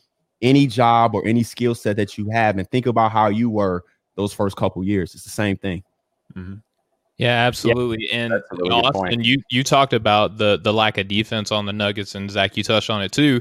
any 0.43 0.67
job 0.67 1.15
or 1.15 1.25
any 1.27 1.43
skill 1.43 1.75
set 1.75 1.97
that 1.97 2.19
you 2.19 2.29
have 2.31 2.59
and 2.59 2.71
think 2.71 2.87
about 2.87 3.13
how 3.13 3.29
you 3.29 3.49
were 3.49 3.85
those 4.17 4.33
first 4.33 4.57
couple 4.57 4.85
years. 4.85 5.15
It's 5.15 5.25
the 5.25 5.31
same 5.31 5.57
thing. 5.57 5.83
Mm-hmm. 6.37 6.55
Yeah, 7.19 7.47
absolutely. 7.47 8.09
Yeah, 8.11 8.17
and 8.17 8.35
really 8.51 8.71
Austin, 8.71 9.23
you 9.23 9.43
you 9.51 9.63
talked 9.63 9.93
about 9.93 10.39
the 10.39 10.59
the 10.61 10.73
lack 10.73 10.99
of 10.99 11.09
defense 11.09 11.53
on 11.53 11.67
the 11.67 11.73
Nuggets, 11.73 12.15
and 12.15 12.31
Zach, 12.31 12.57
you 12.57 12.65
touched 12.65 12.91
on 12.91 13.03
it 13.03 13.13
too. 13.13 13.41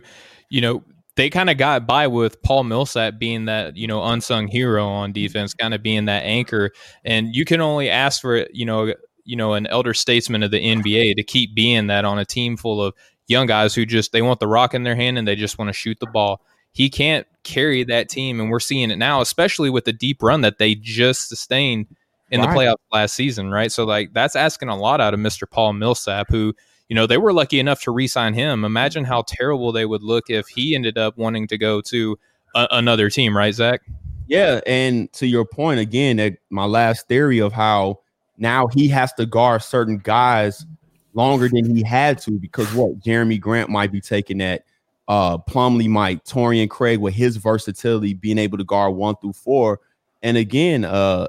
You 0.50 0.62
know, 0.62 0.84
they 1.16 1.30
kind 1.30 1.50
of 1.50 1.58
got 1.58 1.86
by 1.86 2.08
with 2.08 2.42
Paul 2.42 2.64
Millsap 2.64 3.20
being 3.20 3.46
that 3.46 3.76
you 3.76 3.88
know 3.88 4.04
unsung 4.04 4.48
hero 4.48 4.86
on 4.88 5.12
defense, 5.12 5.54
kind 5.54 5.74
of 5.74 5.84
being 5.84 6.06
that 6.06 6.24
anchor, 6.24 6.72
and 7.04 7.36
you 7.36 7.46
can 7.46 7.62
only 7.62 7.90
ask 7.90 8.22
for 8.22 8.48
you 8.52 8.66
know 8.66 8.94
you 9.24 9.36
know 9.36 9.54
an 9.54 9.68
elder 9.68 9.94
statesman 9.94 10.44
of 10.44 10.52
the 10.52 10.60
NBA 10.60 11.16
to 11.16 11.24
keep 11.24 11.54
being 11.54 11.88
that 11.88 12.06
on 12.06 12.20
a 12.20 12.26
team 12.26 12.58
full 12.58 12.82
of 12.82 12.94
young 13.28 13.46
guys 13.46 13.76
who 13.76 13.86
just 13.86 14.12
they 14.12 14.22
want 14.22 14.40
the 14.40 14.48
rock 14.48 14.74
in 14.74 14.84
their 14.84 14.96
hand 14.96 15.18
and 15.18 15.28
they 15.28 15.36
just 15.36 15.58
want 15.58 15.70
to 15.70 15.74
shoot 15.74 15.98
the 16.00 16.08
ball. 16.08 16.42
He 16.74 16.90
can't 16.90 17.28
carry 17.44 17.84
that 17.86 18.08
team, 18.08 18.40
and 18.40 18.50
we're 18.50 18.60
seeing 18.60 18.92
it 18.92 18.98
now, 18.98 19.20
especially 19.20 19.70
with 19.70 19.86
the 19.86 19.94
deep 19.94 20.24
run 20.24 20.42
that 20.42 20.58
they 20.58 20.76
just 20.76 21.28
sustained 21.28 21.88
in 22.30 22.40
right. 22.40 22.50
the 22.50 22.56
playoffs 22.56 22.76
last 22.94 23.14
season, 23.14 23.52
right? 23.52 23.72
So 23.72 23.84
like 23.84 24.14
that's 24.14 24.38
asking 24.38 24.70
a 24.70 24.78
lot 24.78 25.02
out 25.02 25.14
of 25.14 25.20
Mr. 25.20 25.50
Paul 25.50 25.74
Millsap, 25.74 26.28
who 26.30 26.54
you 26.92 26.96
know, 26.96 27.08
they 27.08 27.18
were 27.18 27.32
lucky 27.32 27.58
enough 27.58 27.82
to 27.84 27.92
re-sign 27.92 28.34
him. 28.34 28.66
Imagine 28.66 29.06
how 29.06 29.22
terrible 29.26 29.72
they 29.72 29.86
would 29.86 30.04
look 30.04 30.30
if 30.30 30.50
he 30.50 30.76
ended 30.76 30.98
up 30.98 31.18
wanting 31.18 31.48
to 31.48 31.58
go 31.58 31.80
to 31.80 32.20
a- 32.54 32.68
another 32.72 33.10
team, 33.10 33.36
right, 33.36 33.54
Zach? 33.54 33.80
Yeah, 34.28 34.60
and 34.68 35.10
to 35.14 35.26
your 35.26 35.46
point 35.46 35.80
again, 35.80 36.18
that 36.18 36.40
my 36.50 36.66
last 36.66 37.08
theory 37.08 37.40
of 37.40 37.54
how 37.54 38.00
now 38.38 38.68
he 38.68 38.90
has 38.90 39.14
to 39.14 39.26
guard 39.26 39.64
certain 39.64 40.00
guys 40.00 40.66
longer 41.14 41.48
than 41.48 41.74
he 41.74 41.82
had 41.82 42.18
to 42.24 42.32
because 42.32 42.74
what 42.74 43.00
Jerami 43.00 43.40
Grant 43.40 43.70
might 43.70 43.94
be 43.94 44.02
taking 44.02 44.40
that. 44.40 44.66
Uh, 45.08 45.38
Plumlee 45.38 45.88
might, 45.88 46.26
Torrian 46.26 46.70
Craig 46.70 47.00
with 47.00 47.14
his 47.14 47.38
versatility, 47.38 48.16
being 48.16 48.38
able 48.38 48.58
to 48.58 48.66
guard 48.66 48.96
one 48.96 49.16
through 49.22 49.32
four. 49.32 49.80
And 50.22 50.36
again, 50.36 50.84
uh, 50.84 51.28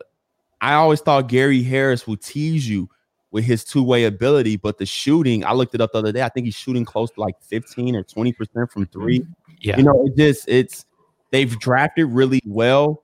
I 0.61 0.75
always 0.75 1.03
thought 1.03 1.29
Gary 1.29 1.62
Harris 1.62 2.05
would 2.09 2.20
tease 2.20 2.68
you 2.68 2.90
with 3.33 3.45
his 3.45 3.65
two-way 3.65 4.04
ability, 4.04 4.56
but 4.56 4.79
the 4.79 4.87
shooting, 4.87 5.44
I 5.44 5.52
looked 5.54 5.75
it 5.75 5.81
up 5.81 5.92
the 5.92 5.98
other 5.98 6.13
day. 6.13 6.23
I 6.23 6.29
think 6.29 6.44
he's 6.44 6.54
shooting 6.54 6.85
close 6.85 7.11
to 7.13 7.21
like 7.21 7.35
15 7.42 7.96
or 7.96 8.04
20% 8.04 8.71
from 8.71 8.87
three. 8.87 9.27
Yeah. 9.61 9.79
You 9.79 9.85
know, 9.85 10.04
it 10.06 10.17
just 10.17 10.48
it's 10.48 10.85
they've 11.31 11.59
drafted 11.59 12.06
really 12.06 12.42
well, 12.44 13.00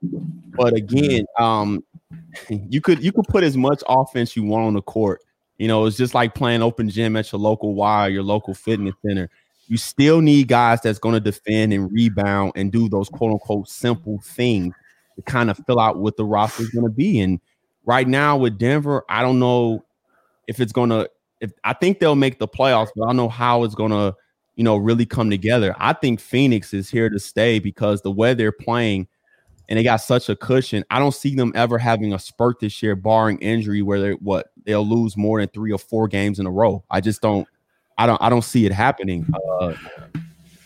but 0.55 0.73
again, 0.73 1.25
um, 1.37 1.83
you 2.49 2.79
could 2.79 3.03
you 3.03 3.11
could 3.11 3.25
put 3.27 3.43
as 3.43 3.57
much 3.57 3.81
offense 3.87 4.35
you 4.35 4.43
want 4.43 4.67
on 4.67 4.73
the 4.75 4.81
court. 4.83 5.21
You 5.57 5.67
know, 5.67 5.85
it's 5.85 5.97
just 5.97 6.13
like 6.13 6.35
playing 6.35 6.61
open 6.61 6.89
gym 6.89 7.17
at 7.17 7.31
your 7.31 7.39
local 7.39 7.73
Y, 7.73 8.07
your 8.07 8.23
local 8.23 8.53
fitness 8.53 8.95
center. 9.05 9.29
You 9.67 9.77
still 9.77 10.21
need 10.21 10.47
guys 10.47 10.79
that's 10.81 10.99
going 10.99 11.13
to 11.13 11.19
defend 11.19 11.73
and 11.73 11.91
rebound 11.91 12.53
and 12.55 12.71
do 12.71 12.87
those 12.87 13.09
quote 13.09 13.31
unquote 13.31 13.67
simple 13.67 14.19
things 14.23 14.73
to 15.15 15.21
kind 15.23 15.49
of 15.49 15.59
fill 15.65 15.79
out 15.79 15.97
what 15.97 16.17
the 16.17 16.25
roster 16.25 16.63
is 16.63 16.69
going 16.69 16.85
to 16.85 16.91
be. 16.91 17.19
And 17.19 17.39
right 17.85 18.07
now 18.07 18.37
with 18.37 18.57
Denver, 18.57 19.03
I 19.09 19.21
don't 19.21 19.39
know 19.39 19.83
if 20.49 20.59
it's 20.59 20.73
gonna 20.73 21.07
if 21.39 21.51
I 21.63 21.73
think 21.73 21.99
they'll 21.99 22.15
make 22.15 22.39
the 22.39 22.47
playoffs, 22.47 22.89
but 22.95 23.03
I 23.03 23.07
don't 23.07 23.17
know 23.17 23.29
how 23.29 23.63
it's 23.63 23.75
gonna, 23.75 24.15
you 24.55 24.63
know, 24.63 24.75
really 24.75 25.05
come 25.05 25.29
together. 25.29 25.73
I 25.77 25.93
think 25.93 26.19
Phoenix 26.19 26.73
is 26.73 26.89
here 26.89 27.09
to 27.09 27.19
stay 27.19 27.59
because 27.59 28.01
the 28.01 28.11
way 28.11 28.33
they're 28.33 28.51
playing 28.51 29.07
and 29.69 29.77
they 29.77 29.83
got 29.83 29.97
such 29.97 30.27
a 30.29 30.35
cushion. 30.35 30.83
I 30.89 30.97
don't 30.97 31.13
see 31.13 31.35
them 31.35 31.53
ever 31.55 31.77
having 31.77 32.13
a 32.13 32.19
spurt 32.19 32.59
this 32.59 32.81
year, 32.81 32.95
barring 32.95 33.37
injury, 33.37 33.83
where 33.83 34.01
they 34.01 34.11
what 34.13 34.51
they'll 34.65 34.85
lose 34.85 35.15
more 35.15 35.39
than 35.39 35.47
three 35.49 35.71
or 35.71 35.77
four 35.77 36.07
games 36.07 36.39
in 36.39 36.47
a 36.47 36.51
row. 36.51 36.83
I 36.89 36.99
just 36.99 37.21
don't, 37.21 37.47
I 37.97 38.07
don't, 38.07 38.21
I 38.21 38.29
don't 38.29 38.43
see 38.43 38.65
it 38.65 38.71
happening. 38.71 39.27
Uh, 39.61 39.75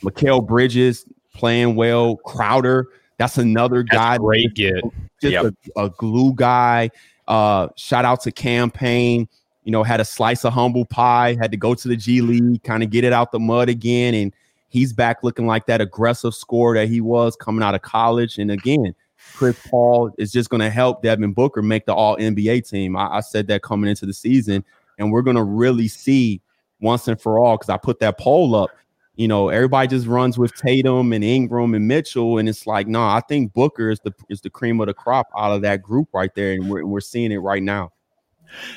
Mikal 0.01 0.47
Bridges 0.47 1.05
playing 1.33 1.75
well. 1.75 2.15
Crowder, 2.17 2.87
that's 3.17 3.37
another 3.37 3.83
that's 3.83 3.95
guy. 3.95 4.17
Great 4.17 4.53
get. 4.53 4.81
Just 5.21 5.33
yep. 5.33 5.53
a, 5.75 5.83
a, 5.83 5.89
glue 5.89 6.33
guy. 6.33 6.89
Uh, 7.27 7.67
shout 7.75 8.05
out 8.05 8.21
to 8.21 8.31
Cam 8.31 8.71
Payne. 8.71 9.27
You 9.63 9.71
know, 9.71 9.83
had 9.83 9.99
a 9.99 10.05
slice 10.05 10.43
of 10.43 10.53
humble 10.53 10.85
pie, 10.85 11.37
had 11.39 11.51
to 11.51 11.57
go 11.57 11.73
to 11.73 11.87
the 11.87 11.95
G 11.95 12.21
League, 12.21 12.63
kind 12.63 12.83
of 12.83 12.89
get 12.89 13.03
it 13.03 13.13
out 13.13 13.31
the 13.31 13.39
mud 13.39 13.69
again. 13.69 14.13
And 14.13 14.33
he's 14.69 14.93
back 14.93 15.23
looking 15.23 15.47
like 15.47 15.65
that 15.67 15.81
aggressive 15.81 16.35
scorer 16.35 16.75
that 16.75 16.89
he 16.89 17.01
was 17.01 17.35
coming 17.35 17.63
out 17.63 17.75
of 17.75 17.81
college. 17.81 18.37
And 18.37 18.51
again, 18.51 18.93
Chris 19.35 19.57
Paul 19.69 20.11
is 20.17 20.31
just 20.31 20.49
going 20.49 20.61
to 20.61 20.69
help 20.69 21.01
Devin 21.01 21.33
Booker 21.33 21.61
make 21.61 21.85
the 21.85 21.93
all 21.93 22.17
NBA 22.17 22.69
team. 22.69 22.97
I, 22.97 23.17
I 23.17 23.19
said 23.21 23.47
that 23.47 23.63
coming 23.63 23.89
into 23.89 24.05
the 24.05 24.13
season. 24.13 24.65
And 24.99 25.11
we're 25.11 25.21
going 25.21 25.37
to 25.37 25.43
really 25.43 25.87
see 25.87 26.41
once 26.81 27.07
and 27.07 27.19
for 27.19 27.39
all, 27.39 27.57
because 27.57 27.69
I 27.69 27.77
put 27.77 27.99
that 27.99 28.17
poll 28.17 28.55
up 28.55 28.69
you 29.15 29.27
know, 29.27 29.49
everybody 29.49 29.87
just 29.87 30.07
runs 30.07 30.39
with 30.39 30.55
Tatum 30.55 31.13
and 31.13 31.23
Ingram 31.23 31.75
and 31.75 31.87
Mitchell, 31.87 32.39
and 32.39 32.49
it's 32.49 32.65
like, 32.65 32.87
no, 32.87 33.01
I 33.01 33.21
think 33.27 33.53
Booker 33.53 33.91
is 33.91 33.99
the 33.99 34.11
is 34.29 34.41
the 34.41 34.49
cream 34.49 34.79
of 34.81 34.87
the 34.87 34.93
crop 34.93 35.27
out 35.37 35.51
of 35.51 35.61
that 35.61 35.83
group 35.83 36.09
right 36.13 36.33
there, 36.33 36.53
and 36.53 36.67
we're 36.69 36.85
we're 36.85 36.99
seeing 36.99 37.31
it 37.31 37.37
right 37.37 37.61
now. 37.61 37.91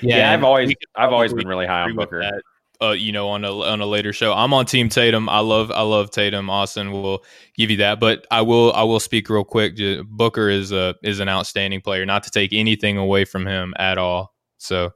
Yeah, 0.00 0.18
yeah 0.18 0.32
I've 0.32 0.44
always 0.44 0.74
I've 0.94 1.12
always 1.12 1.32
been 1.32 1.48
really 1.48 1.66
high 1.66 1.82
on 1.82 1.96
Booker. 1.96 2.40
Uh, 2.82 2.90
you 2.90 3.10
know, 3.10 3.28
on 3.28 3.42
a 3.44 3.52
on 3.52 3.80
a 3.80 3.86
later 3.86 4.12
show, 4.12 4.34
I'm 4.34 4.52
on 4.52 4.66
Team 4.66 4.90
Tatum. 4.90 5.28
I 5.30 5.40
love 5.40 5.70
I 5.70 5.80
love 5.80 6.10
Tatum. 6.10 6.50
Austin 6.50 6.92
will 6.92 7.24
give 7.56 7.70
you 7.70 7.78
that, 7.78 8.00
but 8.00 8.26
I 8.30 8.42
will 8.42 8.72
I 8.74 8.82
will 8.82 9.00
speak 9.00 9.30
real 9.30 9.44
quick. 9.44 9.78
Booker 10.06 10.50
is 10.50 10.72
a 10.72 10.94
is 11.02 11.20
an 11.20 11.28
outstanding 11.28 11.80
player. 11.80 12.04
Not 12.04 12.22
to 12.24 12.30
take 12.30 12.52
anything 12.52 12.98
away 12.98 13.24
from 13.24 13.46
him 13.46 13.72
at 13.78 13.96
all. 13.96 14.34
So 14.58 14.90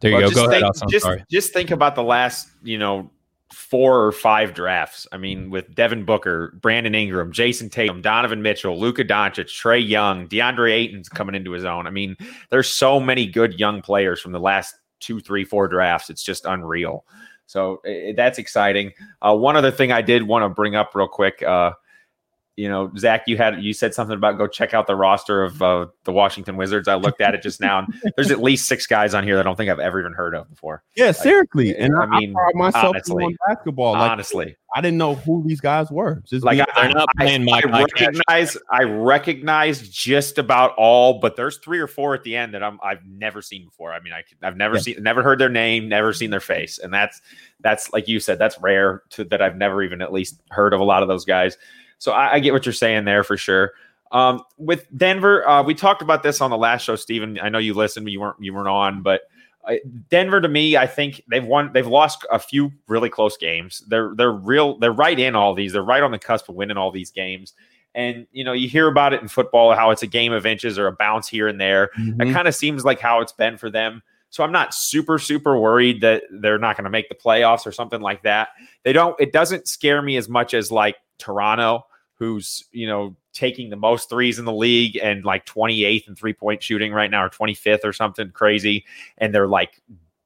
there 0.00 0.10
you 0.10 0.16
well, 0.16 0.30
go. 0.30 0.34
Go 0.34 0.40
think, 0.42 0.52
ahead. 0.52 0.62
Austin. 0.64 0.88
Just 0.90 1.06
just 1.30 1.52
think 1.52 1.70
about 1.70 1.94
the 1.94 2.02
last 2.02 2.48
you 2.64 2.78
know 2.78 3.10
four 3.52 4.04
or 4.04 4.12
five 4.12 4.54
drafts. 4.54 5.06
I 5.12 5.16
mean, 5.16 5.50
with 5.50 5.74
Devin 5.74 6.04
Booker, 6.04 6.54
Brandon 6.60 6.94
Ingram, 6.94 7.32
Jayson 7.32 7.70
Tatum, 7.70 8.02
Donovan 8.02 8.42
Mitchell, 8.42 8.78
Luka 8.78 9.04
Doncic, 9.04 9.46
Trae 9.46 9.86
Young, 9.86 10.28
DeAndre 10.28 10.72
Ayton's 10.72 11.08
coming 11.08 11.34
into 11.34 11.52
his 11.52 11.64
own. 11.64 11.86
I 11.86 11.90
mean, 11.90 12.16
there's 12.50 12.68
so 12.72 13.00
many 13.00 13.26
good 13.26 13.58
young 13.58 13.80
players 13.80 14.20
from 14.20 14.32
the 14.32 14.40
last 14.40 14.74
two, 15.00 15.20
three, 15.20 15.44
four 15.44 15.68
drafts. 15.68 16.10
It's 16.10 16.22
just 16.22 16.44
unreal. 16.44 17.04
So 17.46 17.80
it, 17.84 18.16
that's 18.16 18.38
exciting. 18.38 18.92
Uh, 19.22 19.34
one 19.34 19.56
other 19.56 19.70
thing 19.70 19.92
I 19.92 20.02
did 20.02 20.22
want 20.22 20.44
to 20.44 20.48
bring 20.50 20.76
up 20.76 20.94
real 20.94 21.08
quick. 21.08 21.42
Uh, 21.42 21.72
you 22.58 22.68
know, 22.68 22.90
Zach, 22.98 23.22
you 23.28 23.36
had 23.36 23.62
you 23.62 23.72
said 23.72 23.94
something 23.94 24.16
about 24.16 24.36
go 24.36 24.48
check 24.48 24.74
out 24.74 24.88
the 24.88 24.96
roster 24.96 25.44
of 25.44 25.62
uh, 25.62 25.86
the 26.02 26.10
Washington 26.10 26.56
Wizards. 26.56 26.88
I 26.88 26.96
looked 26.96 27.20
at 27.20 27.32
it 27.32 27.40
just 27.40 27.60
now, 27.60 27.78
and 27.78 27.94
there's 28.16 28.32
at 28.32 28.42
least 28.42 28.66
six 28.66 28.84
guys 28.84 29.14
on 29.14 29.22
here 29.22 29.36
that 29.36 29.42
I 29.42 29.44
don't 29.44 29.54
think 29.54 29.70
I've 29.70 29.78
ever 29.78 30.00
even 30.00 30.12
heard 30.12 30.34
of 30.34 30.50
before. 30.50 30.82
Yeah, 30.96 31.06
like, 31.06 31.16
seriously. 31.16 31.76
And 31.76 31.94
I, 31.96 32.02
I 32.02 32.18
mean, 32.18 32.34
I 32.36 32.50
myself 32.54 32.96
honestly, 32.96 33.24
on 33.24 33.36
basketball. 33.46 33.92
Like, 33.92 34.10
honestly, 34.10 34.56
I 34.74 34.80
didn't 34.80 34.98
know 34.98 35.14
who 35.14 35.44
these 35.46 35.60
guys 35.60 35.88
were. 35.92 36.20
Just 36.26 36.44
like 36.44 36.58
I, 36.58 36.66
they're 36.74 36.94
not 36.94 37.08
playing 37.16 37.44
my. 37.44 37.62
I 37.64 37.80
recognize, 37.80 38.56
I 38.72 38.82
recognize 38.82 39.88
just 39.88 40.38
about 40.38 40.74
all, 40.76 41.20
but 41.20 41.36
there's 41.36 41.58
three 41.58 41.78
or 41.78 41.86
four 41.86 42.14
at 42.14 42.24
the 42.24 42.34
end 42.34 42.54
that 42.54 42.64
I'm 42.64 42.80
I've 42.82 43.06
never 43.06 43.40
seen 43.40 43.66
before. 43.66 43.92
I 43.92 44.00
mean, 44.00 44.12
I 44.12 44.24
I've 44.44 44.56
never 44.56 44.74
yeah. 44.78 44.82
seen, 44.82 45.02
never 45.04 45.22
heard 45.22 45.38
their 45.38 45.48
name, 45.48 45.88
never 45.88 46.12
seen 46.12 46.30
their 46.30 46.40
face, 46.40 46.80
and 46.80 46.92
that's 46.92 47.20
that's 47.60 47.92
like 47.92 48.08
you 48.08 48.18
said, 48.18 48.40
that's 48.40 48.60
rare 48.60 49.04
to 49.10 49.22
that 49.26 49.40
I've 49.40 49.56
never 49.56 49.80
even 49.84 50.02
at 50.02 50.12
least 50.12 50.40
heard 50.50 50.74
of 50.74 50.80
a 50.80 50.84
lot 50.84 51.02
of 51.02 51.08
those 51.08 51.24
guys. 51.24 51.56
So 51.98 52.12
I, 52.12 52.34
I 52.34 52.38
get 52.40 52.52
what 52.52 52.64
you're 52.66 52.72
saying 52.72 53.04
there 53.04 53.24
for 53.24 53.36
sure. 53.36 53.72
Um, 54.10 54.42
with 54.56 54.86
Denver, 54.96 55.46
uh, 55.46 55.62
we 55.62 55.74
talked 55.74 56.02
about 56.02 56.22
this 56.22 56.40
on 56.40 56.50
the 56.50 56.56
last 56.56 56.82
show, 56.82 56.96
Stephen. 56.96 57.38
I 57.40 57.48
know 57.48 57.58
you 57.58 57.74
listened, 57.74 58.06
but 58.06 58.12
you 58.12 58.20
weren't 58.20 58.36
you 58.40 58.54
weren't 58.54 58.68
on. 58.68 59.02
But 59.02 59.22
uh, 59.64 59.74
Denver, 60.08 60.40
to 60.40 60.48
me, 60.48 60.76
I 60.76 60.86
think 60.86 61.22
they've 61.28 61.44
won. 61.44 61.72
They've 61.72 61.86
lost 61.86 62.24
a 62.30 62.38
few 62.38 62.72
really 62.86 63.10
close 63.10 63.36
games. 63.36 63.82
They're 63.86 64.14
they're 64.16 64.32
real. 64.32 64.78
They're 64.78 64.92
right 64.92 65.18
in 65.18 65.34
all 65.34 65.54
these. 65.54 65.72
They're 65.72 65.82
right 65.82 66.02
on 66.02 66.10
the 66.10 66.18
cusp 66.18 66.48
of 66.48 66.54
winning 66.54 66.76
all 66.76 66.90
these 66.90 67.10
games. 67.10 67.52
And 67.94 68.26
you 68.32 68.44
know, 68.44 68.52
you 68.52 68.68
hear 68.68 68.86
about 68.86 69.12
it 69.12 69.20
in 69.20 69.28
football, 69.28 69.74
how 69.74 69.90
it's 69.90 70.02
a 70.02 70.06
game 70.06 70.32
of 70.32 70.46
inches 70.46 70.78
or 70.78 70.86
a 70.86 70.92
bounce 70.92 71.28
here 71.28 71.48
and 71.48 71.60
there. 71.60 71.90
Mm-hmm. 71.98 72.18
That 72.18 72.32
kind 72.32 72.48
of 72.48 72.54
seems 72.54 72.84
like 72.84 73.00
how 73.00 73.20
it's 73.20 73.32
been 73.32 73.58
for 73.58 73.70
them. 73.70 74.02
So 74.30 74.44
I'm 74.44 74.52
not 74.52 74.74
super 74.74 75.18
super 75.18 75.58
worried 75.58 76.00
that 76.02 76.22
they're 76.30 76.58
not 76.58 76.76
going 76.76 76.84
to 76.84 76.90
make 76.90 77.08
the 77.08 77.14
playoffs 77.14 77.66
or 77.66 77.72
something 77.72 78.00
like 78.00 78.22
that. 78.22 78.48
They 78.84 78.92
don't. 78.92 79.18
It 79.20 79.32
doesn't 79.32 79.68
scare 79.68 80.00
me 80.00 80.16
as 80.16 80.28
much 80.28 80.54
as 80.54 80.72
like 80.72 80.96
Toronto 81.18 81.84
who's 82.18 82.64
you 82.72 82.86
know 82.86 83.16
taking 83.32 83.70
the 83.70 83.76
most 83.76 84.08
threes 84.08 84.38
in 84.38 84.44
the 84.44 84.52
league 84.52 84.96
and 84.96 85.24
like 85.24 85.46
28th 85.46 86.08
in 86.08 86.14
three 86.16 86.32
point 86.32 86.62
shooting 86.62 86.92
right 86.92 87.10
now 87.10 87.24
or 87.24 87.30
25th 87.30 87.84
or 87.84 87.92
something 87.92 88.30
crazy 88.32 88.84
and 89.18 89.32
they're 89.34 89.46
like 89.46 89.80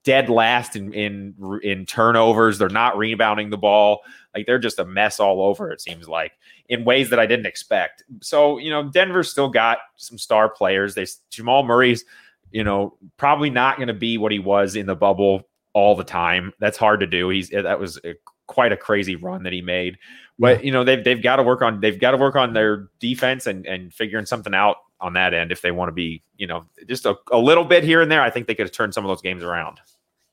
dead 0.04 0.28
last 0.28 0.76
in 0.76 0.92
in 0.92 1.34
in 1.62 1.86
turnovers. 1.86 2.58
They're 2.58 2.68
not 2.68 2.98
rebounding 2.98 3.50
the 3.50 3.58
ball. 3.58 4.00
Like 4.34 4.46
they're 4.46 4.58
just 4.58 4.78
a 4.78 4.84
mess 4.84 5.20
all 5.20 5.42
over 5.42 5.70
it 5.70 5.80
seems 5.80 6.08
like 6.08 6.32
in 6.68 6.84
ways 6.84 7.10
that 7.10 7.18
I 7.18 7.26
didn't 7.26 7.46
expect. 7.46 8.02
So 8.20 8.58
you 8.58 8.70
know 8.70 8.88
Denver's 8.88 9.30
still 9.30 9.48
got 9.48 9.78
some 9.96 10.18
star 10.18 10.48
players. 10.48 10.94
They 10.94 11.06
Jamal 11.30 11.62
Murray's 11.62 12.04
you 12.50 12.64
know 12.64 12.96
probably 13.16 13.50
not 13.50 13.76
going 13.76 13.88
to 13.88 13.94
be 13.94 14.18
what 14.18 14.32
he 14.32 14.38
was 14.38 14.76
in 14.76 14.86
the 14.86 14.96
bubble 14.96 15.48
all 15.72 15.94
the 15.94 16.04
time. 16.04 16.52
That's 16.58 16.78
hard 16.78 17.00
to 17.00 17.06
do. 17.06 17.28
He's 17.28 17.50
that 17.50 17.78
was 17.78 17.98
a, 18.04 18.14
quite 18.46 18.72
a 18.72 18.76
crazy 18.76 19.16
run 19.16 19.42
that 19.42 19.52
he 19.52 19.62
made 19.62 19.96
but 20.38 20.64
you 20.64 20.72
know 20.72 20.82
they've 20.82 21.04
they've 21.04 21.22
got 21.22 21.36
to 21.36 21.42
work 21.42 21.62
on 21.62 21.80
they've 21.80 22.00
got 22.00 22.10
to 22.10 22.16
work 22.16 22.36
on 22.36 22.52
their 22.52 22.88
defense 22.98 23.46
and 23.46 23.66
and 23.66 23.92
figuring 23.92 24.26
something 24.26 24.54
out 24.54 24.76
on 25.00 25.12
that 25.14 25.34
end 25.34 25.52
if 25.52 25.62
they 25.62 25.70
want 25.70 25.88
to 25.88 25.92
be 25.92 26.22
you 26.36 26.46
know 26.46 26.64
just 26.88 27.06
a, 27.06 27.16
a 27.30 27.38
little 27.38 27.64
bit 27.64 27.84
here 27.84 28.00
and 28.00 28.10
there. 28.10 28.22
I 28.22 28.30
think 28.30 28.46
they 28.46 28.54
could 28.54 28.66
have 28.66 28.72
turned 28.72 28.94
some 28.94 29.04
of 29.04 29.08
those 29.08 29.22
games 29.22 29.42
around. 29.42 29.80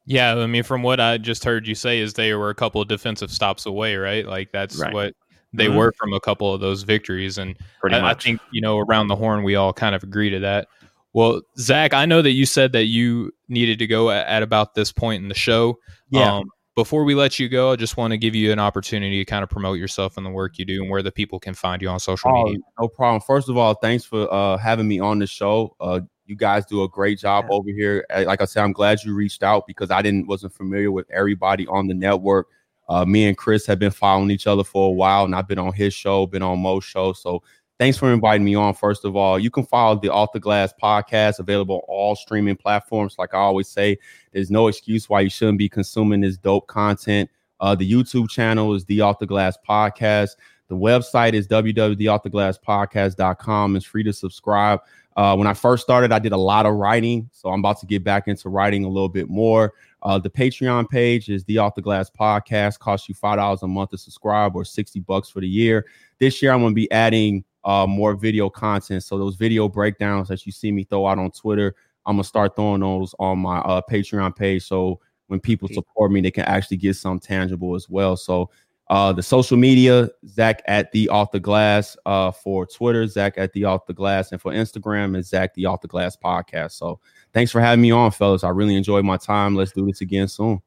Yeah, 0.05 0.35
I 0.35 0.47
mean, 0.47 0.63
from 0.63 0.81
what 0.81 0.99
I 0.99 1.19
just 1.19 1.43
heard 1.43 1.67
you 1.67 1.75
say, 1.75 1.99
is 1.99 2.13
they 2.13 2.33
were 2.33 2.49
a 2.49 2.55
couple 2.55 2.81
of 2.81 2.87
defensive 2.87 3.31
stops 3.31 3.67
away, 3.67 3.95
right? 3.97 4.25
Like 4.25 4.51
that's 4.51 4.77
right. 4.77 4.91
what 4.91 5.13
they 5.53 5.67
mm-hmm. 5.67 5.77
were 5.77 5.93
from 5.97 6.13
a 6.13 6.19
couple 6.19 6.51
of 6.53 6.61
those 6.61 6.83
victories, 6.83 7.37
and 7.37 7.55
I, 7.83 8.11
I, 8.11 8.13
think 8.15 8.39
you 8.51 8.61
know 8.61 8.79
around 8.79 9.09
the 9.09 9.15
horn 9.15 9.43
we 9.43 9.55
all 9.55 9.73
kind 9.73 9.93
of 9.93 10.01
agree 10.03 10.31
to 10.31 10.39
that. 10.39 10.67
Well, 11.13 11.41
Zach, 11.57 11.93
I 11.93 12.05
know 12.05 12.21
that 12.21 12.31
you 12.31 12.45
said 12.45 12.71
that 12.71 12.85
you 12.85 13.31
needed 13.47 13.79
to 13.79 13.87
go 13.87 14.09
at, 14.09 14.27
at 14.27 14.43
about 14.43 14.75
this 14.75 14.91
point 14.91 15.21
in 15.21 15.29
the 15.29 15.35
show. 15.35 15.77
Yeah. 16.09 16.37
Um, 16.37 16.49
before 16.79 17.03
we 17.03 17.13
let 17.13 17.39
you 17.39 17.49
go, 17.49 17.73
I 17.73 17.75
just 17.75 17.97
want 17.97 18.11
to 18.11 18.17
give 18.17 18.35
you 18.35 18.53
an 18.53 18.59
opportunity 18.59 19.17
to 19.19 19.25
kind 19.25 19.43
of 19.43 19.49
promote 19.49 19.77
yourself 19.77 20.15
and 20.15 20.25
the 20.25 20.29
work 20.29 20.57
you 20.57 20.63
do 20.63 20.81
and 20.81 20.89
where 20.89 21.03
the 21.03 21.11
people 21.11 21.37
can 21.37 21.53
find 21.53 21.81
you 21.81 21.89
on 21.89 21.99
social 21.99 22.31
oh, 22.33 22.45
media. 22.45 22.59
No 22.79 22.87
problem. 22.87 23.19
First 23.19 23.49
of 23.49 23.57
all, 23.57 23.73
thanks 23.73 24.05
for 24.05 24.33
uh, 24.33 24.55
having 24.55 24.87
me 24.87 24.97
on 24.97 25.19
the 25.19 25.27
show. 25.27 25.75
Uh, 25.81 25.99
you 26.25 26.37
guys 26.37 26.65
do 26.65 26.83
a 26.83 26.87
great 26.87 27.19
job 27.19 27.47
yeah. 27.49 27.55
over 27.57 27.69
here. 27.69 28.05
Like 28.25 28.41
I 28.41 28.45
said, 28.45 28.63
I'm 28.63 28.71
glad 28.71 29.03
you 29.03 29.13
reached 29.13 29.43
out 29.43 29.67
because 29.67 29.91
I 29.91 30.01
didn't 30.01 30.27
wasn't 30.27 30.53
familiar 30.53 30.89
with 30.89 31.05
everybody 31.11 31.67
on 31.67 31.87
the 31.87 31.93
network. 31.93 32.47
Uh, 32.87 33.03
me 33.03 33.27
and 33.27 33.37
Chris 33.37 33.65
have 33.65 33.77
been 33.77 33.91
following 33.91 34.31
each 34.31 34.47
other 34.47 34.63
for 34.63 34.87
a 34.87 34.93
while, 34.93 35.25
and 35.25 35.35
I've 35.35 35.49
been 35.49 35.59
on 35.59 35.73
his 35.73 35.93
show, 35.93 36.27
been 36.27 36.41
on 36.41 36.59
Mo's 36.59 36.85
show. 36.85 37.11
So 37.11 37.43
thanks 37.79 37.97
for 37.97 38.13
inviting 38.13 38.45
me 38.45 38.53
on. 38.53 38.75
First 38.75 39.05
of 39.05 39.15
all, 39.15 39.39
you 39.39 39.49
can 39.49 39.65
follow 39.65 39.99
the 39.99 40.09
Off 40.09 40.33
the 40.33 40.39
Glass 40.39 40.71
podcast, 40.81 41.39
available 41.39 41.77
on 41.77 41.81
all 41.87 42.15
streaming 42.15 42.57
platforms. 42.57 43.15
Like 43.17 43.33
I 43.33 43.39
always 43.39 43.69
say, 43.69 43.97
there's 44.33 44.51
no 44.51 44.67
excuse 44.67 45.09
why 45.09 45.21
you 45.21 45.29
shouldn't 45.29 45.57
be 45.57 45.69
consuming 45.69 46.19
this 46.21 46.37
dope 46.37 46.67
content. 46.67 47.31
Uh, 47.59 47.73
the 47.75 47.91
YouTube 47.91 48.29
channel 48.29 48.75
is 48.75 48.85
the 48.85 49.01
Off 49.01 49.17
the 49.19 49.25
Glass 49.25 49.57
podcast. 49.67 50.35
The 50.67 50.75
website 50.75 51.33
is 51.33 51.47
www.offtheglasspodcast.com. 51.47 53.75
It's 53.75 53.85
free 53.85 54.03
to 54.03 54.13
subscribe. 54.13 54.81
Uh, 55.17 55.35
when 55.35 55.47
I 55.47 55.53
first 55.53 55.81
started, 55.83 56.11
I 56.11 56.19
did 56.19 56.31
a 56.31 56.37
lot 56.37 56.67
of 56.67 56.75
writing, 56.75 57.29
so 57.33 57.49
I'm 57.49 57.59
about 57.59 57.79
to 57.79 57.85
get 57.85 58.03
back 58.03 58.27
into 58.27 58.49
writing 58.49 58.85
a 58.85 58.87
little 58.87 59.09
bit 59.09 59.29
more. 59.29 59.73
Uh, 60.03 60.19
the 60.19 60.29
Patreon 60.29 60.87
page 60.87 61.27
is 61.27 61.43
the 61.45 61.57
Off 61.57 61.73
the 61.75 61.81
Glass 61.81 62.09
podcast. 62.09 62.79
Costs 62.79 63.09
you 63.09 63.15
five 63.15 63.35
dollars 63.37 63.63
a 63.63 63.67
month 63.67 63.89
to 63.89 63.97
subscribe, 63.97 64.55
or 64.55 64.63
sixty 64.63 65.01
bucks 65.01 65.27
for 65.27 65.41
the 65.41 65.47
year. 65.47 65.85
This 66.19 66.41
year, 66.41 66.53
I'm 66.53 66.61
going 66.61 66.71
to 66.71 66.75
be 66.75 66.89
adding 66.91 67.43
uh, 67.63 67.85
more 67.87 68.15
video 68.15 68.49
content. 68.49 69.03
So 69.03 69.17
those 69.17 69.35
video 69.35 69.67
breakdowns 69.67 70.27
that 70.29 70.45
you 70.45 70.51
see 70.51 70.71
me 70.71 70.83
throw 70.83 71.07
out 71.07 71.19
on 71.19 71.31
Twitter, 71.31 71.75
I'm 72.05 72.15
gonna 72.15 72.23
start 72.23 72.55
throwing 72.55 72.81
those 72.81 73.13
on 73.19 73.39
my 73.39 73.59
uh, 73.59 73.81
Patreon 73.89 74.35
page. 74.35 74.65
So 74.65 74.99
when 75.27 75.39
people 75.39 75.69
support 75.71 76.11
me, 76.11 76.21
they 76.21 76.31
can 76.31 76.45
actually 76.45 76.77
get 76.77 76.95
some 76.95 77.19
tangible 77.19 77.75
as 77.75 77.89
well. 77.89 78.17
So 78.17 78.49
uh, 78.89 79.13
the 79.13 79.21
social 79.21 79.55
media, 79.55 80.09
Zach 80.27 80.63
at 80.65 80.91
the 80.91 81.07
off 81.09 81.31
the 81.31 81.39
glass 81.39 81.95
uh, 82.07 82.31
for 82.31 82.65
Twitter, 82.65 83.05
Zach 83.05 83.35
at 83.37 83.53
the 83.53 83.65
off 83.65 83.85
the 83.85 83.93
glass, 83.93 84.31
and 84.31 84.41
for 84.41 84.51
Instagram 84.51 85.15
is 85.15 85.29
Zach 85.29 85.53
the 85.53 85.67
off 85.67 85.81
the 85.81 85.87
glass 85.87 86.17
podcast. 86.17 86.71
So 86.71 86.99
thanks 87.31 87.51
for 87.51 87.61
having 87.61 87.83
me 87.83 87.91
on, 87.91 88.09
fellas. 88.09 88.43
I 88.43 88.49
really 88.49 88.75
enjoyed 88.75 89.05
my 89.05 89.17
time. 89.17 89.55
Let's 89.55 89.71
do 89.71 89.85
this 89.85 90.01
again 90.01 90.27
soon. 90.27 90.61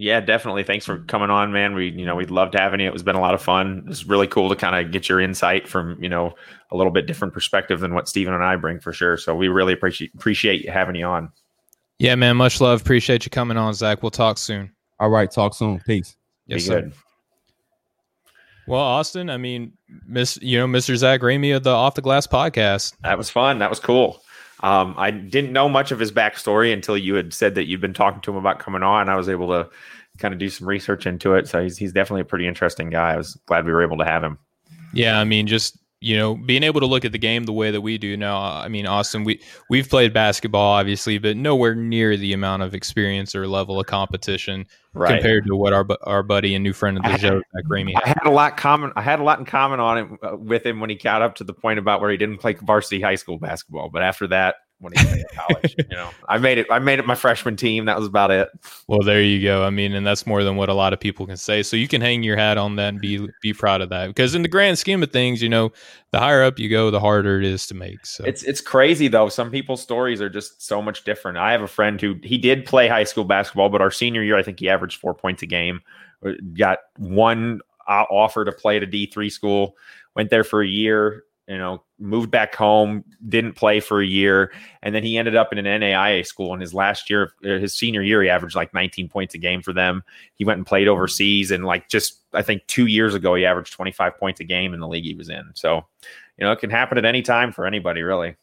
Yeah, 0.00 0.20
definitely. 0.20 0.62
Thanks 0.62 0.86
for 0.86 0.98
hmm. 0.98 1.06
coming 1.06 1.28
on, 1.28 1.52
man. 1.52 1.74
We, 1.74 1.90
you 1.90 2.06
know, 2.06 2.14
we'd 2.14 2.30
loved 2.30 2.54
having 2.54 2.80
you. 2.80 2.86
It 2.86 2.92
was 2.92 3.02
been 3.02 3.16
a 3.16 3.20
lot 3.20 3.34
of 3.34 3.42
fun. 3.42 3.84
It's 3.88 4.06
really 4.06 4.28
cool 4.28 4.48
to 4.48 4.56
kind 4.56 4.76
of 4.76 4.92
get 4.92 5.08
your 5.08 5.20
insight 5.20 5.68
from, 5.68 6.02
you 6.02 6.08
know, 6.08 6.34
a 6.70 6.76
little 6.76 6.92
bit 6.92 7.06
different 7.06 7.34
perspective 7.34 7.80
than 7.80 7.94
what 7.94 8.08
Stephen 8.08 8.32
and 8.32 8.44
I 8.44 8.56
bring 8.56 8.78
for 8.78 8.92
sure. 8.92 9.16
So 9.16 9.34
we 9.34 9.48
really 9.48 9.72
appreciate 9.72 10.14
appreciate 10.14 10.68
having 10.68 10.94
you 10.94 11.04
on. 11.04 11.30
Yeah, 11.98 12.14
man. 12.14 12.36
Much 12.36 12.60
love. 12.60 12.80
Appreciate 12.80 13.24
you 13.24 13.30
coming 13.30 13.56
on, 13.56 13.74
Zach. 13.74 14.02
We'll 14.02 14.10
talk 14.10 14.38
soon. 14.38 14.70
All 15.00 15.10
right. 15.10 15.30
Talk 15.30 15.54
soon. 15.54 15.80
Peace. 15.80 16.16
Yes, 16.46 16.62
Be 16.62 16.66
sir. 16.66 16.80
Good. 16.82 16.92
Well, 18.68 18.80
Austin, 18.80 19.30
I 19.30 19.38
mean, 19.38 19.72
Miss, 20.06 20.38
you 20.42 20.58
know, 20.58 20.66
Mr. 20.66 20.94
Zach 20.94 21.22
Ramey 21.22 21.56
of 21.56 21.64
the 21.64 21.70
Off 21.70 21.94
the 21.94 22.02
Glass 22.02 22.26
podcast. 22.26 22.94
That 23.02 23.16
was 23.16 23.30
fun. 23.30 23.58
That 23.58 23.70
was 23.70 23.80
cool. 23.80 24.20
Um, 24.60 24.94
I 24.98 25.10
didn't 25.10 25.52
know 25.52 25.68
much 25.68 25.92
of 25.92 25.98
his 25.98 26.10
backstory 26.10 26.72
until 26.72 26.98
you 26.98 27.14
had 27.14 27.32
said 27.32 27.54
that 27.54 27.66
you'd 27.66 27.80
been 27.80 27.94
talking 27.94 28.20
to 28.22 28.30
him 28.32 28.36
about 28.36 28.58
coming 28.58 28.82
on. 28.82 29.08
I 29.08 29.16
was 29.16 29.28
able 29.28 29.48
to 29.48 29.70
kind 30.18 30.34
of 30.34 30.40
do 30.40 30.48
some 30.48 30.68
research 30.68 31.06
into 31.06 31.34
it. 31.34 31.48
So 31.48 31.62
he's 31.62 31.78
he's 31.78 31.92
definitely 31.92 32.22
a 32.22 32.26
pretty 32.26 32.46
interesting 32.46 32.90
guy. 32.90 33.12
I 33.12 33.16
was 33.16 33.34
glad 33.46 33.64
we 33.64 33.72
were 33.72 33.82
able 33.82 33.98
to 33.98 34.04
have 34.04 34.22
him. 34.22 34.38
Yeah, 34.92 35.20
I 35.20 35.24
mean, 35.24 35.46
just 35.46 35.78
you 36.00 36.16
know, 36.16 36.36
being 36.36 36.62
able 36.62 36.80
to 36.80 36.86
look 36.86 37.04
at 37.04 37.12
the 37.12 37.18
game 37.18 37.44
the 37.44 37.52
way 37.52 37.70
that 37.72 37.80
we 37.80 37.98
do 37.98 38.16
now. 38.16 38.38
I 38.38 38.68
mean, 38.68 38.86
Austin, 38.86 39.24
we 39.24 39.40
we've 39.68 39.88
played 39.88 40.12
basketball 40.12 40.74
obviously, 40.74 41.18
but 41.18 41.36
nowhere 41.36 41.74
near 41.74 42.16
the 42.16 42.32
amount 42.32 42.62
of 42.62 42.74
experience 42.74 43.34
or 43.34 43.48
level 43.48 43.80
of 43.80 43.86
competition 43.86 44.66
right. 44.92 45.14
compared 45.14 45.46
to 45.46 45.56
what 45.56 45.72
our 45.72 45.86
our 46.04 46.22
buddy 46.22 46.54
and 46.54 46.62
new 46.62 46.72
friend 46.72 46.98
of 46.98 47.02
the 47.02 47.18
show, 47.18 47.40
Zach 47.52 47.64
Ramey. 47.68 47.94
I 48.02 48.08
had 48.08 48.26
a 48.26 48.30
lot 48.30 48.56
common. 48.56 48.92
I 48.94 49.02
had 49.02 49.18
a 49.18 49.24
lot 49.24 49.40
in 49.40 49.44
common 49.44 49.80
on 49.80 49.98
it 49.98 50.08
uh, 50.22 50.36
with 50.36 50.64
him 50.64 50.78
when 50.78 50.90
he 50.90 50.96
got 50.96 51.20
up 51.20 51.34
to 51.36 51.44
the 51.44 51.54
point 51.54 51.80
about 51.80 52.00
where 52.00 52.10
he 52.10 52.16
didn't 52.16 52.38
play 52.38 52.54
varsity 52.54 53.00
high 53.00 53.16
school 53.16 53.38
basketball, 53.38 53.90
but 53.90 54.02
after 54.02 54.28
that, 54.28 54.56
when 54.80 54.92
he 54.92 55.04
was 55.04 55.14
in 55.14 55.24
college. 55.34 55.74
you 55.78 55.96
know, 55.96 56.10
I 56.28 56.38
made 56.38 56.58
it. 56.58 56.66
I 56.70 56.78
made 56.78 56.98
it 56.98 57.06
my 57.06 57.14
freshman 57.14 57.56
team. 57.56 57.86
That 57.86 57.98
was 57.98 58.06
about 58.06 58.30
it. 58.30 58.48
Well, 58.86 59.00
there 59.02 59.22
you 59.22 59.42
go. 59.42 59.64
I 59.64 59.70
mean, 59.70 59.94
and 59.94 60.06
that's 60.06 60.26
more 60.26 60.44
than 60.44 60.56
what 60.56 60.68
a 60.68 60.74
lot 60.74 60.92
of 60.92 61.00
people 61.00 61.26
can 61.26 61.36
say. 61.36 61.62
So 61.62 61.76
you 61.76 61.88
can 61.88 62.00
hang 62.00 62.22
your 62.22 62.36
hat 62.36 62.58
on 62.58 62.76
that 62.76 62.88
and 62.88 63.00
be 63.00 63.28
be 63.42 63.52
proud 63.52 63.80
of 63.80 63.88
that 63.90 64.08
because 64.08 64.34
in 64.34 64.42
the 64.42 64.48
grand 64.48 64.78
scheme 64.78 65.02
of 65.02 65.10
things, 65.10 65.42
you 65.42 65.48
know, 65.48 65.72
the 66.12 66.18
higher 66.18 66.42
up 66.42 66.58
you 66.58 66.68
go, 66.68 66.90
the 66.90 67.00
harder 67.00 67.38
it 67.38 67.44
is 67.44 67.66
to 67.68 67.74
make. 67.74 68.06
So 68.06 68.24
it's 68.24 68.42
it's 68.44 68.60
crazy 68.60 69.08
though. 69.08 69.28
Some 69.28 69.50
people's 69.50 69.82
stories 69.82 70.20
are 70.20 70.30
just 70.30 70.62
so 70.62 70.80
much 70.80 71.04
different. 71.04 71.38
I 71.38 71.52
have 71.52 71.62
a 71.62 71.68
friend 71.68 72.00
who 72.00 72.16
he 72.22 72.38
did 72.38 72.64
play 72.64 72.88
high 72.88 73.04
school 73.04 73.24
basketball, 73.24 73.68
but 73.68 73.80
our 73.80 73.90
senior 73.90 74.22
year, 74.22 74.36
I 74.36 74.42
think 74.42 74.60
he 74.60 74.68
averaged 74.68 75.00
four 75.00 75.14
points 75.14 75.42
a 75.42 75.46
game. 75.46 75.80
Uh, 76.24 76.32
got 76.56 76.78
one 76.96 77.60
uh, 77.88 78.04
offer 78.10 78.44
to 78.44 78.52
play 78.52 78.76
at 78.76 78.82
a 78.82 78.86
D 78.86 79.06
three 79.06 79.30
school. 79.30 79.76
Went 80.14 80.30
there 80.30 80.44
for 80.44 80.62
a 80.62 80.66
year 80.66 81.24
you 81.48 81.56
know, 81.56 81.82
moved 81.98 82.30
back 82.30 82.54
home, 82.54 83.02
didn't 83.26 83.54
play 83.54 83.80
for 83.80 84.02
a 84.02 84.06
year, 84.06 84.52
and 84.82 84.94
then 84.94 85.02
he 85.02 85.16
ended 85.16 85.34
up 85.34 85.50
in 85.50 85.58
an 85.58 85.64
NAIA 85.64 86.24
school. 86.26 86.52
In 86.52 86.60
his 86.60 86.74
last 86.74 87.08
year, 87.08 87.32
uh, 87.42 87.58
his 87.58 87.74
senior 87.74 88.02
year, 88.02 88.22
he 88.22 88.28
averaged 88.28 88.54
like 88.54 88.74
19 88.74 89.08
points 89.08 89.34
a 89.34 89.38
game 89.38 89.62
for 89.62 89.72
them. 89.72 90.04
He 90.34 90.44
went 90.44 90.58
and 90.58 90.66
played 90.66 90.88
overseas, 90.88 91.50
and 91.50 91.64
like 91.64 91.88
just 91.88 92.20
I 92.34 92.42
think 92.42 92.66
two 92.66 92.86
years 92.86 93.14
ago, 93.14 93.34
he 93.34 93.46
averaged 93.46 93.72
25 93.72 94.18
points 94.18 94.40
a 94.40 94.44
game 94.44 94.74
in 94.74 94.80
the 94.80 94.86
league 94.86 95.04
he 95.04 95.14
was 95.14 95.30
in. 95.30 95.50
So, 95.54 95.86
you 96.36 96.44
know, 96.44 96.52
it 96.52 96.58
can 96.58 96.70
happen 96.70 96.98
at 96.98 97.06
any 97.06 97.22
time 97.22 97.50
for 97.50 97.66
anybody, 97.66 98.02
really. 98.02 98.36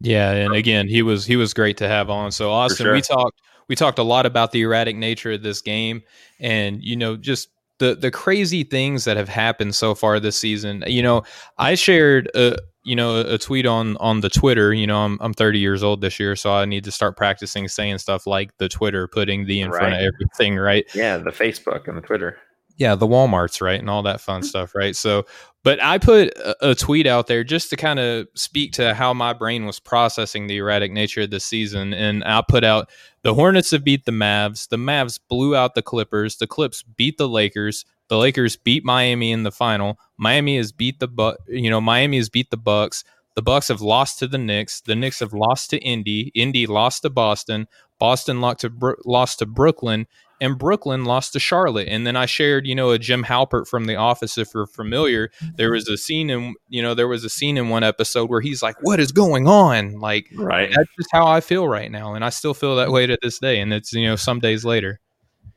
Yeah, 0.00 0.32
and 0.32 0.54
again, 0.54 0.88
he 0.88 1.00
was 1.00 1.24
he 1.24 1.36
was 1.36 1.54
great 1.54 1.78
to 1.78 1.88
have 1.88 2.10
on. 2.10 2.32
So, 2.32 2.50
Austin, 2.50 2.84
sure. 2.84 2.92
we 2.92 3.00
talked 3.00 3.40
we 3.68 3.76
talked 3.76 3.98
a 3.98 4.02
lot 4.02 4.26
about 4.26 4.52
the 4.52 4.60
erratic 4.60 4.96
nature 4.96 5.32
of 5.32 5.42
this 5.42 5.62
game, 5.62 6.02
and 6.38 6.82
you 6.84 6.96
know, 6.96 7.16
just 7.16 7.48
the 7.82 7.96
the 7.96 8.12
crazy 8.12 8.62
things 8.62 9.04
that 9.04 9.16
have 9.16 9.28
happened 9.28 9.74
so 9.74 9.94
far 9.94 10.20
this 10.20 10.38
season. 10.38 10.84
You 10.86 11.02
know, 11.02 11.24
I 11.58 11.74
shared 11.74 12.30
a 12.34 12.56
you 12.84 12.94
know 12.94 13.20
a 13.20 13.38
tweet 13.38 13.66
on 13.66 13.96
on 13.96 14.20
the 14.20 14.30
Twitter. 14.30 14.72
You 14.72 14.86
know, 14.86 14.98
I'm 14.98 15.18
I'm 15.20 15.34
30 15.34 15.58
years 15.58 15.82
old 15.82 16.00
this 16.00 16.20
year, 16.20 16.36
so 16.36 16.54
I 16.54 16.64
need 16.64 16.84
to 16.84 16.92
start 16.92 17.16
practicing 17.16 17.66
saying 17.66 17.98
stuff 17.98 18.24
like 18.24 18.56
the 18.58 18.68
Twitter, 18.68 19.08
putting 19.08 19.46
the 19.46 19.60
in 19.60 19.70
right. 19.70 19.78
front 19.78 19.94
of 19.94 20.00
everything, 20.00 20.56
right? 20.56 20.86
Yeah, 20.94 21.16
the 21.18 21.30
Facebook 21.30 21.88
and 21.88 21.96
the 21.96 22.02
Twitter. 22.02 22.38
Yeah, 22.82 22.96
the 22.96 23.06
WalMarts, 23.06 23.60
right, 23.60 23.78
and 23.78 23.88
all 23.88 24.02
that 24.02 24.20
fun 24.20 24.40
mm-hmm. 24.40 24.48
stuff, 24.48 24.74
right? 24.74 24.96
So, 24.96 25.24
but 25.62 25.80
I 25.80 25.98
put 25.98 26.36
a, 26.36 26.70
a 26.70 26.74
tweet 26.74 27.06
out 27.06 27.28
there 27.28 27.44
just 27.44 27.70
to 27.70 27.76
kind 27.76 28.00
of 28.00 28.26
speak 28.34 28.72
to 28.72 28.92
how 28.92 29.14
my 29.14 29.32
brain 29.32 29.66
was 29.66 29.78
processing 29.78 30.48
the 30.48 30.56
erratic 30.56 30.90
nature 30.90 31.20
of 31.20 31.30
the 31.30 31.38
season, 31.38 31.94
and 31.94 32.24
I 32.24 32.42
put 32.46 32.64
out 32.64 32.90
the 33.22 33.34
Hornets 33.34 33.70
have 33.70 33.84
beat 33.84 34.04
the 34.04 34.10
Mavs. 34.10 34.68
The 34.68 34.78
Mavs 34.78 35.20
blew 35.28 35.54
out 35.54 35.76
the 35.76 35.82
Clippers. 35.82 36.38
The 36.38 36.48
Clips 36.48 36.82
beat 36.82 37.18
the 37.18 37.28
Lakers. 37.28 37.84
The 38.08 38.18
Lakers 38.18 38.56
beat 38.56 38.84
Miami 38.84 39.30
in 39.30 39.44
the 39.44 39.52
final. 39.52 39.96
Miami 40.16 40.56
has 40.56 40.72
beat 40.72 40.98
the 40.98 41.06
but 41.06 41.38
you 41.46 41.70
know 41.70 41.80
Miami 41.80 42.16
has 42.16 42.28
beat 42.28 42.50
the 42.50 42.56
Bucks. 42.56 43.04
The 43.36 43.42
Bucks 43.42 43.68
have 43.68 43.80
lost 43.80 44.18
to 44.18 44.26
the 44.26 44.38
Knicks. 44.38 44.80
The 44.80 44.96
Knicks 44.96 45.20
have 45.20 45.32
lost 45.32 45.70
to 45.70 45.78
Indy. 45.78 46.32
Indy 46.34 46.66
lost 46.66 47.02
to 47.02 47.10
Boston. 47.10 47.68
Boston 48.00 48.40
lost 48.40 48.58
to 48.62 48.70
Bro- 48.70 48.96
lost 49.04 49.38
to 49.38 49.46
Brooklyn, 49.46 50.08
and 50.42 50.58
Brooklyn 50.58 51.04
lost 51.04 51.32
to 51.34 51.38
Charlotte. 51.38 51.86
And 51.88 52.04
then 52.04 52.16
I 52.16 52.26
shared, 52.26 52.66
you 52.66 52.74
know, 52.74 52.90
a 52.90 52.98
Jim 52.98 53.22
Halpert 53.22 53.68
from 53.68 53.84
The 53.84 53.94
Office. 53.94 54.36
If 54.36 54.48
you're 54.52 54.66
familiar, 54.66 55.30
there 55.54 55.68
mm-hmm. 55.68 55.74
was 55.74 55.88
a 55.88 55.96
scene 55.96 56.30
in, 56.30 56.54
you 56.68 56.82
know, 56.82 56.94
there 56.94 57.06
was 57.06 57.24
a 57.24 57.30
scene 57.30 57.56
in 57.56 57.68
one 57.68 57.84
episode 57.84 58.28
where 58.28 58.40
he's 58.40 58.60
like, 58.60 58.74
"What 58.82 58.98
is 58.98 59.12
going 59.12 59.46
on?" 59.46 60.00
Like, 60.00 60.26
right. 60.34 60.68
That's 60.74 60.90
just 60.98 61.10
how 61.12 61.28
I 61.28 61.40
feel 61.40 61.68
right 61.68 61.90
now, 61.90 62.14
and 62.14 62.24
I 62.24 62.30
still 62.30 62.54
feel 62.54 62.74
that 62.76 62.90
way 62.90 63.06
to 63.06 63.16
this 63.22 63.38
day. 63.38 63.60
And 63.60 63.72
it's 63.72 63.92
you 63.92 64.06
know, 64.06 64.16
some 64.16 64.40
days 64.40 64.64
later. 64.64 65.00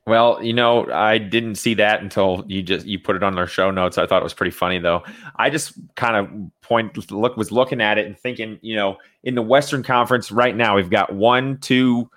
Well, 0.07 0.43
you 0.43 0.53
know, 0.53 0.86
I 0.91 1.17
didn't 1.17 1.55
see 1.55 1.73
that 1.75 2.03
until 2.03 2.45
you 2.47 2.61
just 2.61 2.86
you 2.86 2.99
put 2.99 3.15
it 3.15 3.23
on 3.23 3.39
our 3.39 3.47
show 3.47 3.71
notes. 3.71 3.97
I 3.97 4.05
thought 4.05 4.21
it 4.21 4.23
was 4.23 4.36
pretty 4.36 4.51
funny 4.51 4.77
though. 4.77 5.03
I 5.36 5.49
just 5.49 5.73
kind 5.95 6.15
of 6.15 6.61
point 6.61 7.11
look 7.11 7.36
was 7.38 7.51
looking 7.51 7.81
at 7.81 7.97
it 7.97 8.05
and 8.05 8.17
thinking, 8.17 8.59
you 8.61 8.75
know, 8.75 8.97
in 9.23 9.33
the 9.33 9.41
Western 9.41 9.81
Conference 9.81 10.31
right 10.31 10.55
now, 10.55 10.75
we've 10.75 10.91
got 10.91 11.11
one, 11.15 11.57
two, 11.57 12.11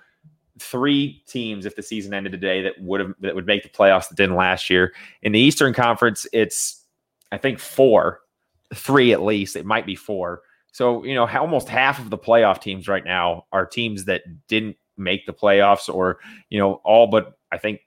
three 0.59 1.23
teams 1.27 1.65
if 1.65 1.75
the 1.75 1.83
season 1.83 2.13
ended 2.13 2.31
today 2.31 2.61
that 2.61 2.79
would 2.81 2.99
have 2.99 3.13
that 3.21 3.35
would 3.35 3.45
make 3.45 3.63
the 3.63 3.69
playoffs 3.69 4.09
that 4.09 4.15
didn't 4.15 4.35
last 4.35 4.69
year. 4.69 4.93
In 5.21 5.31
the 5.31 5.39
Eastern 5.39 5.73
Conference, 5.73 6.27
it's 6.33 6.85
I 7.31 7.37
think 7.37 7.59
four, 7.59 8.21
three 8.73 9.13
at 9.13 9.21
least. 9.21 9.55
It 9.55 9.65
might 9.65 9.85
be 9.85 9.95
four. 9.95 10.41
So 10.71 11.03
you 11.03 11.15
know, 11.15 11.27
almost 11.27 11.69
half 11.69 11.99
of 11.99 12.09
the 12.09 12.17
playoff 12.17 12.61
teams 12.61 12.87
right 12.87 13.03
now 13.03 13.45
are 13.51 13.65
teams 13.65 14.05
that 14.05 14.23
didn't 14.47 14.77
make 14.97 15.25
the 15.25 15.33
playoffs, 15.33 15.93
or 15.93 16.19
you 16.49 16.59
know, 16.59 16.75
all 16.83 17.07
but 17.07 17.37
I 17.51 17.57
think 17.57 17.81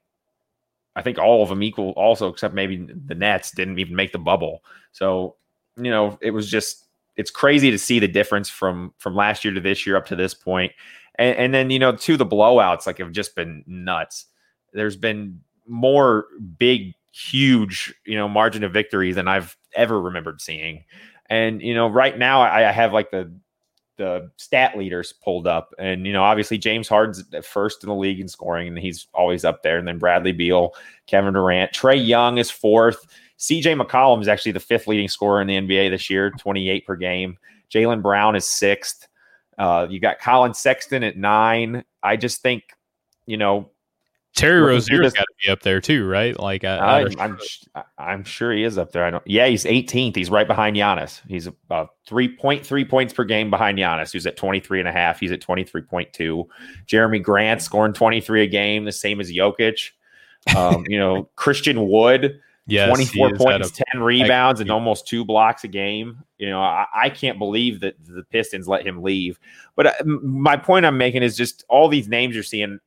I 0.96 1.02
think 1.02 1.18
all 1.18 1.42
of 1.42 1.48
them 1.48 1.62
equal 1.62 1.90
also, 1.90 2.28
except 2.28 2.54
maybe 2.54 2.86
the 3.06 3.14
Nets 3.14 3.50
didn't 3.52 3.78
even 3.78 3.96
make 3.96 4.12
the 4.12 4.18
bubble. 4.18 4.64
So 4.92 5.36
you 5.76 5.90
know, 5.90 6.18
it 6.20 6.32
was 6.32 6.50
just 6.50 6.86
it's 7.16 7.30
crazy 7.30 7.70
to 7.70 7.78
see 7.78 7.98
the 7.98 8.08
difference 8.08 8.48
from 8.48 8.92
from 8.98 9.14
last 9.14 9.44
year 9.44 9.54
to 9.54 9.60
this 9.60 9.86
year 9.86 9.96
up 9.96 10.06
to 10.06 10.16
this 10.16 10.34
point. 10.34 10.72
And, 11.22 11.38
and 11.38 11.54
then, 11.54 11.70
you 11.70 11.78
know, 11.78 11.94
to 11.94 12.16
the 12.16 12.26
blowouts, 12.26 12.86
like 12.86 12.98
have 12.98 13.12
just 13.12 13.36
been 13.36 13.62
nuts. 13.66 14.26
There's 14.72 14.96
been 14.96 15.40
more 15.68 16.26
big, 16.58 16.94
huge, 17.12 17.94
you 18.04 18.16
know, 18.16 18.28
margin 18.28 18.64
of 18.64 18.72
victory 18.72 19.12
than 19.12 19.28
I've 19.28 19.56
ever 19.76 20.00
remembered 20.00 20.40
seeing. 20.40 20.84
And, 21.30 21.62
you 21.62 21.74
know, 21.74 21.86
right 21.86 22.18
now 22.18 22.42
I, 22.42 22.68
I 22.68 22.72
have 22.72 22.92
like 22.92 23.12
the 23.12 23.32
the 23.98 24.30
stat 24.36 24.76
leaders 24.76 25.12
pulled 25.12 25.46
up. 25.46 25.74
And, 25.78 26.06
you 26.06 26.12
know, 26.12 26.24
obviously 26.24 26.58
James 26.58 26.88
Harden's 26.88 27.22
first 27.46 27.84
in 27.84 27.88
the 27.88 27.94
league 27.94 28.18
in 28.18 28.26
scoring, 28.26 28.66
and 28.66 28.78
he's 28.78 29.06
always 29.14 29.44
up 29.44 29.62
there. 29.62 29.78
And 29.78 29.86
then 29.86 29.98
Bradley 29.98 30.32
Beal, 30.32 30.74
Kevin 31.06 31.34
Durant, 31.34 31.72
Trae 31.72 32.04
Young 32.04 32.38
is 32.38 32.50
fourth. 32.50 33.06
CJ 33.38 33.80
McCollum 33.80 34.20
is 34.20 34.28
actually 34.28 34.52
the 34.52 34.60
fifth 34.60 34.88
leading 34.88 35.08
scorer 35.08 35.40
in 35.40 35.46
the 35.46 35.56
NBA 35.56 35.90
this 35.90 36.10
year, 36.10 36.30
28 36.30 36.86
per 36.86 36.96
game. 36.96 37.38
Jaylen 37.70 38.02
Brown 38.02 38.34
is 38.34 38.46
sixth. 38.46 39.06
Uh, 39.58 39.86
you 39.88 40.00
got 40.00 40.18
Collin 40.18 40.54
Sexton 40.54 41.02
at 41.02 41.16
nine. 41.16 41.84
I 42.02 42.16
just 42.16 42.42
think, 42.42 42.64
you 43.26 43.36
know, 43.36 43.70
Terry 44.34 44.60
Rozier's 44.60 45.12
got 45.12 45.22
to 45.22 45.34
be 45.44 45.50
up 45.50 45.60
there 45.60 45.80
too, 45.80 46.06
right? 46.06 46.38
Like, 46.38 46.64
I, 46.64 47.06
I'm, 47.18 47.38
I'm 47.98 48.24
sure 48.24 48.50
he 48.50 48.64
is 48.64 48.78
up 48.78 48.90
there. 48.90 49.04
I 49.04 49.10
don't. 49.10 49.22
Yeah, 49.26 49.46
he's 49.46 49.64
18th. 49.64 50.16
He's 50.16 50.30
right 50.30 50.46
behind 50.46 50.74
Giannis. 50.74 51.20
He's 51.28 51.46
about 51.46 51.90
3.3 52.08 52.88
points 52.88 53.12
per 53.12 53.24
game 53.24 53.50
behind 53.50 53.78
Giannis, 53.78 54.10
who's 54.10 54.26
at 54.26 54.38
23 54.38 54.80
and 54.80 54.88
a 54.88 54.92
half. 54.92 55.20
He's 55.20 55.32
at 55.32 55.42
23.2. 55.42 56.46
Jerami 56.86 57.22
Grant 57.22 57.60
scoring 57.60 57.92
23 57.92 58.44
a 58.44 58.46
game, 58.46 58.86
the 58.86 58.92
same 58.92 59.20
as 59.20 59.30
Jokic. 59.30 59.90
Um, 60.56 60.86
you 60.88 60.98
know, 60.98 61.28
Christian 61.36 61.86
Wood 61.86 62.40
Yes, 62.66 62.88
24 62.88 63.34
points, 63.34 63.72
10 63.92 64.02
rebounds, 64.02 64.60
and 64.60 64.70
almost 64.70 65.08
two 65.08 65.24
blocks 65.24 65.64
a 65.64 65.68
game. 65.68 66.22
You 66.38 66.50
know, 66.50 66.60
I, 66.60 66.86
I, 66.94 67.10
can't 67.10 67.38
believe 67.38 67.80
that 67.80 67.94
the 68.04 68.22
Pistons 68.30 68.68
let 68.68 68.86
him 68.86 69.02
leave. 69.02 69.40
But 69.74 69.86
uh, 69.86 70.04
my 70.04 70.56
point 70.56 70.86
I'm 70.86 70.96
making 70.96 71.24
is 71.24 71.36
just 71.36 71.64
all 71.68 71.88
these 71.88 72.06
names 72.06 72.34
you're 72.34 72.44
seeing, 72.44 72.78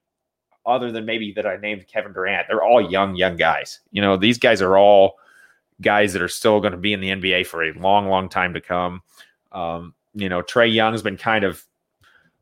other 0.66 0.94
than 0.94 1.06
maybe 1.06 1.34
that 1.34 1.46
I 1.46 1.58
named 1.58 1.88
Kevin 1.88 2.14
Durant, 2.14 2.48
they're 2.48 2.64
all 2.64 2.90
young, 2.90 3.18
young 3.18 3.36
guys. 3.36 3.82
You 3.92 4.02
know, 4.02 4.16
these 4.16 4.38
guys 4.38 4.62
are 4.62 4.78
all 4.78 5.18
guys 5.82 6.14
that 6.14 6.22
are 6.22 6.30
still 6.30 6.62
going 6.62 6.72
to 6.72 6.78
be 6.78 6.94
in 6.94 7.02
the 7.02 7.10
NBA 7.10 7.46
for 7.46 7.62
a 7.64 7.74
long, 7.74 8.08
long 8.08 8.30
time 8.30 8.54
to 8.54 8.62
come. 8.62 9.02
Um, 9.52 9.94
you 10.14 10.30
know, 10.30 10.42
Trae 10.42 10.74
Young's 10.74 11.02
been 11.02 11.18
kind 11.18 11.44
of 11.44 11.62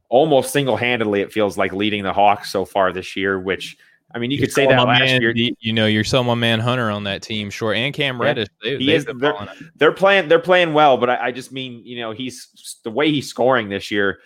almost 0.07 0.53
single 0.53 0.77
handedly, 0.77 1.21
it 1.21 1.33
feels 1.33 1.57
like, 1.57 1.73
leading 1.73 2.03
the 2.03 2.13
Hawks 2.13 2.51
so 2.51 2.63
far 2.63 2.93
this 2.93 3.15
year, 3.15 3.39
which– 3.39 3.75
I 4.13 4.19
mean, 4.19 4.29
you 4.29 4.37
you're 4.37 4.45
could 4.45 4.53
say 4.53 4.67
that 4.67 4.87
last 4.87 4.99
man, 4.99 5.21
year. 5.21 5.33
You 5.35 5.73
know, 5.73 5.87
you're 5.87 6.03
selling 6.03 6.27
my 6.27 6.35
man 6.35 6.59
Hunter 6.59 6.91
on 6.91 7.03
that 7.05 7.21
team, 7.21 7.49
sure, 7.49 7.73
and 7.73 7.93
Cam 7.93 8.21
Reddish. 8.21 8.47
They, 8.61 8.77
he 8.77 8.93
is. 8.93 9.05
They're, 9.05 9.33
they're, 9.75 9.91
playing. 9.91 10.27
They're 10.27 10.39
playing 10.39 10.73
well, 10.73 10.97
but 10.97 11.09
I, 11.09 11.27
I, 11.27 11.31
just 11.31 11.51
mean, 11.51 11.81
you 11.83 11.99
know, 11.99 12.11
he's 12.11 12.77
the 12.83 12.91
way 12.91 13.09
he's 13.09 13.27
scoring 13.27 13.69
this 13.69 13.89
year. 13.89 14.19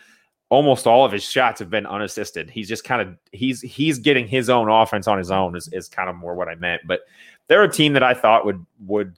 Almost 0.49 0.87
all 0.87 1.05
of 1.05 1.11
his 1.11 1.23
shots 1.23 1.59
have 1.59 1.69
been 1.69 1.85
unassisted. 1.85 2.49
He's 2.49 2.67
just 2.67 2.83
kind 2.83 3.01
of 3.01 3.17
he's 3.31 3.61
he's 3.61 3.99
getting 3.99 4.27
his 4.27 4.49
own 4.49 4.69
offense 4.69 5.07
on 5.07 5.17
his 5.17 5.31
own. 5.31 5.55
Is, 5.55 5.69
is 5.69 5.87
kind 5.87 6.09
of 6.09 6.15
more 6.15 6.35
what 6.35 6.49
I 6.49 6.55
meant. 6.55 6.81
But 6.85 7.01
they're 7.47 7.63
a 7.63 7.71
team 7.71 7.93
that 7.93 8.03
I 8.03 8.13
thought 8.13 8.45
would 8.45 8.65
would 8.85 9.15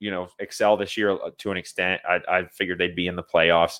you 0.00 0.10
know 0.10 0.28
excel 0.38 0.76
this 0.76 0.96
year 0.96 1.12
uh, 1.12 1.30
to 1.38 1.50
an 1.50 1.56
extent. 1.56 2.02
I, 2.08 2.20
I 2.28 2.44
figured 2.46 2.78
they'd 2.78 2.96
be 2.96 3.06
in 3.06 3.16
the 3.16 3.22
playoffs, 3.22 3.78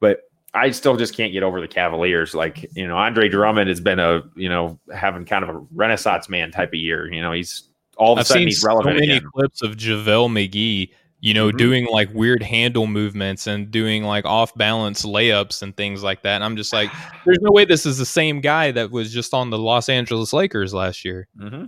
but 0.00 0.20
I 0.54 0.70
still 0.70 0.96
just 0.96 1.16
can't 1.16 1.32
get 1.32 1.42
over 1.42 1.60
the 1.60 1.68
Cavaliers. 1.68 2.34
Like, 2.34 2.64
you 2.74 2.86
know, 2.86 2.96
Andre 2.96 3.28
Drummond 3.28 3.68
has 3.68 3.80
been 3.80 3.98
a, 3.98 4.22
you 4.36 4.48
know, 4.48 4.78
having 4.94 5.24
kind 5.24 5.42
of 5.42 5.50
a 5.54 5.58
renaissance 5.72 6.28
man 6.28 6.50
type 6.50 6.68
of 6.68 6.74
year. 6.74 7.12
You 7.12 7.20
know, 7.20 7.32
he's 7.32 7.68
all 7.96 8.12
of 8.12 8.18
a 8.18 8.20
I've 8.20 8.26
sudden 8.26 8.44
he's 8.44 8.62
relevant. 8.64 8.96
So 8.96 9.00
many 9.00 9.16
again. 9.16 9.28
clips 9.34 9.62
of 9.62 9.76
JaVale 9.76 10.30
McGee 10.30 10.90
you 11.24 11.32
know, 11.32 11.48
mm-hmm. 11.48 11.56
doing 11.56 11.86
like 11.86 12.12
weird 12.12 12.42
handle 12.42 12.86
movements 12.86 13.46
and 13.46 13.70
doing 13.70 14.04
like 14.04 14.26
off 14.26 14.54
balance 14.56 15.06
layups 15.06 15.62
and 15.62 15.74
things 15.74 16.02
like 16.02 16.22
that. 16.22 16.34
And 16.34 16.44
I'm 16.44 16.54
just 16.54 16.70
like, 16.70 16.90
there's 17.24 17.38
no 17.40 17.50
way 17.50 17.64
this 17.64 17.86
is 17.86 17.96
the 17.96 18.04
same 18.04 18.42
guy 18.42 18.70
that 18.72 18.90
was 18.90 19.10
just 19.10 19.32
on 19.32 19.48
the 19.48 19.56
Los 19.56 19.88
Angeles 19.88 20.34
Lakers 20.34 20.74
last 20.74 21.02
year. 21.02 21.26
Mm-hmm. 21.40 21.64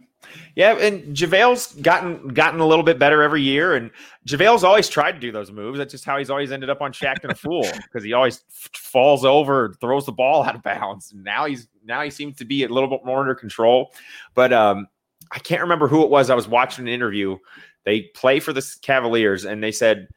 Yeah, 0.54 0.76
and 0.78 1.16
JaVale's 1.16 1.74
gotten 1.74 2.28
gotten 2.28 2.60
a 2.60 2.66
little 2.66 2.84
bit 2.84 2.98
better 2.98 3.22
every 3.22 3.42
year, 3.42 3.74
and 3.74 3.90
JaVale's 4.26 4.64
always 4.64 4.88
tried 4.88 5.12
to 5.12 5.18
do 5.18 5.32
those 5.32 5.50
moves. 5.50 5.78
That's 5.78 5.92
just 5.92 6.04
how 6.04 6.18
he's 6.18 6.30
always 6.30 6.52
ended 6.52 6.70
up 6.70 6.80
on 6.80 6.92
Shaqtin' 6.92 7.30
a 7.30 7.34
Fool 7.34 7.66
because 7.82 8.04
he 8.04 8.12
always 8.12 8.42
f- 8.50 8.70
falls 8.74 9.24
over, 9.24 9.74
throws 9.80 10.06
the 10.06 10.12
ball 10.12 10.42
out 10.42 10.54
of 10.54 10.62
bounds. 10.62 11.12
Now 11.14 11.46
he's 11.46 11.68
now 11.84 12.02
he 12.02 12.10
seems 12.10 12.36
to 12.36 12.44
be 12.44 12.64
a 12.64 12.68
little 12.68 12.88
bit 12.88 13.04
more 13.04 13.20
under 13.20 13.34
control. 13.34 13.92
But 14.34 14.52
um, 14.52 14.86
I 15.32 15.38
can't 15.38 15.62
remember 15.62 15.88
who 15.88 16.02
it 16.02 16.10
was. 16.10 16.30
I 16.30 16.34
was 16.34 16.48
watching 16.48 16.86
an 16.86 16.92
interview 16.92 17.38
they 17.84 18.02
play 18.14 18.40
for 18.40 18.52
the 18.52 18.76
Cavaliers, 18.82 19.44
and 19.44 19.62
they 19.62 19.72
said, 19.72 20.08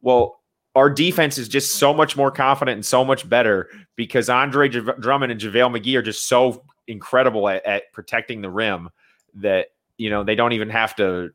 "Well, 0.00 0.40
our 0.74 0.88
defense 0.88 1.38
is 1.38 1.48
just 1.48 1.76
so 1.76 1.92
much 1.92 2.16
more 2.16 2.30
confident 2.30 2.76
and 2.76 2.86
so 2.86 3.04
much 3.04 3.28
better 3.28 3.68
because 3.96 4.28
Andre 4.28 4.68
Drummond 4.68 5.32
and 5.32 5.40
JaVale 5.40 5.76
McGee 5.76 5.96
are 5.96 6.02
just 6.02 6.28
so 6.28 6.64
incredible 6.86 7.48
at, 7.48 7.64
at 7.66 7.92
protecting 7.92 8.42
the 8.42 8.50
rim 8.50 8.88
that 9.40 9.68
you 9.96 10.10
know 10.10 10.24
they 10.24 10.34
don't 10.34 10.52
even 10.52 10.70
have 10.70 10.94
to 10.96 11.30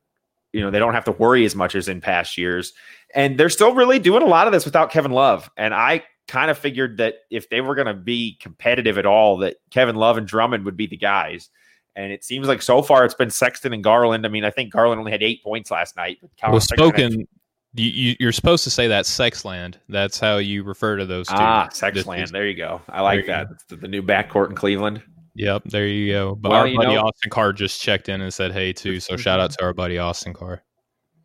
you 0.52 0.62
know 0.62 0.72
they 0.72 0.80
don't 0.80 0.94
have 0.94 1.06
to 1.06 1.12
worry 1.12 1.46
as 1.46 1.56
much 1.56 1.76
as 1.76 1.88
in 1.88 2.02
past 2.02 2.38
years 2.38 2.74
and 3.16 3.38
they're 3.38 3.50
still 3.50 3.74
really 3.74 4.00
doing 4.00 4.24
a 4.24 4.28
lot 4.28 4.48
of 4.48 4.54
this 4.54 4.66
without 4.66 4.92
Kevin 4.92 5.12
Love 5.12 5.50
and 5.58 5.74
I 5.74 6.04
kind 6.28 6.50
of 6.50 6.58
figured 6.58 6.98
that 6.98 7.16
if 7.30 7.50
they 7.50 7.62
were 7.62 7.76
going 7.76 7.88
to 7.88 7.94
be 7.94 8.38
competitive 8.42 8.98
at 8.98 9.06
all 9.06 9.38
that 9.38 9.58
Kevin 9.72 9.96
Love 9.96 10.18
and 10.18 10.28
Drummond 10.28 10.66
would 10.66 10.78
be 10.78 10.88
the 10.88 10.98
guys 10.98 11.50
and 11.96 12.12
it 12.12 12.24
seems 12.24 12.48
like 12.48 12.62
so 12.62 12.82
far 12.82 13.06
it's 13.06 13.14
been 13.14 13.30
Sexton 13.30 13.74
and 13.74 13.84
Garland. 13.84 14.26
I 14.26 14.30
mean, 14.30 14.44
I 14.44 14.50
think 14.50 14.72
Garland 14.72 15.00
only 15.00 15.12
had 15.12 15.22
eight 15.22 15.44
points 15.44 15.70
last 15.70 15.96
night. 15.96 16.18
Well, 16.42 16.60
spoken. 16.60 17.28
You, 17.76 18.16
you, 18.20 18.28
are 18.28 18.32
supposed 18.32 18.64
to 18.66 18.70
say 18.70 18.88
that 18.88 19.06
Sexland. 19.06 19.76
That's 19.90 20.20
how 20.20 20.38
you 20.38 20.64
refer 20.64 20.96
to 20.98 21.06
those 21.06 21.28
two. 21.28 21.36
Ah, 21.36 21.70
Sexland. 21.72 22.32
There 22.32 22.48
you 22.48 22.56
go. 22.56 22.82
I 22.88 23.02
like 23.02 23.26
that. 23.26 23.48
The, 23.68 23.78
the, 23.78 23.88
new 23.88 24.04
backcourt 24.04 24.50
in 24.50 24.56
Cleveland. 24.56 25.02
Yep, 25.36 25.64
there 25.66 25.88
you 25.88 26.14
go. 26.14 26.36
But 26.36 26.52
well, 26.52 26.60
our 26.60 26.76
buddy 26.76 26.96
know, 26.96 27.02
Austin 27.02 27.32
Carr 27.32 27.54
just 27.54 27.82
checked 27.82 28.10
in 28.10 28.22
and 28.22 28.34
said 28.34 28.52
hey 28.52 28.72
too. 28.72 29.00
So 29.00 29.18
shout 29.18 29.40
out 29.40 29.52
to 29.52 29.64
our 29.64 29.74
buddy 29.74 29.98
Austin 29.98 30.34
Carr. 30.34 30.64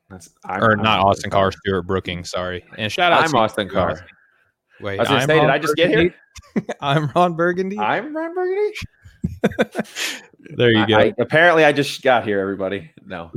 That's, 0.09 0.31
I'm, 0.45 0.63
or 0.63 0.77
not 0.77 1.01
I'm 1.01 1.05
Austin 1.07 1.31
Carr, 1.31 1.53
Stuart 1.53 1.83
Brooking. 1.83 2.25
Sorry, 2.25 2.65
and 2.79 2.91
shout 2.91 3.13
out. 3.13 3.25
I'm 3.25 3.35
Austin 3.35 3.69
Carr. 3.69 4.07
Wait, 4.81 4.99
I 4.99 5.03
was 5.03 5.09
going 5.09 5.21
to 5.21 5.27
say, 5.27 5.41
did 5.41 5.51
I 5.51 5.59
just 5.59 5.77
Burgundy? 5.77 6.15
get 6.55 6.65
here? 6.65 6.75
I'm 6.81 7.11
Ron 7.15 7.35
Burgundy. 7.35 7.79
I'm 7.79 8.17
Ron 8.17 8.35
Burgundy. 8.35 8.75
there 10.57 10.71
you 10.71 10.87
go. 10.87 10.97
I, 10.97 11.13
apparently, 11.19 11.65
I 11.65 11.73
just 11.73 12.01
got 12.03 12.25
here. 12.25 12.41
Everybody, 12.41 12.91
no. 13.05 13.31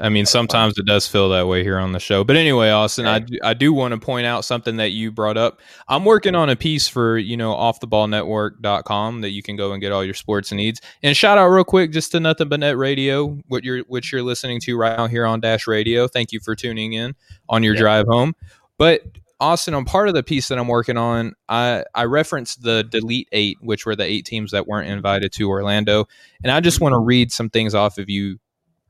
I 0.00 0.08
mean, 0.08 0.26
sometimes 0.26 0.78
it 0.78 0.86
does 0.86 1.06
feel 1.06 1.28
that 1.30 1.46
way 1.46 1.62
here 1.62 1.78
on 1.78 1.92
the 1.92 2.00
show. 2.00 2.24
But 2.24 2.36
anyway, 2.36 2.70
Austin, 2.70 3.06
I, 3.06 3.20
do, 3.20 3.38
I 3.42 3.54
do 3.54 3.72
want 3.72 3.92
to 3.92 4.00
point 4.00 4.26
out 4.26 4.44
something 4.44 4.76
that 4.76 4.90
you 4.90 5.10
brought 5.10 5.36
up. 5.36 5.60
I'm 5.88 6.04
working 6.04 6.34
on 6.34 6.50
a 6.50 6.56
piece 6.56 6.88
for, 6.88 7.18
you 7.18 7.36
know, 7.36 7.52
offtheballnetwork.com 7.54 9.20
that 9.20 9.30
you 9.30 9.42
can 9.42 9.56
go 9.56 9.72
and 9.72 9.80
get 9.80 9.92
all 9.92 10.04
your 10.04 10.14
sports 10.14 10.52
needs. 10.52 10.80
And 11.02 11.16
shout 11.16 11.38
out 11.38 11.48
real 11.48 11.64
quick 11.64 11.92
just 11.92 12.12
to 12.12 12.20
Nothing 12.20 12.48
But 12.48 12.60
Net 12.60 12.76
Radio, 12.76 13.38
what 13.48 13.64
you're 13.64 13.80
which 13.84 14.12
you're 14.12 14.22
listening 14.22 14.60
to 14.60 14.76
right 14.76 14.96
now 14.96 15.06
here 15.06 15.26
on 15.26 15.40
Dash 15.40 15.66
Radio. 15.66 16.08
Thank 16.08 16.32
you 16.32 16.40
for 16.40 16.54
tuning 16.54 16.92
in 16.92 17.14
on 17.48 17.62
your 17.62 17.74
yeah. 17.74 17.80
drive 17.80 18.06
home. 18.08 18.34
But 18.78 19.02
Austin, 19.42 19.74
on 19.74 19.84
part 19.84 20.06
of 20.06 20.14
the 20.14 20.22
piece 20.22 20.46
that 20.48 20.58
I'm 20.58 20.68
working 20.68 20.96
on, 20.96 21.34
I, 21.48 21.84
I 21.96 22.04
referenced 22.04 22.62
the 22.62 22.84
Delete 22.84 23.28
Eight, 23.32 23.58
which 23.60 23.84
were 23.84 23.96
the 23.96 24.04
eight 24.04 24.24
teams 24.24 24.52
that 24.52 24.68
weren't 24.68 24.88
invited 24.88 25.32
to 25.32 25.48
Orlando. 25.48 26.06
And 26.44 26.52
I 26.52 26.60
just 26.60 26.76
mm-hmm. 26.76 26.84
want 26.84 26.92
to 26.92 27.00
read 27.00 27.32
some 27.32 27.50
things 27.50 27.74
off 27.74 27.98
of 27.98 28.08
you 28.08 28.38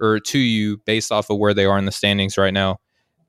or 0.03 0.21
to 0.21 0.39
you 0.39 0.79
based 0.85 1.13
off 1.13 1.31
of 1.31 1.39
where 1.39 1.55
they 1.55 1.65
are 1.65 1.79
in 1.79 1.85
the 1.85 1.93
standings 1.93 2.37
right 2.37 2.53
now. 2.53 2.79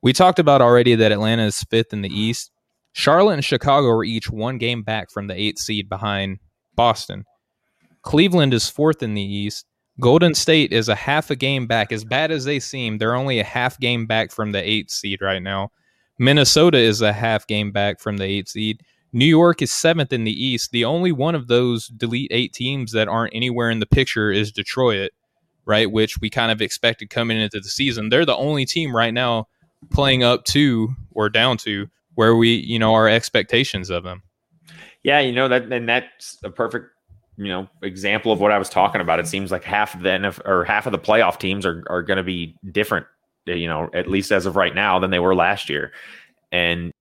We 0.02 0.12
talked 0.12 0.40
about 0.40 0.62
already 0.62 0.96
that 0.96 1.12
Atlanta 1.12 1.46
is 1.46 1.64
fifth 1.70 1.94
in 1.94 2.02
the 2.02 2.10
East. 2.10 2.52
Charlotte 2.92 3.36
and 3.36 3.46
Chicago 3.46 3.88
are 3.88 4.04
each 4.04 4.30
one 4.30 4.58
game 4.58 4.84
back 4.84 5.10
from 5.10 5.28
the 5.28 5.40
eighth 5.40 5.60
seed 5.60 5.90
behind 5.90 6.40
Boston. 6.76 7.24
Cleveland 8.02 8.54
is 8.54 8.70
fourth 8.70 9.02
in 9.02 9.14
the 9.14 9.22
East. 9.22 9.66
Golden 10.00 10.34
State 10.34 10.74
is 10.74 10.90
a 10.90 10.96
half 10.96 11.30
a 11.30 11.36
game 11.36 11.68
back. 11.68 11.92
As 11.92 12.04
bad 12.04 12.32
as 12.32 12.46
they 12.46 12.60
seem, 12.60 12.98
they're 12.98 13.16
only 13.16 13.40
a 13.40 13.44
half 13.44 13.80
game 13.80 14.06
back 14.06 14.32
from 14.32 14.52
the 14.52 14.62
eighth 14.62 14.92
seed 14.92 15.22
right 15.22 15.42
now. 15.42 15.70
Minnesota 16.20 16.78
is 16.78 17.02
a 17.02 17.14
half 17.14 17.48
game 17.48 17.72
back 17.72 18.00
from 18.00 18.18
the 18.18 18.26
eighth 18.26 18.50
seed. 18.50 18.82
New 19.14 19.26
York 19.26 19.62
is 19.62 19.72
seventh 19.72 20.12
in 20.12 20.24
the 20.24 20.46
East. 20.46 20.72
The 20.72 20.86
only 20.86 21.12
one 21.12 21.36
of 21.36 21.48
those 21.48 21.88
delete 21.88 22.32
eight 22.32 22.54
teams 22.54 22.92
that 22.94 23.08
aren't 23.08 23.36
anywhere 23.36 23.70
in 23.70 23.80
the 23.80 23.86
picture 23.86 24.32
is 24.32 24.52
Detroit, 24.52 25.12
right? 25.66 25.90
Which 25.92 26.20
we 26.20 26.30
kind 26.30 26.52
of 26.52 26.62
expected 26.62 27.10
coming 27.10 27.40
into 27.40 27.60
the 27.60 27.70
season. 27.70 28.10
They're 28.10 28.26
the 28.26 28.36
only 28.36 28.66
team 28.66 28.96
right 28.96 29.14
now 29.14 29.48
playing 29.92 30.24
up 30.24 30.46
to 30.46 30.94
or 31.12 31.30
down 31.30 31.58
to 31.58 31.88
where 32.16 32.36
we, 32.36 32.56
you 32.56 32.80
know, 32.80 32.94
our 32.94 33.08
expectations 33.08 33.90
of 33.90 34.04
them. 34.04 34.24
Yeah, 35.04 35.20
you 35.20 35.34
know 35.34 35.48
that, 35.50 35.72
and 35.72 35.90
that's 35.90 36.38
a 36.44 36.50
perfect, 36.50 36.92
you 37.36 37.48
know, 37.48 37.68
example 37.82 38.32
of 38.32 38.40
what 38.40 38.52
I 38.52 38.58
was 38.58 38.70
talking 38.70 39.02
about. 39.02 39.20
It 39.20 39.28
seems 39.28 39.52
like 39.52 39.64
half 39.64 39.96
of 39.96 40.02
the 40.02 40.10
NFL, 40.10 40.48
or 40.48 40.64
half 40.64 40.86
of 40.86 40.92
the 40.92 41.00
playoff 41.00 41.40
teams 41.40 41.66
are 41.66 41.84
are 41.88 42.02
going 42.02 42.18
to 42.18 42.24
be 42.24 42.56
different 42.72 43.06
you 43.46 43.68
know, 43.68 43.90
at 43.94 44.08
least 44.10 44.32
as 44.32 44.46
of 44.46 44.56
right 44.56 44.74
now, 44.74 45.00
than 45.00 45.12
they 45.12 45.20
were 45.20 45.36
last 45.36 45.70
year. 45.70 45.92
And 46.52 46.92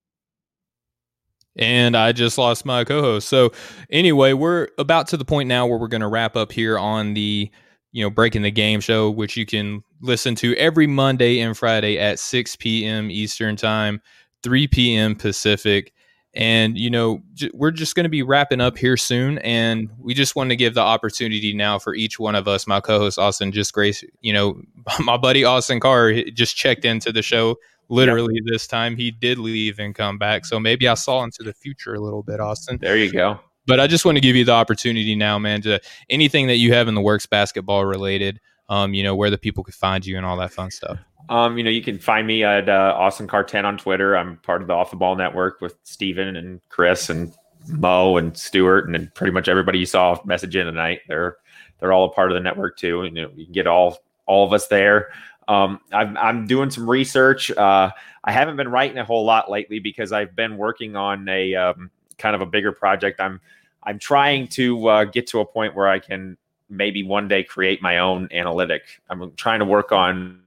and 1.57 1.97
I 1.97 2.13
just 2.13 2.39
lost 2.39 2.65
my 2.65 2.85
co-host. 2.85 3.29
So 3.29 3.53
anyway, 3.91 4.33
we're 4.33 4.69
about 4.79 5.09
to 5.09 5.19
the 5.19 5.25
point 5.25 5.49
now 5.49 5.67
where 5.67 5.79
we're 5.79 5.89
going 5.89 6.01
to 6.01 6.09
wrap 6.09 6.35
up 6.35 6.51
here 6.51 6.79
on 6.79 7.13
the 7.13 7.51
you 7.93 8.03
know 8.03 8.11
breaking 8.11 8.43
the 8.43 8.51
game 8.51 8.81
show, 8.81 9.11
which 9.11 9.37
you 9.37 9.47
can 9.47 9.85
listen 10.01 10.35
to 10.37 10.55
every 10.57 10.87
Monday 10.87 11.41
and 11.41 11.57
Friday 11.57 11.99
at 11.99 12.19
6 12.19 12.57
p.m. 12.57 13.11
Eastern 13.11 13.57
time, 13.57 14.01
3 14.43 14.67
p.m. 14.67 15.15
Pacific. 15.15 15.93
And, 16.35 16.79
you 16.79 16.89
know, 16.89 17.23
j- 17.35 17.51
we're 17.53 17.71
just 17.71 17.95
going 17.95 18.05
to 18.05 18.11
be 18.11 18.23
wrapping 18.23 18.61
up 18.61 18.79
here 18.79 18.97
soon. 18.97 19.37
And 19.39 19.91
we 19.99 20.15
just 20.15 20.35
want 20.35 20.49
to 20.49 20.57
give 20.57 20.73
the 20.73 20.81
opportunity 20.81 21.53
now 21.53 21.79
for 21.79 21.95
each 21.95 22.19
one 22.19 22.35
of 22.35 22.49
us, 22.49 22.67
my 22.67 22.81
co 22.81 22.99
host 22.99 23.19
Austin, 23.19 23.53
just 23.53 23.73
grace, 23.75 24.03
you 24.23 24.33
know, 24.33 24.61
my 25.01 25.17
buddy 25.17 25.45
Austin 25.45 25.79
Carr 25.79 26.13
just 26.33 26.57
checked 26.57 26.85
into 26.85 27.13
the 27.13 27.23
show 27.23 27.57
literally 27.89 28.35
yep. 28.37 28.45
this 28.47 28.67
time. 28.67 28.97
He 28.97 29.11
did 29.11 29.39
leave 29.39 29.79
and 29.79 29.95
come 29.95 30.17
back. 30.17 30.47
So 30.47 30.59
maybe 30.59 30.89
I 30.89 30.95
saw 30.95 31.23
into 31.23 31.43
the 31.43 31.53
future 31.53 31.95
a 31.95 32.01
little 32.01 32.23
bit, 32.23 32.41
Austin. 32.41 32.79
There 32.81 32.97
you 32.97 33.13
go. 33.13 33.39
But 33.67 33.81
I 33.81 33.87
just 33.87 34.05
want 34.05 34.17
to 34.17 34.21
give 34.21 34.37
you 34.37 34.45
the 34.45 34.53
opportunity 34.53 35.15
now, 35.15 35.39
man, 35.39 35.63
to 35.63 35.81
anything 36.11 36.49
that 36.49 36.57
you 36.57 36.73
have 36.73 36.89
in 36.89 36.95
the 36.95 37.01
works 37.01 37.27
basketball 37.27 37.85
related, 37.85 38.41
um, 38.69 38.95
you 38.95 39.03
know, 39.03 39.15
where 39.15 39.31
the 39.31 39.39
people 39.39 39.63
could 39.63 39.75
find 39.75 40.05
you 40.05 40.17
and 40.17 40.27
all 40.27 40.37
that 40.39 40.53
fun 40.53 40.71
stuff. 40.71 40.99
Um, 41.29 41.57
you 41.57 41.65
know, 41.65 41.71
you 41.71 41.83
can 41.83 41.99
find 41.99 42.27
me 42.27 42.43
at 42.43 42.69
uh, 42.69 42.95
Austin 42.97 43.29
Car 43.29 43.45
10 43.45 43.65
on 43.65 43.79
Twitter. 43.79 44.17
I'm 44.17 44.39
part 44.39 44.63
of 44.63 44.69
the 44.69 44.75
Off 44.75 44.91
the 44.91 44.97
Ball 44.97 45.15
Network 45.15 45.61
with 45.61 45.77
Stephen 45.85 46.37
and 46.37 46.61
Chris 46.69 47.09
and 47.09 47.33
Mo 47.69 48.17
and 48.17 48.37
Stuart 48.37 48.87
and 48.87 48.95
then 48.95 49.11
pretty 49.15 49.33
much 49.33 49.49
everybody 49.49 49.79
you 49.79 49.87
saw 49.87 50.19
message 50.25 50.57
in 50.57 50.67
tonight. 50.67 51.01
They're 51.09 51.37
they're 51.79 51.93
all 51.93 52.05
a 52.05 52.11
part 52.11 52.31
of 52.31 52.35
the 52.35 52.41
network 52.41 52.77
too. 52.77 53.03
And, 53.03 53.17
you 53.17 53.23
know, 53.23 53.31
you 53.35 53.45
can 53.45 53.53
get 53.53 53.67
all 53.67 53.99
all 54.27 54.47
of 54.47 54.53
us 54.53 54.67
there. 54.67 55.13
Um, 55.49 55.81
I'm 55.93 56.17
I'm 56.17 56.47
doing 56.47 56.71
some 56.71 56.89
research. 56.89 57.51
Uh, 57.51 57.91
I 58.25 58.33
haven't 58.33 58.57
been 58.57 58.69
writing 58.69 58.99
a 58.99 59.05
whole 59.05 59.25
lot 59.25 59.51
lately 59.51 59.79
because 59.79 60.13
I've 60.13 60.35
been 60.37 60.57
working 60.57 60.97
on 60.97 61.29
a 61.29 61.55
um, 61.55 61.91
kind 62.23 62.35
of 62.37 62.41
a 62.41 62.47
bigger 62.47 62.73
project. 62.73 63.21
I'm 63.21 63.41
I'm 63.83 63.99
trying 63.99 64.47
to 64.49 64.87
uh, 64.87 65.05
get 65.05 65.27
to 65.29 65.41
a 65.41 65.45
point 65.45 65.75
where 65.75 65.89
I 65.89 65.99
can 65.99 66.39
maybe 66.71 67.03
one 67.03 67.29
day 67.29 67.43
create 67.43 67.83
my 67.83 67.99
own 67.99 68.29
analytic. 68.33 68.83
I'm 69.11 69.33
trying 69.35 69.59
to 69.59 69.65
work 69.65 69.93
on 69.93 70.41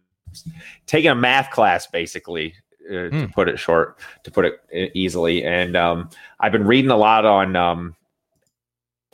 taking 0.85 1.11
a 1.11 1.15
math 1.15 1.51
class 1.51 1.87
basically 1.87 2.55
uh, 2.89 2.93
mm. 2.93 3.11
to 3.11 3.25
hmm. 3.25 3.31
put 3.31 3.47
it 3.47 3.57
short 3.57 3.97
to 4.23 4.31
put 4.31 4.45
it 4.45 4.91
easily 4.93 5.45
and 5.45 5.77
um, 5.77 6.09
i've 6.41 6.51
been 6.51 6.67
reading 6.67 6.91
a 6.91 6.97
lot 6.97 7.25
on 7.25 7.55
um, 7.55 7.95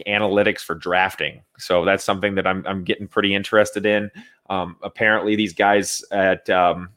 analytics 0.07 0.61
for 0.61 0.73
drafting 0.73 1.41
so 1.59 1.85
that's 1.85 2.03
something 2.03 2.33
that 2.33 2.47
i'm, 2.47 2.65
I'm 2.65 2.83
getting 2.83 3.07
pretty 3.07 3.35
interested 3.35 3.85
in 3.85 4.09
um, 4.49 4.77
apparently 4.81 5.35
these 5.35 5.53
guys 5.53 6.03
at 6.11 6.49
um, 6.49 6.89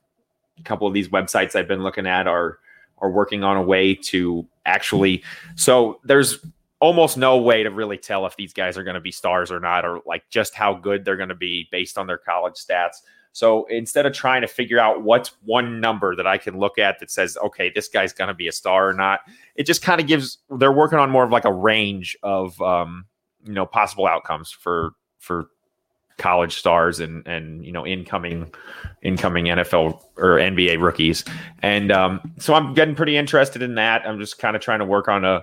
a 0.59 0.63
couple 0.63 0.87
of 0.87 0.95
these 0.95 1.09
websites 1.09 1.55
i've 1.55 1.69
been 1.69 1.83
looking 1.83 2.07
at 2.07 2.27
are 2.27 2.61
are 3.05 3.11
working 3.11 3.45
on 3.45 3.57
a 3.57 3.63
way 3.63 3.95
to 3.95 4.47
actually 4.67 5.23
so 5.55 6.01
there's 6.05 6.45
almost 6.81 7.17
no 7.17 7.39
way 7.39 7.63
to 7.63 7.71
really 7.71 7.99
tell 7.99 8.27
if 8.27 8.37
these 8.37 8.53
guys 8.53 8.77
are 8.77 8.85
going 8.85 8.95
to 8.95 9.01
be 9.01 9.13
stars 9.13 9.51
or 9.51 9.61
not 9.61 9.85
or 9.85 10.01
like 10.07 10.29
just 10.31 10.55
how 10.55 10.75
good 10.75 11.05
they're 11.05 11.17
going 11.17 11.29
to 11.29 11.35
be 11.35 11.69
based 11.71 11.97
on 11.99 12.07
their 12.07 12.19
college 12.19 12.55
stats 12.55 13.03
so 13.35 13.65
instead 13.65 14.07
of 14.07 14.13
trying 14.13 14.43
to 14.43 14.47
figure 14.47 14.79
out 14.79 15.03
what's 15.03 15.33
one 15.45 15.81
number 15.81 16.15
that 16.15 16.27
I 16.27 16.39
can 16.39 16.57
look 16.57 16.79
at 16.79 17.01
that 17.01 17.11
says, 17.11 17.37
okay, 17.39 17.69
this 17.75 17.89
guy's 17.89 18.13
going 18.13 18.29
to 18.29 18.35
be 18.35 18.47
a 18.47 18.53
star 18.53 18.89
or 18.89 18.93
not, 18.93 19.23
it 19.57 19.65
just 19.65 19.83
kind 19.83 20.01
of 20.01 20.07
gives. 20.07 20.39
They're 20.51 20.71
working 20.71 21.01
on 21.01 21.11
more 21.11 21.25
of 21.25 21.33
like 21.33 21.45
a 21.45 21.53
range 21.53 22.17
of 22.23 22.61
um, 22.63 23.07
you 23.45 23.53
know 23.53 23.67
possible 23.67 24.07
outcomes 24.07 24.51
for 24.51 24.93
for 25.19 25.49
college 26.19 26.57
stars 26.57 27.01
and 27.01 27.27
and 27.27 27.65
you 27.65 27.73
know 27.73 27.87
incoming 27.87 28.53
incoming 29.03 29.47
NFL 29.47 30.01
or 30.17 30.37
NBA 30.37 30.81
rookies. 30.81 31.25
And 31.63 31.93
um, 31.93 32.21
so 32.39 32.55
I'm 32.55 32.75
getting 32.75 32.95
pretty 32.95 33.17
interested 33.17 33.63
in 33.63 33.75
that. 33.75 34.07
I'm 34.07 34.19
just 34.19 34.39
kind 34.39 34.57
of 34.57 34.63
trying 34.63 34.79
to 34.79 34.85
work 34.85 35.09
on 35.09 35.25
a 35.25 35.43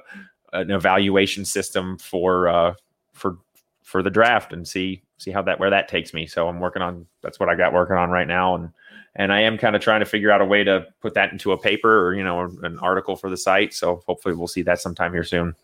an 0.54 0.72
evaluation 0.72 1.46
system 1.46 1.98
for 1.98 2.50
uh, 2.50 2.74
for 3.14 3.38
for 3.84 4.02
the 4.04 4.10
draft 4.10 4.54
and 4.54 4.68
see 4.68 5.04
see 5.18 5.32
how 5.32 5.42
that 5.44 5.60
where 5.60 5.70
that 5.70 5.88
takes 5.88 6.14
me. 6.14 6.26
So 6.26 6.48
I'm 6.48 6.60
working 6.60 6.82
on 6.82 7.06
that's 7.22 7.40
what 7.40 7.50
I 7.50 7.56
got 7.56 7.74
working 7.74 7.98
on 7.98 8.10
right 8.10 8.28
now, 8.28 8.56
and 8.56 8.70
and 9.16 9.32
I 9.32 9.42
am 9.42 9.58
kind 9.58 9.76
of 9.76 9.82
trying 9.82 10.00
to 10.00 10.06
figure 10.06 10.32
out 10.32 10.42
a 10.42 10.46
way 10.46 10.64
to 10.64 10.88
put 11.02 11.14
that 11.16 11.32
into 11.32 11.52
a 11.52 11.58
paper 11.58 12.08
or 12.08 12.16
you 12.16 12.24
know 12.24 12.50
an 12.64 12.80
article 12.80 13.16
for 13.16 13.30
the 13.30 13.38
site. 13.38 13.74
So 13.74 14.02
hopefully 14.08 14.36
we'll 14.36 14.48
see 14.48 14.62
that 14.64 14.80
sometime 14.80 15.14
here 15.14 15.24
soon. 15.24 15.56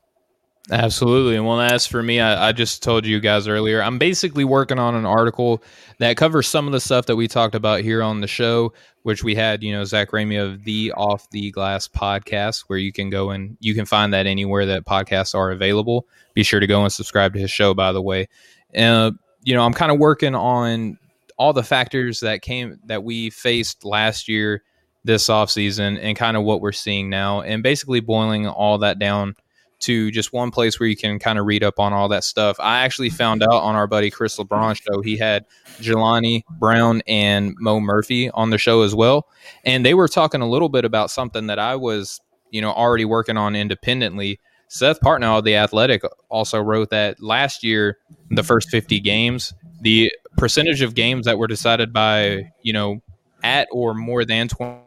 Absolutely. 0.70 1.38
And 1.38 1.46
well, 1.46 1.62
as 1.62 1.88
for 1.88 2.04
me, 2.04 2.20
I, 2.20 2.50
I, 2.50 2.52
just 2.52 2.84
told 2.84 3.06
you 3.06 3.22
guys 3.22 3.48
earlier, 3.48 3.82
I'm 3.82 3.98
basically 3.98 4.44
working 4.44 4.80
on 4.80 4.96
an 4.96 5.06
article 5.06 5.64
that 6.00 6.18
covers 6.18 6.48
some 6.48 6.68
of 6.68 6.74
the 6.74 6.82
stuff 6.82 7.06
that 7.06 7.16
we 7.16 7.30
talked 7.30 7.56
about 7.56 7.82
here 7.82 8.04
on 8.04 8.20
the 8.20 8.28
show, 8.28 8.74
which 9.04 9.24
we 9.24 9.34
had, 9.34 9.64
you 9.64 9.72
know, 9.72 9.86
Zach 9.86 10.12
Ramey 10.12 10.44
of 10.44 10.66
the 10.66 10.92
Off 10.98 11.30
the 11.30 11.52
Glass 11.52 11.88
podcast, 11.88 12.66
where 12.68 12.80
you 12.80 12.92
can 12.92 13.10
go 13.10 13.30
and 13.30 13.56
you 13.62 13.74
can 13.74 13.86
find 13.86 14.14
that 14.14 14.28
anywhere 14.28 14.66
that 14.66 14.86
podcasts 14.86 15.34
are 15.34 15.52
available. 15.52 16.06
Be 16.34 16.44
sure 16.44 16.60
to 16.60 16.68
go 16.68 16.84
and 16.84 16.92
subscribe 16.92 17.34
to 17.34 17.40
his 17.40 17.52
show, 17.52 17.74
by 17.74 17.94
the 17.94 18.02
way. 18.02 18.28
Uh, 18.76 19.12
you 19.44 19.56
know, 19.56 19.64
I'm 19.64 19.74
kind 19.74 19.92
of 19.92 20.00
working 20.00 20.36
on 20.36 20.98
all 21.38 21.54
the 21.54 21.64
factors 21.64 22.20
that 22.20 22.42
came 22.42 22.78
that 22.88 23.06
we 23.06 23.30
faced 23.30 23.86
last 23.86 24.28
year, 24.28 24.64
this 25.06 25.30
off 25.30 25.50
season, 25.50 25.98
and 25.98 26.18
kind 26.18 26.36
of 26.36 26.44
what 26.44 26.60
we're 26.60 26.74
seeing 26.74 27.10
now, 27.10 27.40
and 27.40 27.64
basically 27.64 28.02
boiling 28.02 28.46
all 28.46 28.80
that 28.80 29.00
down 29.00 29.36
to 29.80 30.12
just 30.12 30.34
one 30.34 30.52
place 30.52 30.80
where 30.80 30.90
you 30.90 30.96
can 30.96 31.20
kind 31.20 31.38
of 31.38 31.46
read 31.46 31.64
up 31.64 31.80
on 31.80 31.94
all 31.94 32.10
that 32.10 32.24
stuff. 32.24 32.58
I 32.60 32.84
actually 32.84 33.10
found 33.10 33.44
out 33.44 33.52
on 33.52 33.76
our 33.76 33.88
buddy 33.88 34.10
Chris 34.10 34.38
LeBron 34.38 34.76
show, 34.82 35.02
he 35.02 35.18
had 35.18 35.46
Jelani 35.80 36.44
Brown 36.60 37.02
and 37.08 37.54
Mo 37.60 37.80
Murphy 37.80 38.30
on 38.32 38.50
the 38.50 38.58
show 38.58 38.82
as 38.82 38.96
well. 38.96 39.28
And 39.64 39.86
they 39.86 39.94
were 39.94 40.08
talking 40.08 40.42
a 40.42 40.50
little 40.50 40.70
bit 40.70 40.86
about 40.86 41.12
something 41.12 41.48
that 41.48 41.60
I 41.60 41.76
was, 41.76 42.20
you 42.50 42.62
know, 42.62 42.72
already 42.72 43.06
working 43.06 43.38
on 43.38 43.56
independently. 43.56 44.40
Seth 44.68 45.00
Partnow 45.00 45.38
of 45.38 45.44
The 45.46 45.56
Athletic 45.56 46.02
also 46.30 46.60
wrote 46.60 46.90
that 46.90 47.22
last 47.22 47.64
year, 47.64 48.00
the 48.32 48.44
first 48.44 48.70
50 48.70 49.00
games, 49.00 49.54
the 49.82 50.12
percentage 50.38 50.82
of 50.82 50.96
games 50.96 51.26
that 51.26 51.38
were 51.38 51.48
decided 51.48 51.94
by, 51.94 52.52
you 52.64 52.74
know, 52.74 53.02
at 53.44 53.68
or 53.72 53.94
more 53.94 54.26
than 54.26 54.48
20 54.48 54.82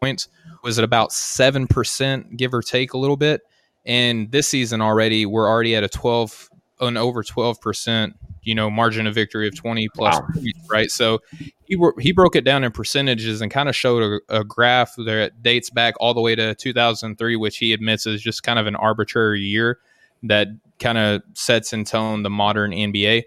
points 0.00 0.28
was 0.62 0.78
at 0.78 0.84
about 0.84 1.10
7%, 1.10 2.36
give 2.36 2.52
or 2.52 2.62
take 2.62 2.92
a 2.92 2.98
little 2.98 3.16
bit 3.16 3.40
and 3.86 4.30
this 4.32 4.48
season 4.48 4.82
already, 4.82 5.26
we're 5.26 5.48
already 5.48 5.76
at 5.76 5.84
a 5.84 5.88
12, 5.88 6.50
an 6.80 6.96
over 6.96 7.22
12%, 7.22 8.14
you 8.42 8.54
know, 8.54 8.68
margin 8.68 9.06
of 9.06 9.14
victory 9.14 9.46
of 9.46 9.54
20 9.54 9.88
plus 9.94 10.20
wow. 10.20 10.28
right? 10.70 10.90
So 10.90 11.20
he, 11.64 11.78
he 12.00 12.12
broke 12.12 12.34
it 12.34 12.44
down 12.44 12.64
in 12.64 12.72
percentages 12.72 13.40
and 13.40 13.50
kind 13.50 13.68
of 13.68 13.76
showed 13.76 14.20
a, 14.28 14.40
a 14.40 14.44
graph 14.44 14.94
that 14.96 15.42
dates 15.42 15.70
back 15.70 15.94
all 16.00 16.14
the 16.14 16.20
way 16.20 16.34
to 16.34 16.54
2003, 16.56 17.36
which 17.36 17.58
he 17.58 17.72
admits 17.72 18.06
is 18.06 18.20
just 18.20 18.42
kind 18.42 18.58
of 18.58 18.66
an 18.66 18.74
arbitrary 18.74 19.40
year 19.40 19.78
that 20.24 20.48
kind 20.80 20.98
of 20.98 21.22
sets 21.34 21.72
in 21.72 21.84
tone 21.84 22.24
the 22.24 22.30
modern 22.30 22.72
NBA. 22.72 23.24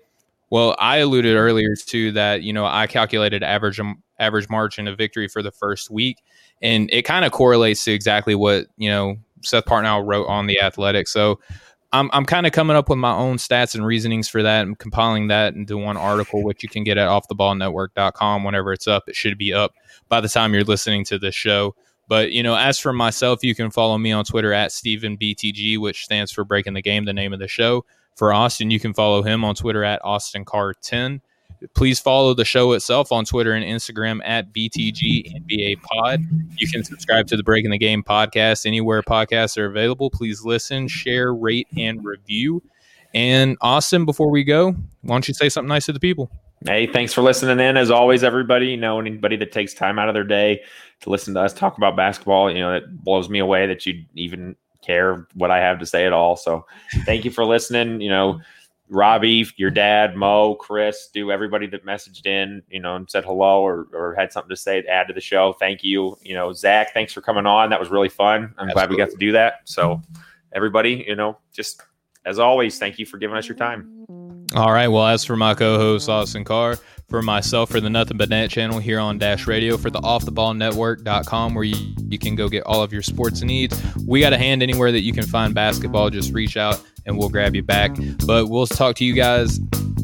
Well, 0.50 0.76
I 0.80 0.98
alluded 0.98 1.38
earlier 1.38 1.76
to 1.76 2.12
that, 2.14 2.42
you 2.42 2.52
know, 2.52 2.66
I 2.66 2.88
calculated 2.88 3.44
average 3.44 3.80
um, 3.80 4.04
average 4.20 4.50
margin 4.50 4.88
of 4.88 4.98
victory 4.98 5.30
for 5.30 5.42
the 5.42 5.52
first 5.52 5.90
week 5.90 6.18
and 6.62 6.90
it 6.92 7.04
kind 7.04 7.26
of 7.26 7.32
correlates 7.32 7.84
to 7.86 7.92
exactly 7.92 8.36
what, 8.36 8.68
you 8.78 8.90
know, 8.90 9.18
Seth 9.42 9.66
Partnow 9.66 10.06
wrote 10.06 10.28
on 10.28 10.48
the 10.48 10.62
Athletic. 10.62 11.08
So 11.08 11.40
I'm 11.92 12.10
I'm 12.14 12.26
kind 12.26 12.46
of 12.46 12.52
coming 12.52 12.76
up 12.76 12.90
with 12.90 13.00
my 13.00 13.14
own 13.14 13.38
stats 13.38 13.74
and 13.74 13.86
reasonings 13.86 14.30
for 14.30 14.44
that 14.44 14.66
and 14.66 14.78
compiling 14.78 15.28
that 15.28 15.56
into 15.56 15.78
one 15.78 15.98
article, 15.98 16.44
which 16.44 16.62
you 16.62 16.70
can 16.70 16.84
get 16.84 16.98
at 16.98 17.08
offtheballnetwork.com 17.08 18.44
whenever 18.44 18.74
it's 18.74 18.88
up. 18.88 19.08
It 19.08 19.16
should 19.16 19.38
be 19.38 19.54
up 19.54 19.74
by 20.08 20.22
the 20.22 20.30
time 20.30 20.54
you're 20.54 20.64
listening 20.64 21.04
to 21.06 21.18
this 21.18 21.36
show. 21.36 21.76
But 22.08 22.32
you 22.32 22.44
know, 22.44 22.56
as 22.56 22.80
for 22.80 22.94
myself, 22.94 23.44
you 23.44 23.56
can 23.56 23.72
follow 23.72 23.98
me 23.98 24.12
on 24.12 24.24
Twitter 24.24 24.54
at 24.54 24.72
StephenBTG, 24.72 25.78
which 25.80 26.04
stands 26.04 26.32
for 26.32 26.44
Breaking 26.44 26.74
the 26.74 26.82
Game, 26.82 27.06
the 27.06 27.14
name 27.14 27.34
of 27.34 27.40
the 27.40 27.48
show. 27.48 27.86
For 28.16 28.34
Austin, 28.34 28.70
you 28.70 28.80
can 28.80 28.94
follow 28.94 29.24
him 29.24 29.46
on 29.46 29.56
Twitter 29.56 29.84
at 29.84 30.02
AustinCar10. 30.04 31.22
Please 31.74 32.00
follow 32.00 32.34
the 32.34 32.46
show 32.46 32.72
itself 32.72 33.12
on 33.12 33.26
Twitter 33.26 33.54
and 33.54 33.66
Instagram 33.66 34.22
at 34.24 34.54
BTG 34.54 35.36
NBA 35.36 35.82
Pod. 35.82 36.22
You 36.56 36.70
can 36.70 36.84
subscribe 36.84 37.28
to 37.28 37.38
the 37.38 37.44
Breaking 37.44 37.72
the 37.72 37.78
Game 37.78 38.04
podcast 38.04 38.66
anywhere 38.66 39.02
podcasts 39.02 39.58
are 39.58 39.66
available. 39.66 40.10
Please 40.10 40.44
listen, 40.44 40.88
share, 40.88 41.34
rate, 41.34 41.68
and 41.78 42.04
review. 42.04 42.64
And 43.14 43.58
Austin, 43.62 44.06
before 44.06 44.30
we 44.30 44.44
go, 44.44 44.72
why 45.02 45.16
don't 45.16 45.28
you 45.28 45.34
say 45.34 45.50
something 45.50 45.70
nice 45.70 45.86
to 45.88 45.94
the 45.94 46.00
people? 46.00 46.30
Hey, 46.66 46.88
thanks 46.88 47.14
for 47.14 47.22
listening 47.22 47.66
in. 47.66 47.78
As 47.78 47.90
always, 47.90 48.24
everybody, 48.24 48.68
you 48.68 48.78
know, 48.78 49.00
anybody 49.00 49.38
that 49.38 49.52
takes 49.52 49.74
time 49.74 49.98
out 49.98 50.10
of 50.10 50.14
their 50.14 50.26
day 50.26 50.62
to 51.02 51.10
listen 51.10 51.34
to 51.34 51.42
us 51.42 51.54
talk 51.54 51.78
about 51.78 51.96
basketball, 51.96 52.52
you 52.52 52.60
know, 52.60 52.74
it 52.76 53.04
blows 53.04 53.30
me 53.30 53.40
away 53.40 53.66
that 53.68 53.86
you 53.86 54.04
even 54.16 54.56
care 54.82 55.28
what 55.36 55.52
I 55.52 55.60
have 55.60 55.80
to 55.80 55.86
say 55.86 56.06
at 56.06 56.14
all. 56.14 56.36
So 56.36 56.66
thank 57.06 57.26
you 57.26 57.32
for 57.32 57.46
listening. 57.46 58.02
You 58.02 58.10
know, 58.10 58.42
Robbie, 58.90 59.46
your 59.56 59.70
dad, 59.70 60.16
Mo, 60.16 60.56
Chris, 60.56 61.10
do 61.14 61.32
everybody 61.32 61.68
that 61.68 61.86
messaged 61.86 62.26
in, 62.26 62.64
you 62.70 62.80
know, 62.80 62.96
and 62.96 63.10
said 63.10 63.24
hello 63.24 63.62
or, 63.62 63.88
or 63.94 64.16
had 64.16 64.34
something 64.34 64.50
to 64.50 64.56
say 64.56 64.82
to 64.82 64.88
add 64.90 65.08
to 65.08 65.14
the 65.14 65.22
show. 65.22 65.54
Thank 65.54 65.84
you. 65.84 66.18
You 66.22 66.34
know, 66.34 66.52
Zach, 66.54 66.94
thanks 66.94 67.14
for 67.14 67.22
coming 67.22 67.46
on. 67.46 67.70
That 67.70 67.80
was 67.80 67.90
really 67.90 68.10
fun. 68.10 68.54
I'm 68.58 68.70
Absolutely. 68.70 68.74
glad 68.74 68.90
we 68.90 68.98
got 68.98 69.10
to 69.12 69.18
do 69.18 69.32
that. 69.34 69.62
So, 69.66 70.02
everybody, 70.54 71.06
you 71.08 71.16
know, 71.16 71.38
just 71.54 71.84
as 72.26 72.40
always, 72.40 72.80
thank 72.80 72.98
you 72.98 73.06
for 73.06 73.18
giving 73.18 73.38
us 73.38 73.48
your 73.48 73.58
time. 73.58 74.06
All 74.56 74.72
right. 74.72 74.88
Well, 74.88 75.06
as 75.06 75.24
for 75.24 75.36
my 75.36 75.54
co-host 75.54 76.10
Austin 76.10 76.44
Carr, 76.44 76.78
for 77.10 77.22
myself 77.22 77.70
for 77.70 77.82
the 77.82 77.90
Nothing 77.90 78.18
But 78.18 78.30
Net 78.30 78.50
channel 78.50 78.80
here 78.80 79.00
on 79.00 79.18
Dash 79.18 79.48
Radio, 79.48 79.78
for 79.78 79.90
the 79.90 80.00
Off 80.00 80.26
the 80.26 80.32
Ball 80.32 80.50
OffTheBallNetwork.com, 80.50 81.54
where 81.54 81.64
you, 81.64 81.94
you 82.08 82.20
can 82.20 82.36
go 82.36 82.50
get 82.50 82.64
all 82.64 82.82
of 82.82 82.92
your 82.94 83.02
sports 83.02 83.42
needs. 83.42 83.80
We 84.06 84.22
got 84.22 84.34
a 84.34 84.38
hand 84.38 84.64
anywhere 84.64 84.92
that 84.92 85.02
you 85.02 85.14
can 85.14 85.26
find 85.26 85.54
basketball. 85.54 86.10
Just 86.10 86.34
reach 86.34 86.58
out 86.58 86.82
and 87.06 87.18
we'll 87.18 87.30
grab 87.30 87.56
you 87.56 87.64
back. 87.64 87.96
But 88.26 88.48
we'll 88.48 88.68
talk 88.68 88.96
to 88.98 89.06
you 89.06 89.14
guys 89.14 89.60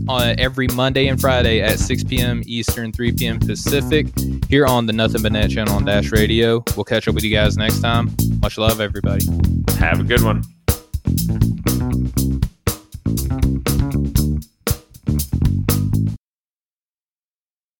on 0.07 0.39
every 0.39 0.67
Monday 0.67 1.07
and 1.07 1.19
Friday 1.19 1.61
at 1.61 1.79
6 1.79 2.03
p.m. 2.05 2.41
Eastern, 2.45 2.91
3 2.91 3.11
p.m. 3.13 3.39
Pacific 3.39 4.07
here 4.47 4.65
on 4.65 4.85
the 4.85 4.93
Nothing 4.93 5.21
But 5.21 5.31
Net 5.31 5.49
channel 5.49 5.75
on 5.75 5.85
Dash 5.85 6.11
Radio. 6.11 6.63
We'll 6.75 6.83
catch 6.83 7.07
up 7.07 7.15
with 7.15 7.23
you 7.23 7.31
guys 7.31 7.57
next 7.57 7.81
time. 7.81 8.15
Much 8.41 8.57
love, 8.57 8.79
everybody. 8.81 9.25
Have 9.79 9.99
a 9.99 10.03
good 10.03 10.21
one. 10.21 10.43